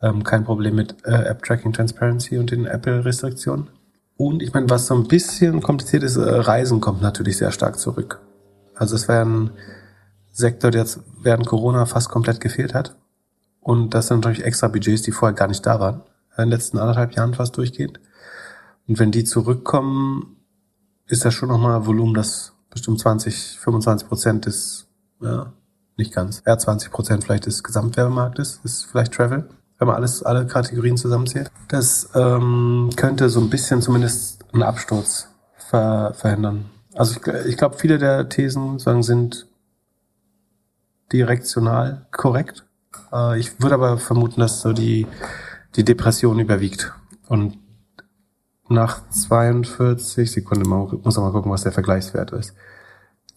[0.02, 3.68] ähm, kein Problem mit äh, App-Tracking, Transparency und den Apple-Restriktionen.
[4.18, 7.78] Und ich meine, was so ein bisschen kompliziert ist, äh, Reisen kommt natürlich sehr stark
[7.80, 8.22] zurück.
[8.74, 9.52] Also es wäre ein
[10.32, 12.96] Sektor, der jetzt während Corona fast komplett gefehlt hat.
[13.60, 16.02] Und das sind natürlich extra Budgets, die vorher gar nicht da waren.
[16.38, 18.00] In den letzten anderthalb Jahren fast durchgehend.
[18.88, 20.38] Und wenn die zurückkommen,
[21.08, 24.88] ist das schon nochmal Volumen, das bestimmt 20, 25 Prozent des,
[25.22, 25.54] ja,
[25.98, 30.48] nicht ganz, ja, 20 Prozent vielleicht des Gesamtwerbemarktes, ist vielleicht Travel, wenn man alles, alle
[30.48, 31.52] Kategorien zusammenzählt.
[31.68, 36.66] Das ähm, könnte so ein bisschen zumindest einen Absturz ver verhindern.
[36.94, 39.48] Also ich, ich glaube, viele der Thesen sagen, sind
[41.12, 42.66] direktional korrekt.
[43.12, 45.08] Äh, ich würde aber vermuten, dass so die,
[45.76, 46.94] die Depression überwiegt.
[47.28, 47.58] Und
[48.68, 52.54] nach 42 Sekunden, man muss auch mal gucken, was der Vergleichswert ist.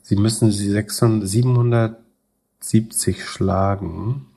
[0.02, 4.27] Sie müssen sie 600, 770 schlagen.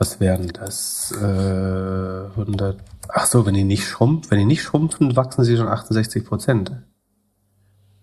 [0.00, 1.12] Was wären das?
[1.12, 2.78] Äh, 100.
[3.10, 6.72] Ach so, wenn die nicht schrumpfen, wenn die nicht schrumpfen, wachsen sie schon 68 Prozent.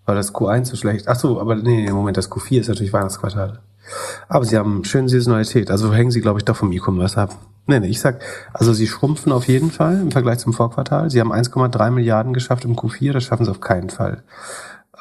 [0.06, 1.08] Weil das Q1 so schlecht.
[1.08, 3.62] Ach so, aber nee, nee, Moment, das Q4 ist natürlich Weihnachtsquartal.
[4.28, 5.72] Aber sie haben schöne Saisonalität.
[5.72, 7.36] Also hängen sie, glaube ich, doch vom E-Commerce ab.
[7.66, 8.22] Nee, nee, ich sag,
[8.52, 11.10] also sie schrumpfen auf jeden Fall im Vergleich zum Vorquartal.
[11.10, 14.22] Sie haben 1,3 Milliarden geschafft im Q4, das schaffen sie auf keinen Fall.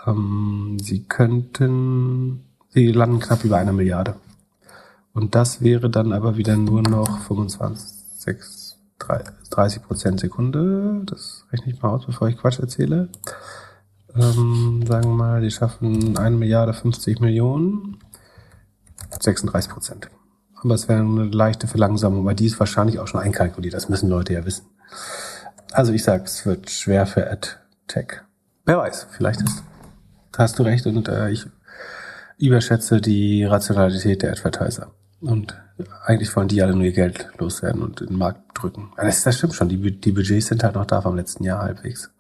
[0.07, 4.15] Ähm, sie könnten, sie landen knapp über einer Milliarde.
[5.17, 7.89] Und das wäre dann aber wieder nur noch 25,
[8.19, 8.77] 6,
[9.49, 11.01] 30 Prozent Sekunde.
[11.05, 13.09] Das rechne ich mal aus, bevor ich Quatsch erzähle.
[14.13, 17.97] Ähm, sagen wir mal, die schaffen eine Milliarde 50 Millionen.
[19.19, 20.07] 36 Prozent.
[20.61, 23.73] Aber es wäre eine leichte Verlangsamung, weil die ist wahrscheinlich auch schon einkalkuliert.
[23.73, 24.67] Das müssen Leute ja wissen.
[25.71, 28.21] Also ich sage, es wird schwer für AdTech.
[28.65, 29.63] Wer weiß, vielleicht ist,
[30.37, 31.47] hast du recht und äh, ich
[32.37, 34.91] überschätze die Rationalität der Advertiser.
[35.21, 35.59] Und
[36.05, 38.91] eigentlich wollen die alle nur ihr Geld loswerden und in den Markt drücken.
[38.97, 42.11] Das, das stimmt schon, die, die Budgets sind halt noch da vom letzten Jahr halbwegs.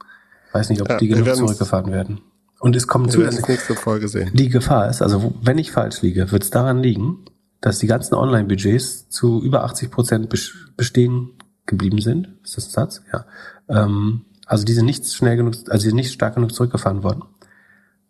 [0.51, 2.21] Weiß nicht, ob ja, die genug zurückgefahren werden.
[2.59, 4.31] Und es kommt zu, dass nächste Folge sehen.
[4.33, 7.25] die Gefahr ist, also wenn ich falsch liege, wird es daran liegen,
[7.61, 10.29] dass die ganzen Online-Budgets zu über 80 Prozent
[10.75, 11.31] bestehen
[11.65, 12.29] geblieben sind.
[12.43, 13.01] Ist das ein Satz?
[13.13, 13.25] Ja.
[13.69, 17.23] Ähm, also die sind nicht schnell genug, also die sind nicht stark genug zurückgefahren worden.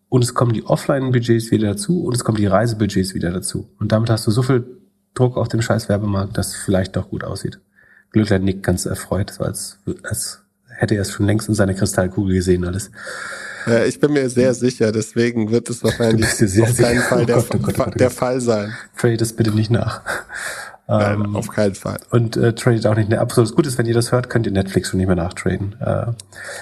[0.09, 3.69] Und es kommen die Offline-Budgets wieder dazu und es kommen die Reisebudgets wieder dazu.
[3.79, 4.65] Und damit hast du so viel
[5.13, 7.59] Druck auf dem scheiß Werbemarkt, dass es vielleicht doch gut aussieht.
[8.11, 12.35] Glückler nickt ganz erfreut, so als, als hätte er es schon längst in seiner Kristallkugel
[12.35, 12.91] gesehen alles.
[13.65, 16.25] Ja, ich bin mir sehr sicher, deswegen wird es wahrscheinlich
[16.63, 18.73] auf keinen Fall der, oh Gott, oh Gott, oh Gott, der Fall sein.
[18.97, 20.01] Trade es bitte nicht nach.
[20.87, 21.99] Nein, ähm, auf keinen Fall.
[22.11, 23.13] Und äh, tradet auch nicht.
[23.13, 25.75] Absolut gut ist, wenn ihr das hört, könnt ihr Netflix schon nicht mehr nachtraden.
[25.81, 26.13] Äh,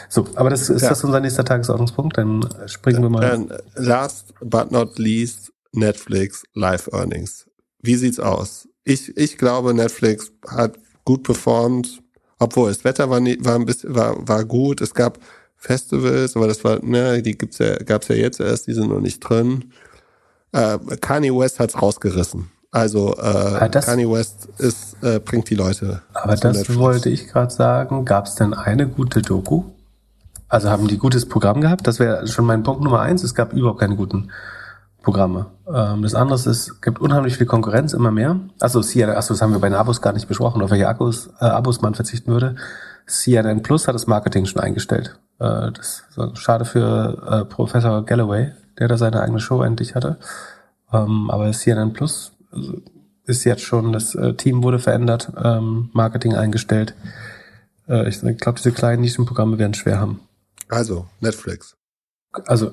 [0.10, 0.90] so, aber das ist ja.
[0.90, 2.18] das unser nächster Tagesordnungspunkt.
[2.18, 3.22] Dann springen wir mal.
[3.22, 7.46] Dann last but not least Netflix Live Earnings.
[7.82, 8.68] Wie sieht's aus?
[8.84, 12.02] Ich ich glaube, Netflix hat gut performt,
[12.40, 14.82] obwohl das Wetter war, nie, war ein bisschen war war gut.
[14.82, 15.20] Es gab
[15.56, 19.02] Festivals, aber das war, ne, die gibt's ja, gab's ja jetzt erst, die sind noch
[19.02, 19.72] nicht drin.
[20.52, 22.50] Äh, Kanye West hat's rausgerissen.
[22.76, 26.02] Also äh, das, Kanye West ist, äh, bringt die Leute.
[26.14, 26.78] Aber das Netflix.
[26.78, 28.04] wollte ich gerade sagen.
[28.04, 29.64] Gab's denn eine gute Doku?
[30.50, 31.88] Also haben die gutes Programm gehabt?
[31.88, 33.24] Das wäre schon mein Punkt Nummer eins.
[33.24, 34.30] Es gab überhaupt keine guten
[35.04, 35.46] Programme.
[35.74, 38.42] Ähm, das andere ist, es gibt unheimlich viel Konkurrenz, immer mehr.
[38.60, 41.46] Also, achso, das haben wir bei den Abos gar nicht besprochen, auf welche Akkus, äh,
[41.46, 42.58] Abos man verzichten würde.
[43.08, 45.18] CNN Plus hat das Marketing schon eingestellt.
[45.40, 50.18] Äh, das ist schade für äh, Professor Galloway, der da seine eigene Show endlich hatte.
[50.92, 52.35] Ähm, aber CNN Plus also,
[53.26, 56.94] ist jetzt schon, das äh, Team wurde verändert, ähm, Marketing eingestellt.
[57.88, 60.22] Äh, ich glaube, diese kleinen Nischenprogramme werden schwer haben.
[60.70, 61.76] Also, Netflix.
[62.46, 62.72] Also,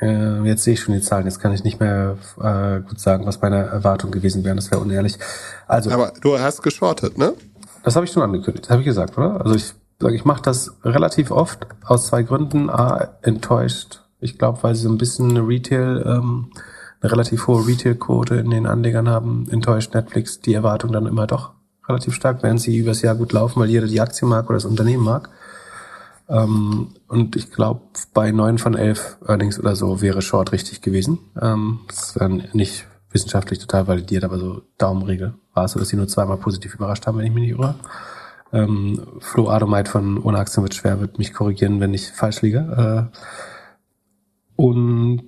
[0.00, 3.26] äh, jetzt sehe ich schon die Zahlen, jetzt kann ich nicht mehr äh, gut sagen,
[3.26, 5.18] was meine Erwartung gewesen wäre, das wäre unehrlich.
[5.66, 7.34] Also, Aber du hast geschortet, ne?
[7.82, 9.40] Das habe ich schon angekündigt, habe ich gesagt, oder?
[9.40, 12.68] Also ich sage, ich mache das relativ oft aus zwei Gründen.
[12.68, 14.02] A, enttäuscht.
[14.18, 16.50] Ich glaube, weil sie so ein bisschen eine Retail, ähm,
[17.00, 21.52] eine relativ hohe Retail-Quote in den Anlegern haben, enttäuscht Netflix die Erwartung dann immer doch
[21.88, 24.64] relativ stark, während sie übers Jahr gut laufen, weil jeder die Aktie mag oder das
[24.64, 25.30] Unternehmen mag.
[26.28, 27.82] Ähm, und ich glaube,
[28.12, 31.18] bei neun von elf Earnings oder so wäre Short richtig gewesen.
[31.40, 35.96] Ähm, das wäre nicht wissenschaftlich total validiert, aber so Daumenregel war es so, dass sie
[35.96, 37.76] nur zweimal positiv überrascht haben, wenn ich mich nicht irre.
[38.52, 43.08] Ähm, Flo Adomeit von Ohne Aktien wird schwer, wird mich korrigieren, wenn ich falsch liege.
[43.12, 43.16] Äh,
[44.56, 45.22] und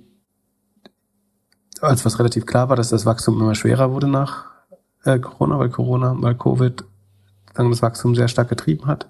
[1.81, 4.45] als was relativ klar war, dass das Wachstum immer schwerer wurde nach
[5.03, 6.83] äh, Corona, weil Corona, weil Covid
[7.53, 9.07] dann das Wachstum sehr stark getrieben hat,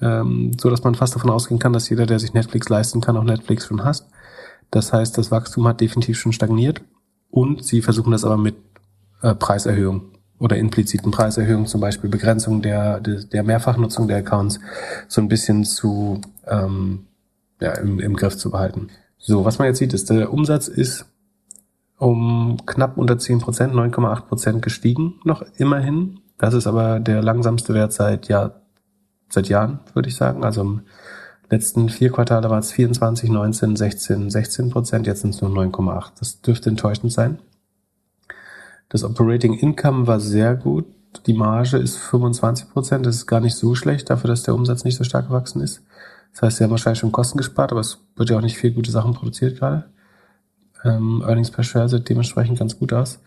[0.00, 3.16] ähm, so dass man fast davon ausgehen kann, dass jeder, der sich Netflix leisten kann,
[3.16, 4.06] auch Netflix schon hasst.
[4.70, 6.82] Das heißt, das Wachstum hat definitiv schon stagniert
[7.30, 8.56] und sie versuchen das aber mit
[9.22, 14.58] äh, Preiserhöhung oder impliziten Preiserhöhungen, zum Beispiel Begrenzung der, der, der Mehrfachnutzung der Accounts,
[15.06, 17.06] so ein bisschen zu, ähm,
[17.60, 18.88] ja, im, im Griff zu behalten.
[19.18, 21.04] So, was man jetzt sieht, ist, der Umsatz ist
[22.00, 26.20] um knapp unter 10 Prozent, 9,8 Prozent gestiegen, noch immerhin.
[26.38, 28.62] Das ist aber der langsamste Wert seit Jahr,
[29.28, 30.42] seit Jahren, würde ich sagen.
[30.42, 30.80] Also im
[31.50, 36.12] letzten vier Quartale war es 24, 19, 16, 16 Prozent, jetzt sind es nur 9,8.
[36.18, 37.38] Das dürfte enttäuschend sein.
[38.88, 40.86] Das Operating Income war sehr gut.
[41.26, 43.04] Die Marge ist 25 Prozent.
[43.04, 45.82] Das ist gar nicht so schlecht, dafür, dass der Umsatz nicht so stark gewachsen ist.
[46.32, 48.72] Das heißt, sie haben wahrscheinlich schon Kosten gespart, aber es wird ja auch nicht viel
[48.72, 49.90] gute Sachen produziert gerade.
[50.84, 53.20] Ähm, Earnings per Share sieht dementsprechend ganz gut aus.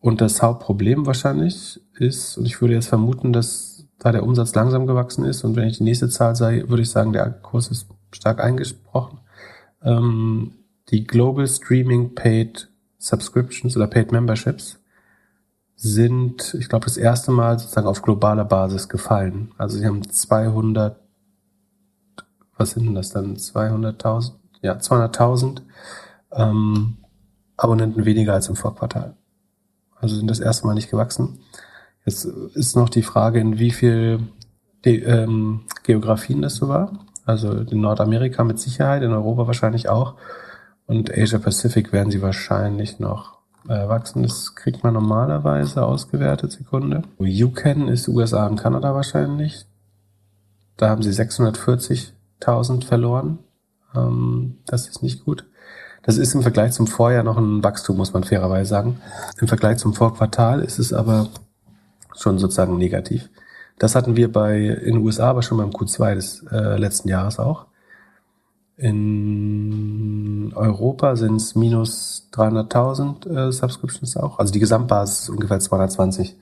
[0.00, 4.86] Und das Hauptproblem wahrscheinlich ist, und ich würde jetzt vermuten, dass da der Umsatz langsam
[4.86, 7.86] gewachsen ist und wenn ich die nächste Zahl sei, würde ich sagen, der Kurs ist
[8.12, 9.20] stark eingesprochen.
[9.82, 10.52] Ähm,
[10.90, 12.68] die Global Streaming Paid
[12.98, 14.78] Subscriptions oder Paid Memberships
[15.76, 19.52] sind, ich glaube, das erste Mal sozusagen auf globaler Basis gefallen.
[19.58, 20.98] Also sie haben 200,
[22.56, 23.36] was sind denn das dann?
[23.36, 24.32] 200.000?
[24.62, 25.62] Ja, 200.000
[26.34, 26.98] ähm,
[27.56, 29.16] Abonnenten weniger als im Vorquartal.
[30.00, 31.40] Also sind das erste Mal nicht gewachsen.
[32.04, 34.20] Jetzt ist noch die Frage, in wie viel
[34.84, 36.92] De ähm, Geografien das so war.
[37.24, 40.14] Also in Nordamerika mit Sicherheit, in Europa wahrscheinlich auch.
[40.86, 44.22] Und Asia Pacific werden sie wahrscheinlich noch äh, wachsen.
[44.22, 47.02] Das kriegt man normalerweise ausgewertet, Sekunde.
[47.18, 49.64] UCAN ist USA und Kanada wahrscheinlich.
[50.76, 53.38] Da haben sie 640.000 verloren.
[53.94, 55.46] Ähm, das ist nicht gut.
[56.04, 59.00] Das ist im Vergleich zum Vorjahr noch ein Wachstum, muss man fairerweise sagen.
[59.40, 61.28] Im Vergleich zum Vorquartal ist es aber
[62.14, 63.30] schon sozusagen negativ.
[63.78, 67.38] Das hatten wir bei in den USA aber schon beim Q2 des äh, letzten Jahres
[67.38, 67.66] auch.
[68.76, 74.38] In Europa sind es minus 300.000 äh, Subscriptions auch.
[74.38, 76.36] Also die Gesamtbasis ist ungefähr 220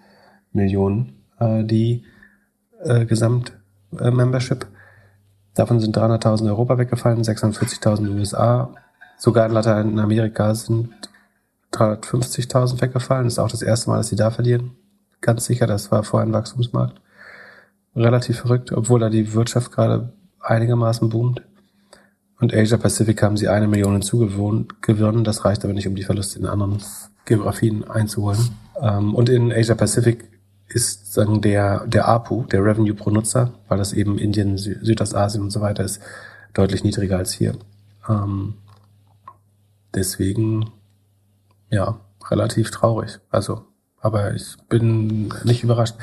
[0.53, 2.05] Millionen, äh, die
[2.83, 4.65] äh, Gesamt-Membership.
[4.65, 4.67] Äh,
[5.55, 8.75] Davon sind 300.000 Europa weggefallen, 640.000 USA.
[9.23, 10.91] Sogar in Lateinamerika sind
[11.75, 13.23] 350.000 weggefallen.
[13.23, 14.73] Das ist auch das erste Mal, dass sie da verlieren.
[15.21, 17.01] Ganz sicher, das war vorher ein Wachstumsmarkt.
[17.95, 21.41] Relativ verrückt, obwohl da die Wirtschaft gerade einigermaßen boomt.
[22.41, 25.23] Und Asia Pacific haben sie eine Million hinzugewonnen.
[25.23, 26.83] Das reicht aber nicht, um die Verluste in anderen
[27.25, 28.41] Geografien einzuholen.
[28.81, 30.29] Ähm, und in Asia Pacific
[30.67, 35.51] ist sagen der, der APU, der Revenue pro Nutzer, weil das eben Indien, Südostasien und
[35.51, 36.01] so weiter ist,
[36.55, 37.55] deutlich niedriger als hier.
[38.09, 38.55] Ähm,
[39.95, 40.71] deswegen,
[41.71, 42.01] ja,
[42.31, 43.21] relativ traurig.
[43.31, 43.65] Also,
[44.01, 45.97] aber ich bin nicht überrascht.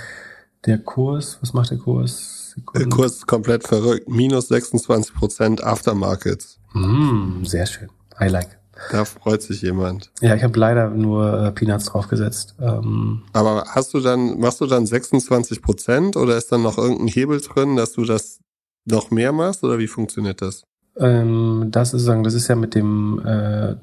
[0.66, 2.56] Der Kurs, was macht der Kurs?
[2.76, 4.10] Der Kurs ist komplett verrückt.
[4.10, 6.60] Minus 26 Prozent Aftermarkets.
[6.74, 7.90] Mm, sehr schön.
[8.20, 8.60] I like.
[8.92, 10.12] Da freut sich jemand.
[10.22, 12.56] Ja, ich habe leider nur äh, Peanuts draufgesetzt.
[12.60, 17.08] Ähm, Aber hast du dann, machst du dann 26 Prozent oder ist dann noch irgendein
[17.08, 18.40] Hebel drin, dass du das
[18.86, 20.64] noch mehr machst oder wie funktioniert das?
[20.98, 23.76] Ähm, das ist sagen, das ist ja mit dem äh,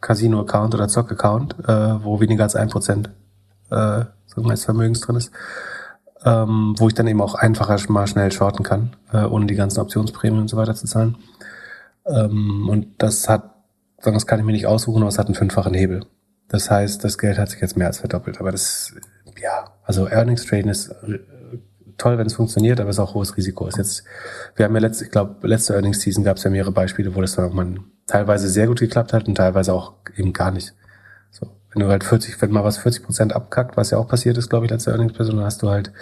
[0.00, 3.10] Casino-Account oder Zock-Account, äh, wo weniger als ein Prozent
[3.70, 5.30] äh, sagen als Vermögens drin ist
[6.24, 9.80] ähm, wo ich dann eben auch einfacher mal schnell shorten kann, äh, ohne die ganzen
[9.80, 11.16] Optionsprämien und so weiter zu zahlen.
[12.06, 13.54] Ähm, und das hat,
[14.00, 16.04] sagen, das kann ich mir nicht aussuchen, aber es hat einen fünffachen Hebel.
[16.48, 18.40] Das heißt, das Geld hat sich jetzt mehr als verdoppelt.
[18.40, 18.94] Aber das,
[19.40, 20.94] ja, also Earnings Traden ist
[21.98, 23.66] toll, wenn es funktioniert, aber es ist auch hohes Risiko.
[23.66, 24.04] Ist jetzt,
[24.56, 27.20] wir haben ja letzte, ich glaube, letzte Earnings Season gab es ja mehrere Beispiele, wo
[27.20, 27.76] das dann mal
[28.06, 30.74] teilweise sehr gut geklappt hat und teilweise auch eben gar nicht.
[31.74, 34.48] Wenn du halt 40, wenn mal was 40 Prozent abkackt, was ja auch passiert ist,
[34.48, 35.92] glaube ich, letzte Earnings-Person, dann hast du halt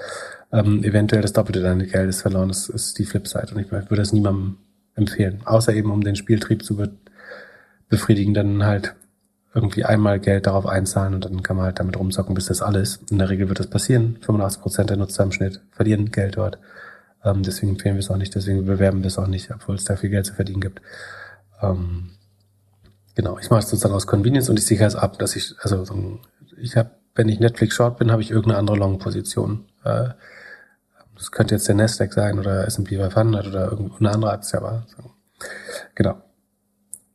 [0.52, 2.48] ähm, eventuell das Doppelte deines Geldes verloren.
[2.48, 3.54] Das ist die Flipside.
[3.54, 4.58] Und ich würde das niemandem
[4.94, 5.40] empfehlen.
[5.46, 6.90] Außer eben, um den Spieltrieb zu be
[7.88, 8.94] befriedigen, dann halt
[9.54, 13.00] irgendwie einmal Geld darauf einzahlen und dann kann man halt damit rumzocken, bis das alles.
[13.10, 14.18] In der Regel wird das passieren.
[14.22, 16.58] 85 Prozent der Nutzer im Schnitt verlieren Geld dort.
[17.24, 19.84] Ähm, deswegen empfehlen wir es auch nicht, deswegen bewerben wir es auch nicht, obwohl es
[19.84, 20.80] da viel Geld zu verdienen gibt.
[21.62, 22.12] Ähm,
[23.14, 26.18] Genau, ich mache es sozusagen aus Convenience und ich sichere es ab, dass ich, also
[26.56, 29.66] ich habe, wenn ich Netflix Short bin, habe ich irgendeine andere Long-Position.
[29.84, 30.10] Äh,
[31.14, 34.86] das könnte jetzt der Nasdaq sein oder S&P 500 oder irgendeine andere Aktie, aber
[35.94, 36.22] genau.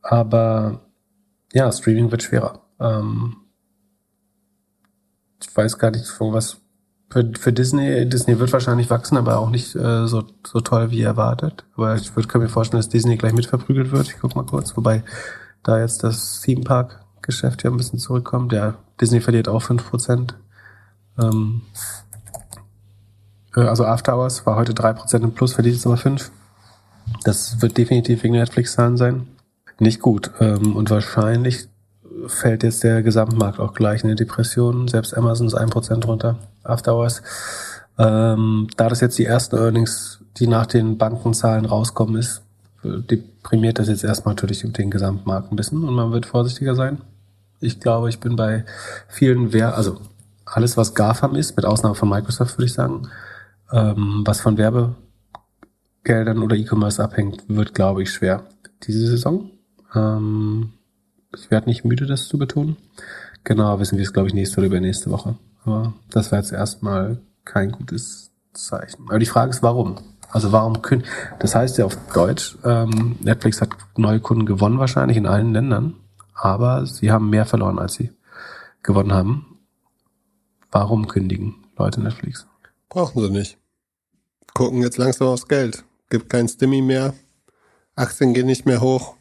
[0.02, 0.82] Aber
[1.52, 2.60] ja, Streaming wird schwerer.
[2.80, 3.36] Ähm,
[5.40, 6.58] ich weiß gar nicht, von was
[7.10, 8.08] für, für Disney.
[8.08, 11.64] Disney wird wahrscheinlich wachsen, aber auch nicht äh, so, so toll wie erwartet.
[11.76, 14.08] Aber ich würde kann mir vorstellen, dass Disney gleich mit verprügelt wird.
[14.08, 15.04] Ich guck mal kurz, wobei
[15.62, 18.52] da jetzt das Theme Park Geschäft ja ein bisschen zurückkommt.
[18.52, 20.34] Ja, Disney verliert auch 5%.
[21.18, 21.62] Ähm,
[23.54, 26.30] äh, also After Hours war heute 3% im Plus, verliert jetzt aber 5.
[27.24, 29.28] Das wird definitiv wegen Netflix-Zahlen sein.
[29.78, 30.30] Nicht gut.
[30.40, 31.68] Ähm, und wahrscheinlich
[32.26, 34.88] fällt jetzt der Gesamtmarkt auch gleich in eine Depression.
[34.88, 36.38] Selbst Amazon ist 1% runter.
[36.64, 37.22] After Hours.
[37.98, 42.42] Ähm, da das jetzt die ersten Earnings, die nach den Bankenzahlen rauskommen, ist,
[42.84, 47.00] deprimiert das jetzt erstmal natürlich den Gesamtmarkt ein bisschen und man wird vorsichtiger sein.
[47.60, 48.64] Ich glaube, ich bin bei
[49.08, 49.98] vielen Wer also
[50.44, 53.08] alles, was GAFAM ist, mit Ausnahme von Microsoft, würde ich sagen,
[53.72, 58.44] ähm, was von Werbegeldern oder E-Commerce abhängt, wird, glaube ich, schwer
[58.84, 59.50] diese Saison.
[59.94, 60.72] Ähm,
[61.34, 62.76] ich werde nicht müde, das zu betonen.
[63.44, 65.36] Genau, wissen wir es, glaube ich, nächste oder übernächste Woche.
[65.64, 69.04] Aber das war jetzt erstmal kein gutes Zeichen.
[69.08, 69.96] Aber die Frage ist, warum?
[70.30, 71.04] Also warum können,
[71.38, 75.94] das heißt ja auf Deutsch, ähm, Netflix hat neue Kunden gewonnen wahrscheinlich in allen Ländern,
[76.34, 78.12] aber sie haben mehr verloren, als sie
[78.82, 79.58] gewonnen haben.
[80.70, 82.46] Warum kündigen Leute Netflix?
[82.90, 83.58] Brauchen sie nicht.
[84.52, 85.84] Gucken jetzt langsam aufs Geld.
[86.10, 87.14] Gibt kein Stimmy mehr.
[87.94, 89.17] Aktien gehen nicht mehr hoch.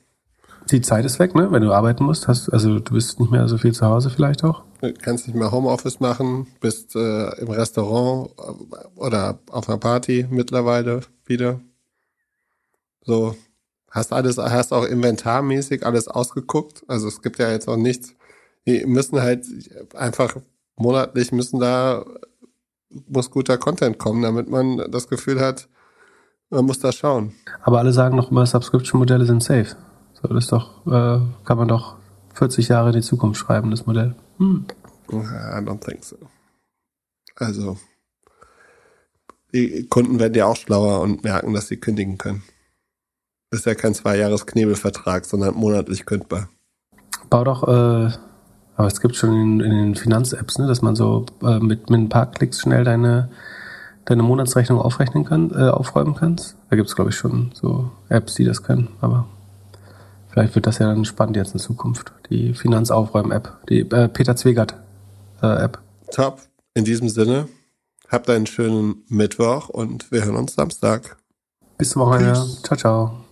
[0.71, 1.51] Die Zeit ist weg, ne?
[1.51, 4.43] Wenn du arbeiten musst, hast, also du bist nicht mehr so viel zu Hause vielleicht
[4.43, 4.63] auch.
[4.81, 10.27] Du kannst nicht mehr Homeoffice machen, bist äh, im Restaurant äh, oder auf einer Party
[10.29, 11.59] mittlerweile wieder.
[13.01, 13.35] So,
[13.91, 16.83] hast alles, hast auch inventarmäßig alles ausgeguckt.
[16.87, 18.13] Also es gibt ja jetzt auch nichts.
[18.65, 19.45] Die müssen halt
[19.95, 20.35] einfach
[20.75, 22.03] monatlich müssen da
[23.07, 25.67] muss guter Content kommen, damit man das Gefühl hat,
[26.49, 27.33] man muss da schauen.
[27.61, 29.75] Aber alle sagen noch immer, Subscription-Modelle sind safe.
[30.21, 31.95] So, das ist doch, äh, kann man doch
[32.33, 34.15] 40 Jahre in die Zukunft schreiben, das Modell.
[34.37, 34.65] Hm.
[35.09, 36.17] I don't think so.
[37.35, 37.77] Also,
[39.53, 42.43] die Kunden werden ja auch schlauer und merken, dass sie kündigen können.
[43.51, 46.49] Ist ja kein Zwei-Jahres-Knebelvertrag, sondern monatlich kündbar.
[47.29, 48.11] Bau doch, äh,
[48.75, 51.99] aber es gibt schon in, in den Finanz-Apps, ne, dass man so äh, mit, mit
[51.99, 53.29] ein paar Klicks schnell deine,
[54.05, 56.57] deine Monatsrechnung aufrechnen kann, äh, aufräumen kannst.
[56.69, 59.27] Da gibt es, glaube ich, schon so Apps, die das können, aber
[60.37, 62.13] vielleicht wird das ja dann spannend jetzt in Zukunft.
[62.29, 65.79] Die Finanzaufräumen-App, die äh, Peter Zwegert-App.
[66.11, 66.41] Top.
[66.75, 67.47] In diesem Sinne,
[68.07, 71.17] habt einen schönen Mittwoch und wir hören uns Samstag.
[71.79, 72.45] Bis zum Wochenende.
[72.61, 73.26] Ciao, ciao.